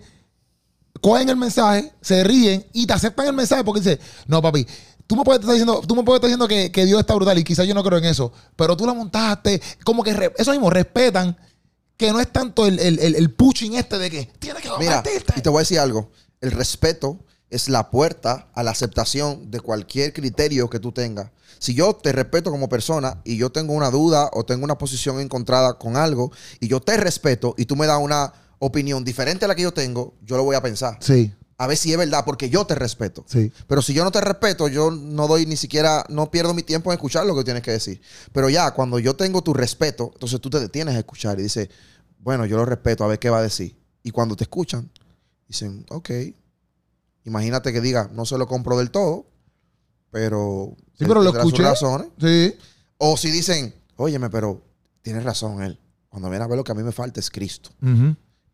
cogen 1.01 1.27
el 1.27 1.37
mensaje, 1.37 1.91
se 2.01 2.23
ríen 2.23 2.63
y 2.71 2.85
te 2.85 2.93
aceptan 2.93 3.25
el 3.25 3.33
mensaje 3.33 3.63
porque 3.63 3.81
dice, 3.81 3.99
no, 4.27 4.41
papi, 4.43 4.67
tú 5.07 5.15
me 5.15 5.23
puedes 5.23 5.39
estar 5.39 5.53
diciendo, 5.55 5.81
tú 5.87 5.95
me 5.95 6.03
puedes 6.03 6.19
estar 6.19 6.27
diciendo 6.27 6.47
que, 6.47 6.71
que 6.71 6.85
Dios 6.85 6.99
está 6.99 7.15
brutal 7.15 7.37
y 7.39 7.43
quizás 7.43 7.65
yo 7.65 7.73
no 7.73 7.83
creo 7.83 7.97
en 7.97 8.05
eso, 8.05 8.31
pero 8.55 8.77
tú 8.77 8.85
la 8.85 8.93
montaste, 8.93 9.59
como 9.83 10.03
que 10.03 10.13
re- 10.13 10.33
eso 10.37 10.51
mismo, 10.51 10.69
respetan 10.69 11.35
que 11.97 12.11
no 12.11 12.19
es 12.19 12.31
tanto 12.31 12.67
el, 12.67 12.79
el, 12.79 12.99
el, 12.99 13.15
el 13.15 13.31
pushing 13.33 13.73
este 13.73 13.97
de 13.97 14.09
que 14.11 14.29
tienes 14.39 14.61
que 14.61 14.69
Mira, 14.79 15.03
y 15.35 15.41
te 15.41 15.49
voy 15.49 15.57
a 15.57 15.61
decir 15.61 15.79
algo. 15.79 16.11
El 16.41 16.51
respeto 16.51 17.25
es 17.49 17.69
la 17.69 17.89
puerta 17.89 18.47
a 18.53 18.63
la 18.63 18.71
aceptación 18.71 19.49
de 19.51 19.59
cualquier 19.59 20.13
criterio 20.13 20.69
que 20.69 20.79
tú 20.79 20.91
tengas. 20.91 21.31
Si 21.57 21.73
yo 21.73 21.93
te 21.93 22.11
respeto 22.11 22.51
como 22.51 22.69
persona 22.69 23.19
y 23.23 23.35
yo 23.37 23.51
tengo 23.51 23.73
una 23.73 23.91
duda 23.91 24.29
o 24.33 24.45
tengo 24.45 24.63
una 24.63 24.77
posición 24.77 25.19
encontrada 25.19 25.73
con 25.77 25.97
algo 25.97 26.31
y 26.59 26.67
yo 26.67 26.79
te 26.79 26.95
respeto 26.97 27.53
y 27.57 27.65
tú 27.65 27.75
me 27.75 27.85
das 27.87 27.99
una 28.01 28.31
opinión 28.59 29.03
diferente 29.03 29.45
a 29.45 29.47
la 29.47 29.55
que 29.55 29.63
yo 29.63 29.73
tengo, 29.73 30.13
yo 30.23 30.37
lo 30.37 30.43
voy 30.43 30.55
a 30.55 30.61
pensar. 30.61 30.97
Sí, 31.01 31.33
A 31.57 31.67
ver 31.67 31.75
si 31.75 31.91
es 31.91 31.97
verdad, 31.97 32.23
porque 32.23 32.49
yo 32.49 32.65
te 32.65 32.75
respeto. 32.75 33.25
sí. 33.27 33.51
Pero 33.67 33.81
si 33.81 33.93
yo 33.93 34.05
no 34.05 34.11
te 34.11 34.21
respeto, 34.21 34.69
yo 34.69 34.91
no 34.91 35.27
doy 35.27 35.45
ni 35.45 35.57
siquiera, 35.57 36.05
no 36.07 36.31
pierdo 36.31 36.53
mi 36.53 36.63
tiempo 36.63 36.91
en 36.91 36.95
escuchar 36.95 37.25
lo 37.25 37.35
que 37.35 37.43
tienes 37.43 37.63
que 37.63 37.71
decir. 37.71 38.01
Pero 38.31 38.49
ya, 38.49 38.71
cuando 38.71 38.97
yo 38.99 39.15
tengo 39.17 39.41
tu 39.41 39.53
respeto, 39.53 40.11
entonces 40.13 40.39
tú 40.39 40.49
te 40.49 40.59
detienes 40.61 40.95
a 40.95 40.99
escuchar 40.99 41.37
y 41.39 41.43
dices, 41.43 41.67
bueno, 42.19 42.45
yo 42.45 42.55
lo 42.55 42.63
respeto, 42.65 43.03
a 43.03 43.07
ver 43.07 43.19
qué 43.19 43.29
va 43.29 43.39
a 43.39 43.43
decir. 43.43 43.75
Y 44.03 44.11
cuando 44.11 44.37
te 44.37 44.45
escuchan, 44.45 44.89
dicen, 45.47 45.85
ok. 45.89 46.09
Imagínate 47.29 47.71
que 47.71 47.79
diga, 47.81 48.09
no 48.13 48.25
se 48.25 48.37
lo 48.37 48.47
compro 48.47 48.77
del 48.77 48.91
todo, 48.91 49.27
pero. 50.11 50.75
Sí, 50.97 51.05
pero 51.07 51.21
lo 51.21 51.29
sus 51.31 51.37
escuché. 51.39 51.63
razones. 51.63 52.07
Sí. 52.19 52.55
O 52.97 53.15
si 53.17 53.31
dicen, 53.31 53.73
óyeme, 53.95 54.29
pero 54.29 54.61
tienes 55.01 55.23
razón 55.23 55.61
él. 55.63 55.79
Cuando 56.09 56.29
viene 56.29 56.43
a 56.43 56.47
ver 56.47 56.57
lo 56.57 56.63
que 56.63 56.71
a 56.71 56.75
mí 56.75 56.83
me 56.83 56.91
falta 56.91 57.19
es 57.19 57.29
Cristo. 57.29 57.69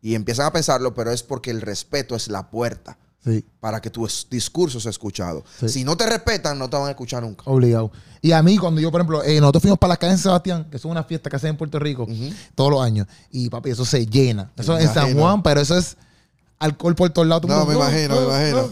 Y 0.02 0.14
empiezan 0.14 0.46
a 0.46 0.52
pensarlo, 0.52 0.94
pero 0.94 1.10
es 1.10 1.22
porque 1.22 1.50
el 1.50 1.60
respeto 1.62 2.14
es 2.14 2.28
la 2.28 2.50
puerta 2.50 2.98
Sí. 3.24 3.44
para 3.58 3.80
que 3.80 3.90
tu 3.90 4.06
es- 4.06 4.28
discurso 4.30 4.78
sea 4.78 4.90
escuchado. 4.90 5.42
Sí. 5.58 5.68
Si 5.68 5.84
no 5.84 5.96
te 5.96 6.06
respetan, 6.06 6.56
no 6.58 6.70
te 6.70 6.76
van 6.76 6.86
a 6.86 6.90
escuchar 6.90 7.24
nunca. 7.24 7.42
Obligado. 7.46 7.90
Y 8.22 8.30
a 8.30 8.40
mí, 8.42 8.56
cuando 8.56 8.80
yo, 8.80 8.92
por 8.92 9.00
ejemplo, 9.00 9.24
eh, 9.24 9.40
nosotros 9.40 9.62
fuimos 9.62 9.78
para 9.80 9.88
las 9.90 9.98
calles 9.98 10.18
de 10.18 10.22
Sebastián, 10.22 10.68
que 10.70 10.78
son 10.78 10.92
una 10.92 11.02
fiesta 11.02 11.28
que 11.28 11.34
hacen 11.36 11.50
en 11.50 11.56
Puerto 11.56 11.78
Rico 11.80 12.06
todos 12.54 12.70
los 12.70 12.80
años. 12.82 13.08
Y 13.30 13.48
papi, 13.48 13.70
eso 13.70 13.84
se 13.84 14.06
llena. 14.06 14.52
Eso 14.56 14.76
es 14.78 14.84
en 14.84 14.94
San. 14.94 15.14
Juan, 15.18 15.42
pero 15.42 15.60
eso 15.60 15.76
es 15.76 15.96
alcohol 16.58 16.94
por 16.94 17.10
todos 17.10 17.28
lados. 17.28 17.48
No, 17.48 17.64
me 17.66 17.74
imagino, 17.74 18.14
me 18.20 18.26
imagino. 18.26 18.70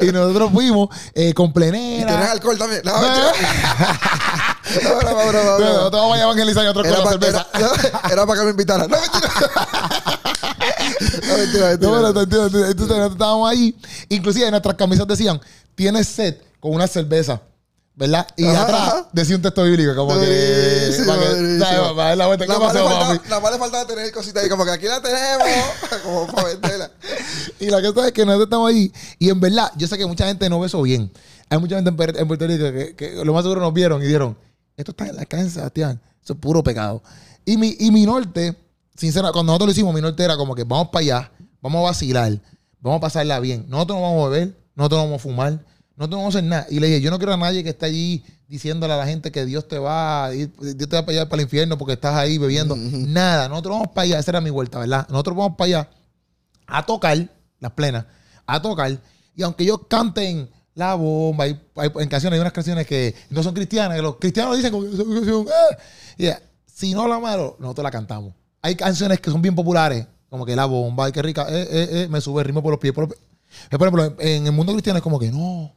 Y 0.00 0.12
nosotros 0.12 0.50
fuimos 0.52 0.88
eh, 1.14 1.32
con 1.34 1.50
¿Y 1.50 1.52
tienes 1.52 1.72
plenera. 1.72 2.30
alcohol 2.32 2.58
también? 2.58 2.82
No, 2.84 2.92
No. 3.00 3.08
No, 4.82 5.02
no. 5.02 5.58
Nosotros 5.58 5.92
vamos 6.02 6.16
a 6.18 6.22
evangelizar 6.22 6.64
y 6.64 6.68
otros 6.68 6.86
con 6.86 7.04
la 7.04 7.10
cerveza. 7.10 7.46
era, 8.10 8.26
para 8.26 8.40
que 8.40 8.44
me 8.46 8.50
invitaran. 8.52 8.90
No, 8.90 8.96
mentira. 9.00 9.30
No, 11.28 11.36
mentira, 11.36 11.66
mentira. 11.68 11.90
No, 11.90 12.12
pero 12.12 12.26
te. 12.26 12.36
Entonces 12.36 12.76
nosotros 12.78 13.12
estábamos 13.12 13.50
ahí. 13.50 13.76
Inclusive 14.08 14.46
en 14.46 14.50
nuestras 14.52 14.74
camisas 14.76 15.06
decían, 15.06 15.40
tienes 15.74 16.08
sed 16.08 16.36
con 16.60 16.72
una 16.72 16.86
cerveza. 16.86 17.40
¿Verdad? 17.96 18.26
Y 18.36 18.44
Ajá, 18.44 18.62
atrás 18.64 18.80
ajá. 18.80 19.08
decía 19.12 19.36
un 19.36 19.42
texto 19.42 19.62
bíblico 19.62 19.94
como 19.94 20.18
que... 20.18 20.90
Para 21.06 21.20
que. 21.20 21.58
¿sabes? 21.60 21.90
Para 21.94 22.08
dar 22.08 22.18
la 22.18 22.26
vuelta. 22.26 22.44
¿Qué 22.44 22.48
Nada 22.52 22.60
más 22.64 22.74
le 22.74 22.80
pasó, 22.80 22.90
faltaba- 22.90 23.14
papi? 23.14 23.28
nada 23.28 23.40
más 23.40 23.52
le 23.52 23.58
faltaba 23.58 23.86
tener 23.86 24.12
cositas 24.12 24.42
ahí, 24.42 24.48
como 24.48 24.64
que 24.64 24.70
aquí 24.72 24.86
la 24.86 25.00
tenemos, 25.00 25.48
como 26.02 26.26
para 26.26 26.48
venderla. 26.48 26.90
Y 27.60 27.66
la 27.70 27.80
cosa 27.80 28.08
es 28.08 28.12
que 28.12 28.24
nosotros 28.26 28.46
estamos 28.46 28.68
ahí. 28.70 28.92
Y 29.20 29.30
en 29.30 29.38
verdad, 29.38 29.70
yo 29.76 29.86
sé 29.86 29.96
que 29.96 30.06
mucha 30.06 30.26
gente 30.26 30.50
no 30.50 30.58
ve 30.58 30.66
eso 30.66 30.82
bien. 30.82 31.12
Hay 31.48 31.58
mucha 31.58 31.76
gente 31.76 31.90
en, 31.90 31.96
Puerto 31.96 32.46
Rico 32.48 32.64
que, 32.72 32.96
que 32.96 33.24
lo 33.24 33.32
más 33.32 33.44
seguro 33.44 33.60
nos 33.60 33.72
vieron 33.72 34.02
y 34.02 34.06
dijeron, 34.06 34.36
esto 34.76 34.90
está 34.90 35.06
en 35.06 35.14
la 35.14 35.24
calle 35.26 35.44
de 35.44 35.50
Sebastián. 35.50 36.00
Eso 36.22 36.32
es 36.32 36.38
puro 36.40 36.64
pecado. 36.64 37.00
Y 37.44 37.56
mi, 37.58 37.76
y 37.78 37.92
mi 37.92 38.06
norte, 38.06 38.56
sincera, 38.96 39.30
cuando 39.30 39.52
nosotros 39.52 39.68
lo 39.68 39.72
hicimos, 39.72 39.94
mi 39.94 40.00
norte 40.00 40.24
era 40.24 40.36
como 40.36 40.56
que 40.56 40.64
vamos 40.64 40.88
para 40.88 41.02
allá, 41.04 41.32
vamos 41.60 41.78
a 41.78 41.82
vacilar, 41.90 42.40
vamos 42.80 42.98
a 42.98 43.00
pasarla 43.02 43.38
bien. 43.38 43.66
Nosotros 43.68 43.98
no 43.98 44.02
vamos 44.02 44.26
a 44.26 44.30
beber, 44.30 44.56
nosotros 44.74 44.98
no 44.98 45.04
vamos 45.04 45.20
a 45.20 45.22
fumar, 45.22 45.64
no 45.96 46.24
a 46.24 46.28
hacer 46.28 46.44
nada. 46.44 46.66
Y 46.70 46.80
le 46.80 46.88
dije, 46.88 47.00
yo 47.00 47.10
no 47.10 47.18
quiero 47.18 47.32
a 47.32 47.36
nadie 47.36 47.62
que 47.62 47.70
esté 47.70 47.86
allí 47.86 48.24
diciéndole 48.48 48.92
a 48.92 48.96
la 48.96 49.06
gente 49.06 49.30
que 49.32 49.44
Dios 49.44 49.66
te 49.68 49.78
va 49.78 50.26
a 50.26 50.34
ir, 50.34 50.52
Dios 50.58 50.88
te 50.88 50.96
va 50.96 51.00
a 51.02 51.06
llevar 51.10 51.28
para 51.28 51.40
el 51.42 51.46
infierno 51.46 51.78
porque 51.78 51.94
estás 51.94 52.14
ahí 52.14 52.38
bebiendo. 52.38 52.76
Nada, 52.76 53.48
nosotros 53.48 53.76
vamos 53.76 53.88
para 53.94 54.02
allá, 54.02 54.18
esa 54.18 54.30
era 54.32 54.40
mi 54.40 54.50
vuelta, 54.50 54.78
¿verdad? 54.78 55.06
Nosotros 55.08 55.36
vamos 55.36 55.56
para 55.56 55.66
allá 55.66 55.90
a 56.66 56.84
tocar, 56.84 57.28
las 57.60 57.72
plenas, 57.72 58.06
a 58.46 58.60
tocar. 58.60 58.98
Y 59.36 59.42
aunque 59.42 59.64
ellos 59.64 59.80
canten 59.88 60.48
la 60.74 60.94
bomba, 60.94 61.44
hay, 61.44 61.60
hay- 61.76 61.90
en 62.00 62.08
canciones, 62.08 62.36
hay 62.36 62.40
unas 62.40 62.52
canciones 62.52 62.86
que 62.86 63.14
no 63.30 63.42
son 63.42 63.54
cristianas, 63.54 63.96
que 63.96 64.02
los 64.02 64.16
cristianos 64.16 64.56
dicen 64.56 64.72
ya, 66.18 66.40
si 66.66 66.92
no 66.92 67.06
la 67.06 67.18
malo, 67.18 67.56
nosotros 67.60 67.84
la 67.84 67.90
cantamos. 67.90 68.34
Hay 68.62 68.74
canciones 68.74 69.20
que 69.20 69.30
son 69.30 69.42
bien 69.42 69.54
populares, 69.54 70.06
como 70.28 70.44
que 70.44 70.56
la 70.56 70.64
bomba, 70.64 71.06
ay, 71.06 71.12
qué 71.12 71.22
rica, 71.22 71.46
eh, 71.48 71.62
eh, 71.70 71.88
eh, 71.92 72.08
me 72.10 72.20
sube 72.20 72.40
el 72.42 72.46
ritmo 72.46 72.62
por 72.62 72.72
los 72.72 72.80
pies. 72.80 72.92
Por, 72.92 73.04
los 73.08 73.14
pies. 73.14 73.24
Por 73.70 73.80
ejemplo, 73.82 74.04
en, 74.04 74.28
en 74.38 74.46
el 74.46 74.52
mundo 74.52 74.72
cristiano 74.72 74.96
es 74.96 75.02
como 75.02 75.18
que 75.18 75.30
no. 75.30 75.72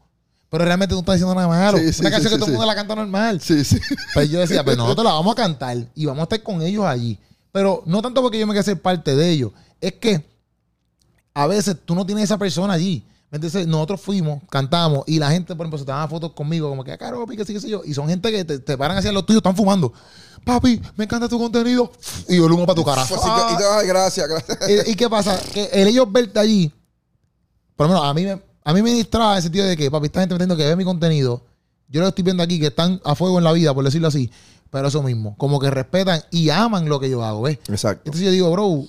Pero 0.49 0.63
realmente 0.63 0.93
no 0.93 0.99
estás 1.01 1.15
diciendo 1.15 1.35
nada 1.35 1.47
malo. 1.47 1.77
Sí, 1.77 1.91
sí, 1.93 2.01
Una 2.01 2.09
canción 2.11 2.29
sí, 2.31 2.35
que 2.35 2.39
todo 2.39 2.45
el 2.47 2.53
mundo 2.53 2.67
la 2.67 2.75
canta 2.75 2.95
normal. 2.95 3.41
Sí, 3.41 3.63
sí. 3.65 3.77
Pues 4.13 4.29
yo 4.29 4.39
decía, 4.39 4.63
pues 4.63 4.77
nosotros 4.77 5.03
la 5.05 5.11
vamos 5.13 5.33
a 5.33 5.35
cantar 5.35 5.77
y 5.93 6.05
vamos 6.05 6.21
a 6.21 6.23
estar 6.23 6.41
con 6.43 6.61
ellos 6.61 6.85
allí. 6.85 7.19
Pero 7.51 7.83
no 7.85 8.01
tanto 8.01 8.21
porque 8.21 8.39
yo 8.39 8.47
me 8.47 8.53
quiera 8.53 8.63
ser 8.63 8.81
parte 8.81 9.15
de 9.15 9.29
ellos. 9.29 9.51
Es 9.81 9.93
que 9.93 10.25
a 11.33 11.47
veces 11.47 11.75
tú 11.85 11.95
no 11.95 12.05
tienes 12.05 12.25
esa 12.25 12.37
persona 12.37 12.73
allí. 12.73 13.05
Entonces 13.29 13.67
nosotros 13.67 13.99
fuimos, 13.99 14.41
cantamos 14.49 15.03
y 15.05 15.19
la 15.19 15.29
gente, 15.29 15.53
por 15.53 15.65
ejemplo, 15.65 15.77
se 15.77 15.83
tomaba 15.83 16.07
fotos 16.07 16.31
conmigo, 16.31 16.69
como 16.69 16.81
que, 16.85 16.93
ah, 16.93 16.97
caro, 16.97 17.19
papi, 17.19 17.35
que 17.35 17.43
sí, 17.43 17.53
que 17.53 17.59
sé 17.59 17.67
yo. 17.67 17.81
Y 17.83 17.93
son 17.93 18.07
gente 18.07 18.31
que 18.31 18.45
te, 18.45 18.59
te 18.59 18.77
paran 18.77 18.97
hacia 18.97 19.11
los 19.11 19.25
tuyos, 19.25 19.39
están 19.39 19.55
fumando. 19.55 19.91
Papi, 20.45 20.81
me 20.95 21.03
encanta 21.03 21.27
tu 21.27 21.37
contenido. 21.37 21.91
Y 22.29 22.37
yo 22.37 22.45
el 22.45 22.53
humo 22.53 22.65
para 22.65 22.75
tu 22.75 22.85
cara. 22.85 23.05
Que- 23.07 23.53
y 23.53 23.57
te- 23.57 23.63
ay, 23.65 23.87
gracias, 23.87 24.29
gracias. 24.29 24.57
¿Y, 24.87 24.91
y 24.91 24.95
qué 24.95 25.09
pasa? 25.09 25.37
Que 25.53 25.65
el 25.73 25.89
ellos 25.89 26.09
verte 26.09 26.39
allí, 26.39 26.71
por 27.75 27.87
lo 27.87 27.93
menos 27.93 28.09
a 28.09 28.13
mí 28.13 28.23
me, 28.23 28.41
a 28.68 28.74
mí 28.74 28.82
me 28.82 28.91
distrae 28.91 29.32
en 29.32 29.38
el 29.38 29.43
sentido 29.43 29.65
de 29.65 29.78
que, 29.78 29.89
papi, 29.89 30.07
esta 30.07 30.20
gente 30.20 30.34
me 30.34 30.43
entiendo 30.43 30.57
que 30.57 30.65
ve 30.68 30.76
mi 30.76 30.84
contenido. 30.84 31.41
Yo 31.88 32.01
lo 32.01 32.09
estoy 32.09 32.26
viendo 32.26 32.43
aquí, 32.43 32.59
que 32.59 32.68
están 32.68 32.99
a 33.05 33.15
fuego 33.15 33.38
en 33.38 33.45
la 33.45 33.53
vida, 33.53 33.74
por 33.74 33.86
decirlo 33.86 34.09
así. 34.09 34.30
Pero 34.70 34.89
eso 34.89 35.01
mismo, 35.01 35.38
como 35.38 35.57
que 35.57 35.72
respetan 35.72 36.22
y 36.32 36.49
aman 36.49 36.89
lo 36.89 36.99
que 36.99 37.09
yo 37.09 37.24
hago, 37.24 37.43
¿ves? 37.43 37.59
Exacto. 37.70 38.01
Entonces 38.03 38.26
yo 38.26 38.32
digo, 38.32 38.51
bro, 38.51 38.84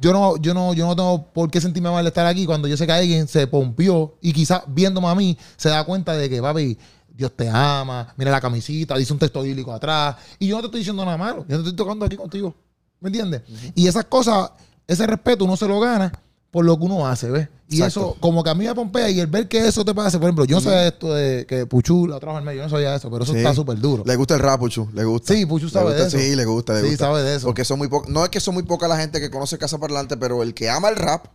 yo 0.00 0.12
no, 0.12 0.36
yo 0.38 0.54
no, 0.54 0.74
yo 0.74 0.88
no 0.88 0.96
tengo 0.96 1.24
por 1.32 1.48
qué 1.52 1.60
sentirme 1.60 1.88
mal 1.88 2.02
de 2.02 2.08
estar 2.08 2.26
aquí 2.26 2.46
cuando 2.46 2.66
yo 2.66 2.76
sé 2.76 2.84
que 2.84 2.90
alguien 2.90 3.28
se 3.28 3.46
pompió 3.46 4.16
y 4.20 4.32
quizás 4.32 4.62
viéndome 4.66 5.06
a 5.06 5.14
mí 5.14 5.38
se 5.56 5.68
da 5.68 5.84
cuenta 5.84 6.14
de 6.14 6.28
que, 6.28 6.42
papi, 6.42 6.76
Dios 7.08 7.30
te 7.36 7.48
ama, 7.48 8.12
mira 8.16 8.32
la 8.32 8.40
camisita, 8.40 8.96
dice 8.96 9.12
un 9.12 9.20
texto 9.20 9.40
bíblico 9.42 9.72
atrás. 9.72 10.16
Y 10.40 10.48
yo 10.48 10.56
no 10.56 10.62
te 10.62 10.66
estoy 10.66 10.80
diciendo 10.80 11.04
nada 11.04 11.16
malo, 11.16 11.46
yo 11.48 11.58
no 11.58 11.62
te 11.62 11.68
estoy 11.68 11.76
tocando 11.76 12.06
aquí 12.06 12.16
contigo. 12.16 12.56
¿Me 12.98 13.10
entiendes? 13.10 13.42
Y 13.76 13.86
esas 13.86 14.06
cosas, 14.06 14.50
ese 14.88 15.06
respeto 15.06 15.44
uno 15.44 15.56
se 15.56 15.68
lo 15.68 15.78
gana 15.78 16.10
por 16.50 16.64
lo 16.64 16.78
que 16.78 16.84
uno 16.84 17.06
hace, 17.06 17.30
¿ves? 17.30 17.48
Y 17.68 17.76
Exacto. 17.82 18.00
eso, 18.10 18.16
como 18.18 18.42
que 18.42 18.50
a 18.50 18.54
mí 18.54 18.64
me 18.66 18.74
pompea 18.74 19.08
y 19.10 19.20
el 19.20 19.28
ver 19.28 19.46
que 19.46 19.64
eso 19.68 19.84
te 19.84 19.94
pasa, 19.94 20.18
por 20.18 20.26
ejemplo, 20.28 20.44
yo 20.44 20.56
no 20.56 20.60
sabía 20.60 20.88
esto 20.88 21.14
de 21.14 21.46
que 21.46 21.66
Puchu 21.66 22.08
la 22.08 22.18
trajo 22.18 22.36
al 22.38 22.42
medio, 22.42 22.58
yo 22.58 22.64
no 22.64 22.70
sabía 22.70 22.94
eso, 22.96 23.08
pero 23.10 23.22
eso 23.22 23.32
Sí. 23.32 23.38
está 23.38 23.54
súper 23.54 23.78
duro. 23.78 24.02
Le 24.04 24.16
gusta 24.16 24.34
el 24.34 24.40
rap, 24.40 24.58
Puchu. 24.58 24.88
Le 24.92 25.04
gusta. 25.04 25.32
Sí, 25.32 25.46
Puchu 25.46 25.68
sabe 25.68 25.86
gusta, 25.90 26.02
de 26.02 26.08
eso. 26.08 26.18
Sí, 26.18 26.34
le 26.34 26.44
gusta, 26.44 26.72
le 26.74 26.80
Sí, 26.82 26.88
gusta. 26.88 27.04
sabe 27.06 27.22
de 27.22 27.36
eso. 27.36 27.46
Porque 27.46 27.64
son 27.64 27.78
muy 27.78 27.86
pocos. 27.86 28.08
No 28.08 28.24
es 28.24 28.30
que 28.30 28.40
son 28.40 28.54
muy 28.54 28.64
poca 28.64 28.88
la 28.88 28.96
gente 28.96 29.20
que 29.20 29.30
conoce 29.30 29.56
Casa 29.58 29.78
Parlante, 29.78 30.16
pero 30.16 30.42
el 30.42 30.52
que 30.54 30.68
ama 30.68 30.88
el 30.88 30.96
rap 30.96 31.26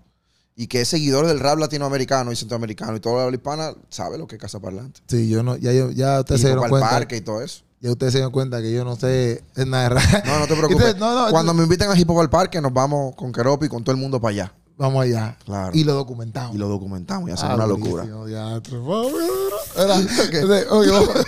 y 0.57 0.67
que 0.67 0.81
es 0.81 0.89
seguidor 0.89 1.25
del 1.27 1.39
rap 1.39 1.57
latinoamericano 1.59 2.33
y 2.33 2.35
centroamericano 2.35 2.97
y 2.97 2.99
toda 2.99 3.15
la 3.19 3.23
habla 3.23 3.35
hispana 3.37 3.71
sabe 3.89 4.17
lo 4.17 4.27
que 4.27 4.35
es 4.35 4.41
Casa 4.41 4.59
Parlante. 4.59 4.99
Sí, 5.07 5.29
yo 5.29 5.41
no, 5.43 5.55
ya, 5.55 5.71
ya 5.71 6.19
ustedes 6.19 6.41
Y 6.41 6.43
se 6.43 6.47
dieron 6.49 6.67
cuenta. 6.67 6.89
parque 6.89 7.15
y 7.15 7.21
todo 7.21 7.41
eso. 7.41 7.61
Ya 7.79 7.91
ustedes 7.91 8.11
se 8.11 8.17
dieron 8.19 8.33
cuenta 8.33 8.61
que 8.61 8.73
yo 8.73 8.83
no 8.83 8.97
sé 8.97 9.41
es 9.55 9.65
nada 9.67 9.83
de 9.83 9.89
rap. 9.89 10.25
No, 10.25 10.39
no 10.39 10.47
te 10.47 10.55
preocupes. 10.57 10.71
Entonces, 10.87 10.99
no, 10.99 11.25
no, 11.27 11.31
Cuando 11.31 11.53
me 11.53 11.63
inviten 11.63 11.89
a 11.89 11.97
Hip 11.97 12.09
Hop 12.09 12.19
al 12.19 12.29
Parque, 12.29 12.59
nos 12.59 12.73
vamos 12.73 13.15
con 13.15 13.31
Keropi 13.31 13.67
y 13.67 13.69
con 13.69 13.81
todo 13.85 13.95
el 13.95 14.01
mundo 14.01 14.19
para 14.19 14.31
allá. 14.31 14.53
Vamos 14.77 15.03
allá. 15.03 15.37
Claro. 15.45 15.71
Y 15.73 15.83
lo 15.83 15.93
documentamos. 15.93 16.55
Y 16.55 16.57
lo 16.57 16.67
documentamos 16.67 17.29
y 17.29 17.33
hacemos 17.33 17.51
Ah, 17.51 17.55
una 17.55 17.67
locura. 17.67 18.03
ya, 18.29 18.61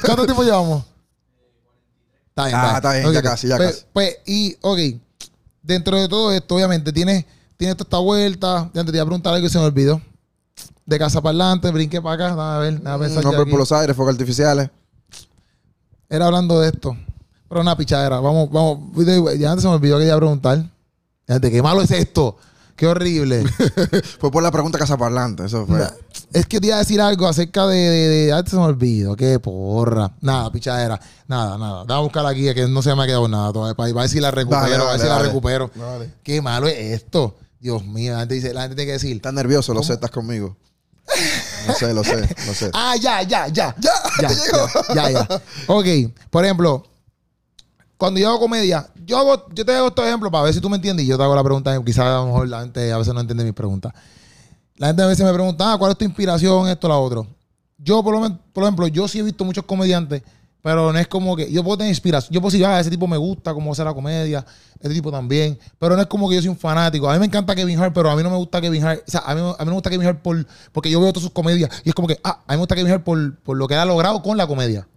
¿Cuánto 0.05 0.25
tiempo 0.25 0.43
llevamos? 0.43 0.83
Está 2.29 2.45
bien, 2.45 2.57
Ah, 2.57 2.73
está 2.75 2.93
bien, 2.93 3.05
Ok, 3.05 3.13
ya 3.13 3.21
casi, 3.21 3.47
ya 3.47 3.57
pues, 3.57 3.69
casi. 3.71 3.85
Pues, 3.93 4.17
y, 4.25 4.57
ok, 4.61 4.79
dentro 5.61 5.99
de 5.99 6.07
todo 6.07 6.31
esto, 6.31 6.55
obviamente, 6.55 6.91
tienes 6.91 7.25
tiene 7.57 7.73
toda 7.73 7.87
esta 7.87 7.97
vuelta. 7.97 8.69
Ya 8.73 8.83
te 8.83 8.91
iba 8.91 9.01
a 9.01 9.05
preguntar 9.05 9.33
algo 9.33 9.45
que 9.45 9.51
se 9.51 9.57
me 9.57 9.65
olvidó. 9.65 9.99
De 10.85 10.97
casa 10.97 11.21
para 11.21 11.31
adelante, 11.31 11.69
brinqué 11.71 12.01
para 12.01 12.27
acá. 12.27 12.35
Dame 12.35 12.55
a 12.55 12.59
ver, 12.59 12.81
dame 12.81 12.95
a 12.95 12.99
pensar 12.99 13.23
ya 13.23 13.29
Nombre 13.29 13.49
por 13.49 13.59
los 13.59 13.71
aires, 13.71 13.95
fuegos 13.95 14.13
artificiales. 14.13 14.69
Era 16.07 16.27
hablando 16.27 16.59
de 16.61 16.69
esto. 16.69 16.95
Pero 17.49 17.61
una 17.61 17.75
pichadera. 17.75 18.19
Vamos, 18.19 18.49
vamos. 18.51 18.79
Ya 19.37 19.49
antes 19.49 19.63
se 19.63 19.67
me 19.67 19.73
olvidó 19.73 19.97
que 19.97 20.05
iba 20.05 20.13
a 20.13 20.17
preguntar. 20.17 20.63
Gente, 21.27 21.51
qué 21.51 21.61
malo 21.61 21.81
es 21.81 21.91
esto. 21.91 22.37
Qué 22.77 22.87
horrible. 22.87 23.43
Fue 24.19 24.31
por 24.31 24.41
la 24.43 24.51
pregunta 24.51 24.77
Casa 24.77 24.95
Parlante. 24.97 25.45
Eso 25.45 25.65
fue. 25.65 25.79
Na- 25.79 25.91
es 26.31 26.45
que 26.45 26.61
te 26.61 26.67
iba 26.67 26.75
a 26.75 26.79
decir 26.79 27.01
algo 27.01 27.27
acerca 27.27 27.65
de. 27.67 27.75
de, 27.75 28.07
de- 28.07 28.31
antes 28.33 28.51
se 28.51 28.57
me 28.57 28.63
olvidó. 28.63 29.15
Qué 29.15 29.39
porra. 29.39 30.11
Nada, 30.21 30.51
pichadera. 30.51 30.99
Nada, 31.27 31.57
nada. 31.57 31.83
Déjame 31.85 32.03
buscar 32.03 32.25
aquí 32.27 32.53
que 32.53 32.67
no 32.67 32.81
se 32.83 32.93
me 32.95 33.03
ha 33.03 33.05
quedado 33.07 33.27
nada 33.27 33.51
todavía. 33.51 33.73
Para, 33.75 33.89
para 33.91 34.01
ver 34.03 34.09
si 34.09 34.19
la 34.19 34.29
recupero. 34.31 34.61
Dale, 34.61 34.75
a 34.75 34.77
ver 34.77 34.87
dale, 34.87 34.99
si 35.03 35.07
la 35.09 35.19
recupero. 35.19 35.71
Qué 36.23 36.41
malo 36.41 36.67
es 36.67 36.77
esto. 36.77 37.35
Dios 37.59 37.83
mío. 37.83 38.13
La 38.13 38.19
gente, 38.19 38.35
dice, 38.35 38.53
la 38.53 38.61
gente 38.61 38.75
tiene 38.75 38.89
que 38.89 38.93
decir. 38.93 39.15
Estás 39.15 39.33
nervioso, 39.33 39.73
lo 39.73 39.81
sé, 39.81 39.93
estás 39.93 40.11
conmigo. 40.11 40.55
Lo 41.67 41.73
sé, 41.73 41.93
lo 41.93 42.03
sé, 42.03 42.29
lo 42.45 42.53
sé. 42.53 42.69
Ah, 42.73 42.95
ya, 42.95 43.23
ya, 43.23 43.47
ya. 43.47 43.73
Ya, 43.79 43.93
ya, 44.21 44.27
te 44.27 44.35
llegó. 44.35 44.67
ya, 44.93 45.09
ya, 45.09 45.27
ya. 45.27 45.41
Ok, 45.67 45.85
por 46.29 46.45
ejemplo, 46.45 46.85
cuando 47.97 48.19
yo 48.19 48.29
hago 48.29 48.39
comedia, 48.39 48.87
yo 49.05 49.17
hago, 49.17 49.47
yo 49.53 49.65
te 49.65 49.73
hago 49.73 49.87
estos 49.87 50.05
ejemplos 50.05 50.31
para 50.31 50.43
ver 50.43 50.53
si 50.53 50.61
tú 50.61 50.69
me 50.69 50.75
entiendes 50.75 51.05
y 51.05 51.09
yo 51.09 51.17
te 51.17 51.23
hago 51.23 51.35
la 51.35 51.43
pregunta, 51.43 51.83
quizás 51.83 52.05
a 52.05 52.17
lo 52.17 52.27
mejor 52.27 52.47
la 52.47 52.61
gente 52.61 52.91
a 52.91 52.97
veces 52.97 53.13
no 53.13 53.19
entiende 53.19 53.43
mis 53.43 53.53
preguntas. 53.53 53.91
La 54.75 54.87
gente 54.87 55.01
a 55.01 55.07
veces 55.07 55.25
me 55.25 55.33
pregunta, 55.33 55.73
ah, 55.73 55.77
¿cuál 55.77 55.91
es 55.91 55.97
tu 55.97 56.05
inspiración? 56.05 56.69
Esto, 56.69 56.87
la 56.87 56.97
otro. 56.97 57.25
yo 57.79 58.03
por 58.03 58.13
lo, 58.13 58.39
por 58.53 58.63
ejemplo, 58.63 58.87
yo 58.87 59.07
sí 59.07 59.19
he 59.19 59.23
visto 59.23 59.43
muchos 59.43 59.65
comediantes, 59.65 60.21
pero 60.61 60.93
no 60.93 60.99
es 60.99 61.07
como 61.07 61.35
que 61.35 61.51
yo 61.51 61.63
puedo 61.63 61.77
tener 61.77 61.89
inspiración. 61.89 62.31
Yo 62.31 62.39
puedo 62.39 62.51
decir, 62.51 62.63
ah, 62.67 62.79
ese 62.79 62.91
tipo 62.91 63.07
me 63.07 63.17
gusta 63.17 63.51
cómo 63.55 63.71
hace 63.71 63.83
la 63.83 63.95
comedia, 63.95 64.45
este 64.75 64.93
tipo 64.93 65.09
también, 65.09 65.57
pero 65.79 65.95
no 65.95 66.01
es 66.01 66.07
como 66.07 66.29
que 66.29 66.35
yo 66.35 66.41
soy 66.41 66.49
un 66.49 66.57
fanático. 66.57 67.09
A 67.09 67.13
mí 67.13 67.19
me 67.19 67.25
encanta 67.25 67.55
Kevin 67.55 67.79
Hart, 67.79 67.93
pero 67.95 68.11
a 68.11 68.15
mí 68.15 68.21
no 68.21 68.29
me 68.29 68.37
gusta 68.37 68.61
Kevin 68.61 68.83
Hart. 68.83 69.01
O 69.07 69.09
sea, 69.09 69.21
a 69.21 69.33
mí, 69.33 69.41
a 69.41 69.43
mí 69.43 69.55
no 69.59 69.65
me 69.65 69.73
gusta 69.73 69.89
Kevin 69.89 70.07
Hart 70.07 70.21
por, 70.21 70.45
porque 70.71 70.91
yo 70.91 71.01
veo 71.01 71.11
todas 71.11 71.23
sus 71.23 71.31
comedias 71.31 71.71
y 71.83 71.89
es 71.89 71.95
como 71.95 72.07
que, 72.07 72.19
ah, 72.23 72.41
a 72.45 72.51
mí 72.51 72.57
me 72.57 72.57
gusta 72.57 72.75
Kevin 72.75 72.91
Hart 72.91 73.03
por, 73.03 73.37
por 73.37 73.57
lo 73.57 73.67
que 73.67 73.73
él 73.73 73.79
ha 73.79 73.85
logrado 73.85 74.21
con 74.21 74.37
la 74.37 74.45
comedia. 74.45 74.87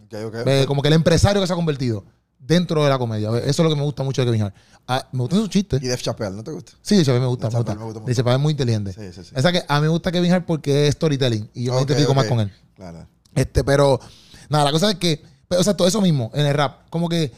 Como 0.66 0.82
que 0.82 0.88
el 0.88 0.94
empresario 0.94 1.40
que 1.40 1.46
se 1.46 1.52
ha 1.54 1.56
convertido 1.56 2.04
dentro 2.40 2.82
de 2.82 2.88
la 2.90 2.98
comedia. 2.98 3.28
Eso 3.38 3.48
es 3.48 3.58
lo 3.58 3.68
que 3.68 3.76
me 3.76 3.82
gusta 3.82 4.02
mucho 4.02 4.22
de 4.22 4.26
Kevin 4.26 4.42
Hart. 4.42 4.54
Ah, 4.88 5.06
me 5.12 5.20
gustan 5.20 5.38
sus 5.40 5.50
chistes. 5.50 5.80
Y 5.82 5.86
Def 5.86 6.02
Chappelle, 6.02 6.34
¿no 6.34 6.42
te 6.42 6.50
gusta? 6.50 6.72
Sí, 6.82 6.94
Dave 6.96 7.04
Chappelle 7.04 7.20
me 7.20 7.26
gusta, 7.26 7.48
me 7.50 7.56
gusta. 7.56 7.72
Chappelle 7.72 7.78
me 7.86 7.92
gusta 8.00 8.14
Chappelle 8.14 8.36
es 8.36 8.42
muy 8.42 8.50
inteligente. 8.52 8.92
Sí, 8.92 9.12
sí, 9.12 9.24
sí. 9.24 9.32
Esa 9.36 9.52
que 9.52 9.62
a 9.68 9.76
mí 9.76 9.82
me 9.82 9.88
gusta 9.88 10.10
Kevin 10.10 10.32
Hart 10.32 10.46
porque 10.46 10.88
es 10.88 10.94
storytelling 10.94 11.48
y 11.54 11.64
yo 11.64 11.72
me 11.72 11.78
Ok, 11.78 11.88
identifico 11.88 12.14
más 12.14 12.24
ok. 12.24 12.28
con 12.30 12.40
él. 12.40 12.52
Claro. 12.74 13.06
Este, 13.34 13.62
pero 13.62 14.00
nada, 14.48 14.64
la 14.64 14.72
cosa 14.72 14.90
es 14.90 14.96
que, 14.96 15.22
o 15.48 15.62
sea, 15.62 15.76
todo 15.76 15.86
eso 15.86 16.00
mismo 16.00 16.30
en 16.34 16.46
el 16.46 16.54
rap, 16.54 16.88
como 16.90 17.08
que 17.08 17.30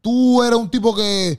tú 0.00 0.42
eres 0.42 0.58
un 0.58 0.70
tipo 0.70 0.94
que 0.96 1.38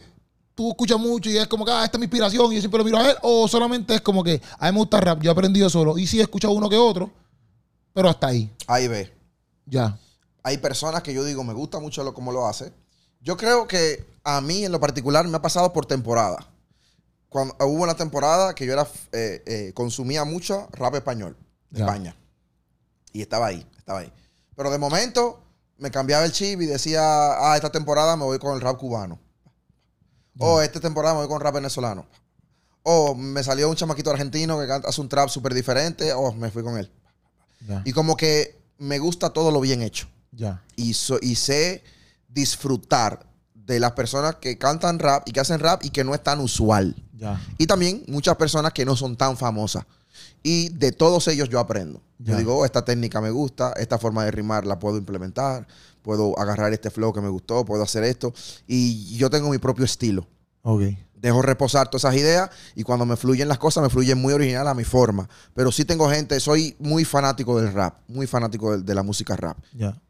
tú 0.55 0.70
escuchas 0.70 0.99
mucho 0.99 1.30
y 1.30 1.38
es 1.38 1.47
como 1.47 1.66
que, 1.66 1.72
ah, 1.72 1.84
esta 1.86 1.97
es 1.97 1.99
mi 1.99 2.05
inspiración 2.05 2.51
y 2.51 2.55
yo 2.55 2.62
siempre 2.62 2.78
lo 2.78 2.86
miro 2.86 2.97
a 2.99 3.10
él, 3.10 3.18
o 3.24 3.47
solamente 3.47 3.95
es 3.95 4.01
como 4.01 4.24
que 4.24 4.41
a 4.60 4.68
mí 4.68 4.74
me 4.74 4.80
gusta 4.80 4.97
el 4.97 5.03
rap, 5.03 5.22
yo 5.22 5.32
he 5.32 5.34
aprendido 5.34 5.70
solo 5.70 5.97
y 5.97 6.05
sí 6.07 6.20
he 6.20 6.22
escuchado 6.22 6.53
uno 6.53 6.70
que 6.70 6.78
otro, 6.78 7.12
pero 7.93 8.07
hasta 8.10 8.28
ahí, 8.28 8.49
Ahí 8.68 8.88
ve. 8.88 9.12
ya. 9.66 9.97
Hay 10.43 10.57
personas 10.60 11.03
que 11.03 11.14
yo 11.14 11.24
digo, 11.26 11.43
me 11.43 11.53
gusta 11.53 11.80
mucho 11.80 12.03
lo, 12.03 12.14
cómo 12.14 12.32
lo 12.32 12.47
hace. 12.47 12.72
Yo 13.22 13.38
creo 13.38 13.67
que 13.67 14.05
a 14.24 14.41
mí 14.41 14.65
en 14.65 14.72
lo 14.72 14.80
particular 14.80 15.28
me 15.28 15.38
ha 15.38 15.41
pasado 15.41 15.72
por 15.74 15.86
temporada. 15.86 16.38
Cuando 17.30 17.55
hubo 17.59 17.84
una 17.84 17.95
temporada 17.95 18.55
que 18.55 18.65
yo 18.65 18.74
era 18.74 18.88
eh, 19.11 19.43
eh, 19.45 19.72
consumía 19.76 20.24
mucho 20.26 20.67
rap 20.72 20.95
español 20.95 21.38
de. 21.70 21.82
España. 21.82 22.15
Y 23.13 23.22
estaba 23.22 23.47
ahí, 23.47 23.65
estaba 23.78 23.99
ahí. 23.99 24.11
Pero 24.55 24.72
de 24.72 24.78
momento 24.78 25.41
me 25.78 25.91
cambiaba 25.91 26.26
el 26.26 26.32
chip 26.32 26.61
y 26.61 26.65
decía, 26.65 27.01
ah, 27.03 27.53
esta 27.55 27.72
temporada 27.72 28.15
me 28.15 28.24
voy 28.24 28.39
con 28.39 28.55
el 28.55 28.61
rap 28.61 28.78
cubano. 28.78 29.20
O 30.39 30.61
esta 30.61 30.80
temporada 30.80 31.13
me 31.15 31.20
voy 31.22 31.28
con 31.30 31.41
rap 31.41 31.53
venezolano. 31.55 32.05
O 32.84 33.13
me 33.13 33.43
salió 33.43 33.70
un 33.70 33.76
chamaquito 33.76 34.09
argentino 34.09 34.59
que 34.59 34.67
canta- 34.67 34.88
hace 34.89 35.01
un 35.01 35.09
trap 35.09 35.30
súper 35.30 35.53
diferente. 35.53 36.13
O 36.13 36.32
me 36.32 36.49
fui 36.49 36.63
con 36.63 36.78
él. 36.78 36.89
Y 37.86 37.91
como 37.91 38.15
que 38.15 38.57
me 38.78 38.99
gusta 38.99 39.32
todo 39.32 39.51
lo 39.51 39.59
bien 39.59 39.82
hecho. 39.82 40.07
ya, 40.32 40.63
Y, 40.76 40.93
so- 40.93 41.20
y 41.22 41.36
sé 41.36 41.84
disfrutar 42.30 43.25
de 43.53 43.80
las 43.80 43.91
personas 43.91 44.36
que 44.36 44.57
cantan 44.57 44.99
rap 44.99 45.27
y 45.27 45.32
que 45.32 45.39
hacen 45.39 45.59
rap 45.59 45.84
y 45.84 45.89
que 45.89 46.03
no 46.03 46.15
es 46.15 46.23
tan 46.23 46.39
usual. 46.39 46.95
ya, 47.13 47.39
Y 47.57 47.67
también 47.67 48.03
muchas 48.07 48.36
personas 48.36 48.73
que 48.73 48.86
no 48.86 48.95
son 48.95 49.15
tan 49.15 49.38
famosas. 49.38 49.86
Y 50.41 50.69
de 50.69 50.91
todos 50.91 51.27
ellos 51.27 51.49
yo 51.49 51.59
aprendo. 51.59 52.01
Yo 52.17 52.36
digo, 52.36 52.57
oh, 52.57 52.65
esta 52.65 52.84
técnica 52.84 53.21
me 53.21 53.30
gusta, 53.30 53.71
esta 53.77 53.97
forma 53.97 54.25
de 54.25 54.32
rimar 54.32 54.65
la 54.65 54.77
puedo 54.77 54.97
implementar, 54.97 55.65
puedo 56.01 56.38
agarrar 56.38 56.73
este 56.73 56.89
flow 56.89 57.13
que 57.13 57.21
me 57.21 57.30
gustó, 57.30 57.63
puedo 57.63 57.82
hacer 57.82 58.03
esto. 58.03 58.34
Y 58.67 59.15
yo 59.15 59.30
tengo 59.30 59.49
mi 59.49 59.57
propio 59.57 59.86
estilo. 59.86 60.27
ok, 60.63 60.82
Dejo 61.22 61.41
reposar 61.41 61.89
todas 61.89 62.03
esas 62.05 62.15
ideas 62.15 62.49
y 62.76 62.84
cuando 62.84 63.05
me 63.05 63.15
fluyen 63.17 63.47
las 63.47 63.57
cosas, 63.57 63.84
me 63.84 63.89
fluyen 63.89 64.17
muy 64.22 64.34
original 64.34 64.67
a 64.67 64.74
mi 64.74 64.84
forma. 64.86 65.28
Pero 65.53 65.72
sí 65.72 65.84
tengo 65.86 66.09
gente, 66.09 66.39
soy 66.39 66.76
muy 66.80 67.03
fanático 67.05 67.59
del 67.59 67.74
rap, 67.74 67.99
muy 68.07 68.26
fanático 68.28 68.78
de, 68.78 68.84
de 68.84 68.95
la 68.95 69.03
música 69.03 69.36
rap. 69.36 69.57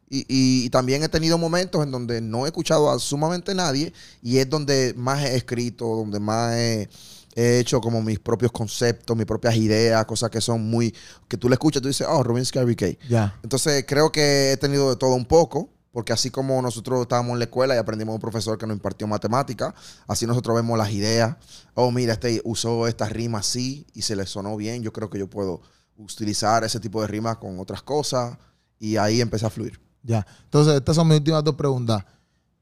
Y, 0.08 0.18
y- 0.28 0.64
y 0.66 0.70
también 0.70 1.02
he 1.02 1.08
tenido 1.08 1.38
momentos 1.38 1.82
en 1.84 1.90
donde 1.90 2.20
no 2.20 2.44
he 2.44 2.48
escuchado 2.48 2.90
a 2.90 2.98
sumamente 2.98 3.54
nadie 3.54 3.92
y 4.22 4.38
es 4.38 4.48
donde 4.50 4.94
más 4.96 5.22
he 5.24 5.36
escrito, 5.36 5.84
donde 5.86 6.18
más 6.20 6.54
he, 6.54 6.88
he 7.36 7.58
hecho 7.60 7.80
como 7.80 8.02
mis 8.02 8.18
propios 8.18 8.50
conceptos, 8.50 9.16
mis 9.16 9.26
propias 9.26 9.54
ideas, 9.56 10.04
cosas 10.06 10.30
que 10.30 10.40
son 10.40 10.68
muy, 10.68 10.92
que 11.28 11.36
tú 11.36 11.48
le 11.48 11.54
escuchas 11.54 11.80
tú 11.82 11.88
dices, 11.88 12.06
oh, 12.10 12.22
Rubinsky 12.24 12.58
RBK. 12.60 12.98
ya, 13.08 13.38
Entonces 13.44 13.84
creo 13.86 14.10
que 14.10 14.52
he 14.52 14.56
tenido 14.56 14.90
de 14.90 14.96
todo 14.96 15.14
un 15.14 15.24
poco, 15.26 15.70
porque 15.92 16.12
así 16.12 16.30
como 16.30 16.60
nosotros 16.62 17.00
estábamos 17.02 17.32
en 17.32 17.38
la 17.40 17.44
escuela 17.46 17.74
y 17.74 17.78
aprendimos 17.78 18.14
un 18.14 18.20
profesor 18.20 18.56
que 18.58 18.66
nos 18.66 18.76
impartió 18.76 19.06
matemática, 19.06 19.74
así 20.06 20.26
nosotros 20.26 20.56
vemos 20.56 20.78
las 20.78 20.90
ideas. 20.90 21.36
Oh, 21.74 21.90
mira, 21.90 22.12
este 22.12 22.40
usó 22.44 22.86
esta 22.86 23.08
rima 23.08 23.38
así 23.38 23.86
y 23.94 24.02
se 24.02 24.14
le 24.14 24.26
sonó 24.26 24.56
bien. 24.56 24.82
Yo 24.82 24.92
creo 24.92 25.10
que 25.10 25.18
yo 25.18 25.28
puedo 25.28 25.62
utilizar 25.96 26.64
ese 26.64 26.80
tipo 26.80 27.00
de 27.02 27.08
rimas 27.08 27.38
con 27.38 27.58
otras 27.58 27.82
cosas 27.82 28.38
y 28.78 28.96
ahí 28.96 29.20
empecé 29.20 29.46
a 29.46 29.50
fluir. 29.50 29.80
ya. 30.02 30.26
Entonces, 30.44 30.74
estas 30.74 30.96
son 30.96 31.08
mis 31.08 31.18
últimas 31.18 31.44
dos 31.44 31.54
preguntas. 31.56 32.04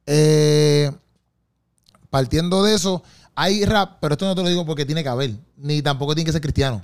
Eh, 0.06 0.90
partiendo 2.10 2.62
de 2.62 2.74
eso, 2.74 3.02
hay 3.34 3.64
rap, 3.64 3.98
pero 4.00 4.14
esto 4.14 4.26
no 4.26 4.34
te 4.34 4.42
lo 4.42 4.48
digo 4.48 4.66
porque 4.66 4.84
tiene 4.84 5.02
que 5.02 5.08
haber, 5.08 5.30
ni 5.56 5.80
tampoco 5.82 6.14
tiene 6.14 6.26
que 6.26 6.32
ser 6.32 6.40
cristiano. 6.40 6.82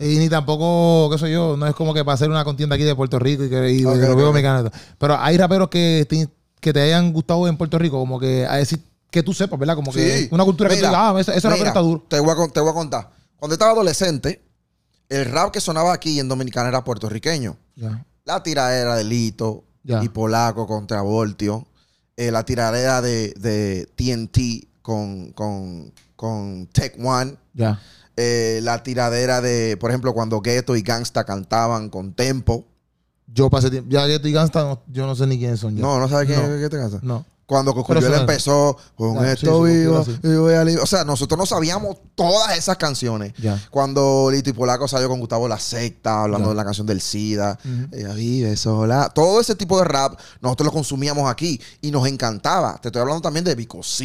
Y 0.00 0.16
ni 0.18 0.28
tampoco, 0.28 1.10
qué 1.10 1.18
sé 1.18 1.30
yo, 1.30 1.56
no 1.56 1.66
es 1.66 1.74
como 1.74 1.92
que 1.92 2.04
para 2.04 2.14
hacer 2.14 2.30
una 2.30 2.44
contienda 2.44 2.76
aquí 2.76 2.84
de 2.84 2.94
Puerto 2.94 3.18
Rico 3.18 3.44
y 3.44 3.50
que 3.50 3.72
y 3.72 3.84
ok, 3.84 3.94
ok. 3.94 4.18
Dominicana. 4.18 4.70
Pero 4.98 5.18
hay 5.18 5.36
raperos 5.36 5.68
que 5.68 6.06
te, 6.08 6.28
que 6.60 6.72
te 6.72 6.80
hayan 6.80 7.12
gustado 7.12 7.46
en 7.46 7.56
Puerto 7.56 7.78
Rico, 7.78 7.98
como 7.98 8.18
que 8.18 8.46
a 8.46 8.56
decir 8.56 8.80
que 9.10 9.22
tú 9.22 9.32
sepas, 9.34 9.58
¿verdad? 9.58 9.74
Como 9.74 9.92
que 9.92 10.18
Sí. 10.20 10.28
una 10.30 10.44
cultura 10.44 10.68
que 10.70 10.76
tú 10.76 10.80
Mira, 10.80 10.88
digas, 10.90 11.02
ah, 11.14 11.20
ese, 11.20 11.30
ese 11.36 11.40
rapero 11.48 11.58
mira, 11.58 11.68
está 11.70 11.80
duro. 11.80 12.04
Te 12.08 12.20
voy, 12.20 12.30
a, 12.30 12.48
te 12.52 12.60
voy 12.60 12.70
a 12.70 12.74
contar. 12.74 13.10
Cuando 13.36 13.54
estaba 13.54 13.72
adolescente, 13.72 14.42
el 15.08 15.26
rap 15.26 15.52
que 15.52 15.60
sonaba 15.60 15.92
aquí 15.92 16.18
en 16.18 16.28
Dominicana 16.28 16.68
era 16.70 16.82
puertorriqueño. 16.84 17.56
La 18.24 18.42
tiradera 18.42 18.96
de 18.96 19.04
Lito 19.04 19.64
Ya. 19.84 20.02
y 20.02 20.08
Polaco 20.08 20.66
contra 20.66 21.02
Voltio. 21.02 21.66
Eh, 22.16 22.30
la 22.30 22.44
tiradera 22.44 23.02
de, 23.02 23.34
de 23.38 23.86
TNT 23.96 24.68
con, 24.82 25.32
con, 25.32 25.92
con 26.16 26.66
Tech 26.72 26.96
One. 27.02 27.36
ya, 27.54 27.80
eh, 28.16 28.60
la 28.62 28.82
tiradera 28.82 29.40
de, 29.42 29.76
por 29.76 29.90
ejemplo, 29.90 30.14
cuando 30.14 30.40
Ghetto 30.40 30.74
y 30.76 30.82
Gangsta 30.82 31.24
cantaban 31.24 31.90
con 31.90 32.14
Tempo. 32.14 32.64
Yo 33.26 33.50
pasé 33.50 33.70
tiempo, 33.70 33.90
ya 33.90 34.06
que 34.06 34.14
estoy 34.14 34.32
Gangsta, 34.32 34.62
no- 34.62 34.82
yo 34.90 35.04
no 35.06 35.14
sé 35.16 35.26
ni 35.26 35.36
quiénes 35.38 35.60
son 35.60 35.74
ya. 35.76 35.82
No, 35.82 35.98
¿no 35.98 36.08
sabes 36.08 36.26
quién 36.28 36.40
No. 36.40 36.54
es 36.54 36.60
Ghetto 36.60 36.76
y 36.76 36.78
Gangsta? 36.80 37.00
No. 37.02 37.26
Cuando 37.46 37.72
Cocuyuela 37.74 38.16
empezó 38.22 38.76
con 38.96 39.24
esto 39.24 39.46
sí, 39.66 39.72
sí, 40.04 40.12
vivo, 40.28 40.50
y 40.50 40.64
li-". 40.64 40.76
O 40.78 40.86
sea, 40.86 41.04
nosotros 41.04 41.38
no 41.38 41.46
sabíamos 41.46 41.96
todas 42.16 42.58
esas 42.58 42.76
canciones. 42.76 43.34
Cuando 43.70 44.28
Lito 44.32 44.50
y 44.50 44.52
Polaco 44.52 44.88
salió 44.88 45.08
con 45.08 45.20
Gustavo 45.20 45.46
La 45.46 45.58
Secta, 45.60 46.22
hablando 46.22 46.48
de 46.48 46.56
la 46.56 46.64
canción 46.64 46.86
del 46.88 47.00
SIDA, 47.00 47.56
ella 47.92 48.12
vive 48.14 48.56
sola. 48.56 49.10
Todo 49.14 49.40
ese 49.40 49.54
tipo 49.54 49.78
de 49.78 49.84
rap, 49.84 50.18
nosotros 50.40 50.66
lo 50.66 50.72
consumíamos 50.72 51.30
aquí 51.30 51.60
y 51.80 51.90
nos 51.92 52.06
encantaba. 52.08 52.78
Te 52.82 52.88
estoy 52.88 53.00
hablando 53.02 53.22
también 53.22 53.44
de 53.44 53.54
Vico 53.54 53.80
C, 53.82 54.04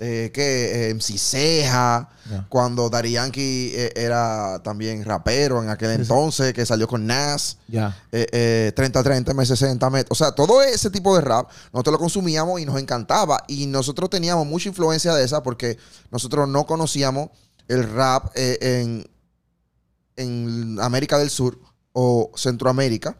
eh, 0.00 0.30
que 0.34 0.90
eh, 0.90 0.94
MC 0.94 1.16
Ceja, 1.18 2.08
cuando 2.48 2.88
Dari 2.90 3.12
Yankee 3.12 3.72
eh, 3.74 3.92
era 3.96 4.60
también 4.62 5.04
rapero 5.04 5.62
en 5.62 5.68
aquel 5.70 5.90
entonces, 5.92 6.52
que 6.52 6.64
salió 6.66 6.86
con 6.86 7.06
Nas. 7.06 7.56
Ya. 7.66 7.96
eh, 8.12 8.26
eh, 8.32 8.72
30-30, 8.76 9.32
M60, 9.32 9.78
met- 9.90 10.06
o 10.10 10.14
sea, 10.14 10.32
todo 10.32 10.60
ese 10.62 10.90
tipo 10.90 11.14
de 11.14 11.20
rap, 11.22 11.48
nosotros 11.72 11.92
lo 11.92 11.98
consumíamos 11.98 12.49
y 12.58 12.64
nos 12.64 12.78
encantaba. 12.80 13.44
Y 13.48 13.66
nosotros 13.66 14.10
teníamos 14.10 14.46
mucha 14.46 14.68
influencia 14.68 15.14
de 15.14 15.24
esa 15.24 15.42
porque 15.42 15.78
nosotros 16.10 16.48
no 16.48 16.66
conocíamos 16.66 17.30
el 17.68 17.90
rap 17.90 18.32
eh, 18.34 18.58
en, 18.60 19.08
en 20.16 20.80
América 20.80 21.18
del 21.18 21.30
Sur 21.30 21.58
o 21.92 22.32
Centroamérica. 22.34 23.16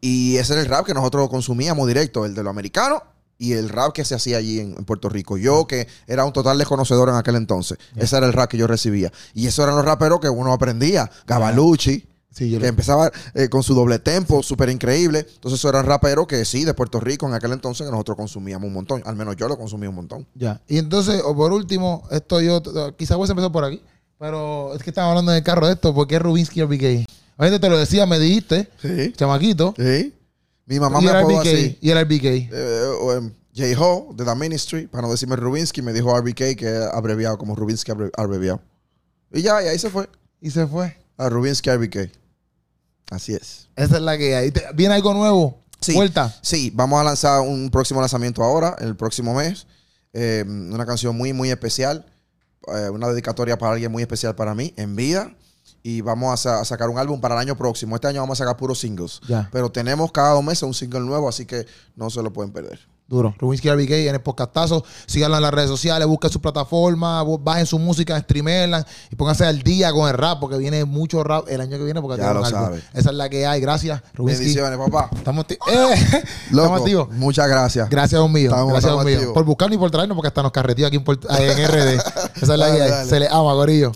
Y 0.00 0.36
ese 0.36 0.54
era 0.54 0.62
el 0.62 0.68
rap 0.68 0.86
que 0.86 0.94
nosotros 0.94 1.28
consumíamos 1.28 1.86
directo, 1.86 2.24
el 2.24 2.34
de 2.34 2.42
lo 2.42 2.50
americano 2.50 3.02
y 3.38 3.54
el 3.54 3.68
rap 3.68 3.92
que 3.92 4.04
se 4.04 4.14
hacía 4.14 4.36
allí 4.36 4.60
en, 4.60 4.76
en 4.78 4.84
Puerto 4.84 5.08
Rico. 5.08 5.36
Yo, 5.36 5.66
que 5.66 5.88
era 6.06 6.24
un 6.24 6.32
total 6.32 6.58
desconocedor 6.58 7.08
en 7.08 7.16
aquel 7.16 7.34
entonces, 7.34 7.76
ese 7.96 8.16
era 8.16 8.26
el 8.26 8.32
rap 8.32 8.48
que 8.48 8.56
yo 8.56 8.68
recibía. 8.68 9.12
Y 9.34 9.48
esos 9.48 9.64
eran 9.64 9.74
los 9.76 9.84
raperos 9.84 10.20
que 10.20 10.28
uno 10.28 10.52
aprendía. 10.52 11.10
Gavalucci, 11.26 12.06
Sí, 12.32 12.50
que 12.50 12.58
lo- 12.58 12.66
empezaba 12.66 13.10
eh, 13.34 13.48
con 13.48 13.62
su 13.62 13.74
doble 13.74 13.98
tempo, 13.98 14.42
súper 14.42 14.70
increíble. 14.70 15.26
Entonces, 15.34 15.60
eso 15.60 15.68
eran 15.68 15.84
raperos 15.86 16.26
que 16.26 16.44
sí, 16.44 16.64
de 16.64 16.72
Puerto 16.74 16.98
Rico 16.98 17.26
en 17.28 17.34
aquel 17.34 17.52
entonces, 17.52 17.86
que 17.86 17.90
nosotros 17.90 18.16
consumíamos 18.16 18.66
un 18.66 18.72
montón. 18.72 19.02
Al 19.04 19.16
menos 19.16 19.36
yo 19.36 19.48
lo 19.48 19.56
consumía 19.58 19.88
un 19.90 19.96
montón. 19.96 20.26
Ya. 20.34 20.60
Y 20.66 20.78
entonces, 20.78 21.20
o 21.24 21.36
por 21.36 21.52
último, 21.52 22.06
esto 22.10 22.40
yo, 22.40 22.62
quizás 22.96 23.16
vos 23.16 23.28
empezó 23.30 23.52
por 23.52 23.64
aquí, 23.64 23.82
pero 24.18 24.74
es 24.74 24.82
que 24.82 24.90
estamos 24.90 25.10
hablando 25.10 25.32
del 25.32 25.42
carro 25.42 25.66
de 25.66 25.74
esto, 25.74 25.94
porque 25.94 26.16
es 26.16 26.22
Rubinsky 26.22 26.62
RBK. 26.62 27.06
Obviamente 27.36 27.58
te 27.60 27.68
lo 27.70 27.78
decía, 27.78 28.06
me 28.06 28.18
dijiste, 28.18 28.68
Sí. 28.80 29.12
chamaquito, 29.16 29.74
Sí. 29.76 30.14
Mi 30.66 30.78
mamá 30.80 31.00
me 31.00 31.10
era 31.10 31.20
apodó 31.20 31.40
así. 31.40 31.76
y 31.80 31.90
era 31.90 32.00
RBK. 32.02 32.48
Eh, 32.52 32.84
o, 33.00 33.20
J-Ho, 33.54 34.14
de 34.14 34.24
The 34.24 34.34
Ministry, 34.34 34.86
para 34.86 35.02
no 35.02 35.10
decirme 35.10 35.36
Rubinsky, 35.36 35.82
me 35.82 35.92
dijo 35.92 36.16
RBK, 36.16 36.56
que 36.56 36.88
abreviado 36.92 37.36
como 37.36 37.54
Rubinsky 37.54 37.90
abre- 37.92 38.10
abreviado. 38.16 38.60
Y 39.32 39.42
ya, 39.42 39.62
y 39.62 39.66
ahí 39.68 39.78
se 39.78 39.90
fue. 39.90 40.08
Y 40.40 40.50
se 40.50 40.66
fue. 40.66 40.96
A 41.18 41.28
Rubinsky 41.28 41.68
RBK. 41.70 42.10
Así 43.12 43.34
es. 43.34 43.68
Esa 43.76 43.96
es 43.96 44.02
la 44.02 44.16
que 44.16 44.34
hay. 44.34 44.52
¿Viene 44.74 44.94
algo 44.94 45.12
nuevo? 45.12 45.58
Sí. 45.80 45.94
Vuelta. 45.94 46.34
Sí, 46.40 46.70
vamos 46.74 47.00
a 47.00 47.04
lanzar 47.04 47.40
un 47.42 47.68
próximo 47.70 48.00
lanzamiento 48.00 48.42
ahora, 48.42 48.76
el 48.80 48.96
próximo 48.96 49.34
mes. 49.34 49.66
Eh, 50.12 50.44
una 50.46 50.86
canción 50.86 51.16
muy, 51.16 51.32
muy 51.32 51.50
especial. 51.50 52.06
eh, 52.74 52.88
una 52.90 53.08
dedicatoria 53.08 53.58
para 53.58 53.72
alguien 53.72 53.90
muy 53.92 54.02
especial 54.02 54.34
para 54.36 54.54
mí, 54.54 54.72
en 54.76 54.94
vida. 54.96 55.34
Y 55.82 56.00
vamos 56.00 56.32
a, 56.32 56.36
sa- 56.36 56.60
a 56.60 56.64
sacar 56.64 56.88
un 56.88 56.96
álbum 56.98 57.20
para 57.20 57.34
el 57.34 57.40
año 57.40 57.56
próximo. 57.56 57.96
Este 57.96 58.06
año 58.06 58.20
vamos 58.20 58.40
a 58.40 58.44
sacar 58.44 58.56
puros 58.56 58.78
singles. 58.78 59.20
Ya. 59.28 59.48
Pero 59.52 59.70
tenemos 59.72 60.12
cada 60.12 60.30
dos 60.34 60.44
meses 60.44 60.62
un 60.62 60.74
single 60.74 61.00
nuevo, 61.00 61.28
así 61.28 61.44
que 61.44 61.66
no 61.96 62.08
se 62.08 62.22
lo 62.22 62.32
pueden 62.32 62.52
perder. 62.52 62.78
Duro. 63.12 63.34
Rubinsky 63.38 63.68
RBK 63.70 63.90
en 64.08 64.14
el 64.14 64.20
podcastazo. 64.22 64.82
Síganlo 65.06 65.36
en 65.36 65.42
las 65.42 65.52
redes 65.52 65.68
sociales, 65.68 66.08
busquen 66.08 66.30
su 66.30 66.40
plataforma, 66.40 67.22
bajen 67.40 67.66
su 67.66 67.78
música, 67.78 68.18
streamerla 68.18 68.86
y 69.10 69.16
pónganse 69.16 69.44
al 69.44 69.62
día 69.62 69.92
con 69.92 70.08
el 70.08 70.16
rap, 70.16 70.40
porque 70.40 70.56
viene 70.56 70.84
mucho 70.86 71.22
rap 71.22 71.44
el 71.48 71.60
año 71.60 71.76
que 71.76 71.84
viene. 71.84 72.00
Porque 72.00 72.20
Ya 72.22 72.32
lo 72.32 72.44
algo. 72.44 72.50
sabe. 72.58 72.82
Esa 72.94 73.10
es 73.10 73.16
la 73.16 73.28
que 73.28 73.46
hay. 73.46 73.60
Gracias, 73.60 74.00
Rubinsky. 74.14 74.44
Bendiciones, 74.46 74.78
papá. 74.78 75.10
Estamos, 75.14 75.44
¡Eh! 75.50 75.56
Estamos 76.50 76.80
activos. 76.80 77.08
muchas 77.10 77.46
gracias. 77.48 77.90
Gracias 77.90 78.18
a 78.18 78.22
un 78.24 78.32
mío. 78.32 78.48
Estamos- 78.50 78.68
gracias 78.72 78.84
estamos 78.90 79.04
mío. 79.04 79.14
activos. 79.16 79.34
Por 79.34 79.44
buscarnos 79.44 79.76
y 79.76 79.78
por 79.78 79.90
traernos, 79.90 80.16
porque 80.16 80.28
hasta 80.28 80.42
nos 80.42 80.52
carreteó 80.52 80.86
aquí 80.86 80.96
en, 80.96 81.04
RD. 81.04 81.14
Esa 82.36 82.40
es 82.40 82.48
la 82.48 82.56
Dale, 82.56 82.76
que 82.76 82.82
hay. 82.82 82.90
dale. 82.90 83.08
Se 83.10 83.20
le 83.20 83.28
ama, 83.28 83.52
Corillo. 83.52 83.92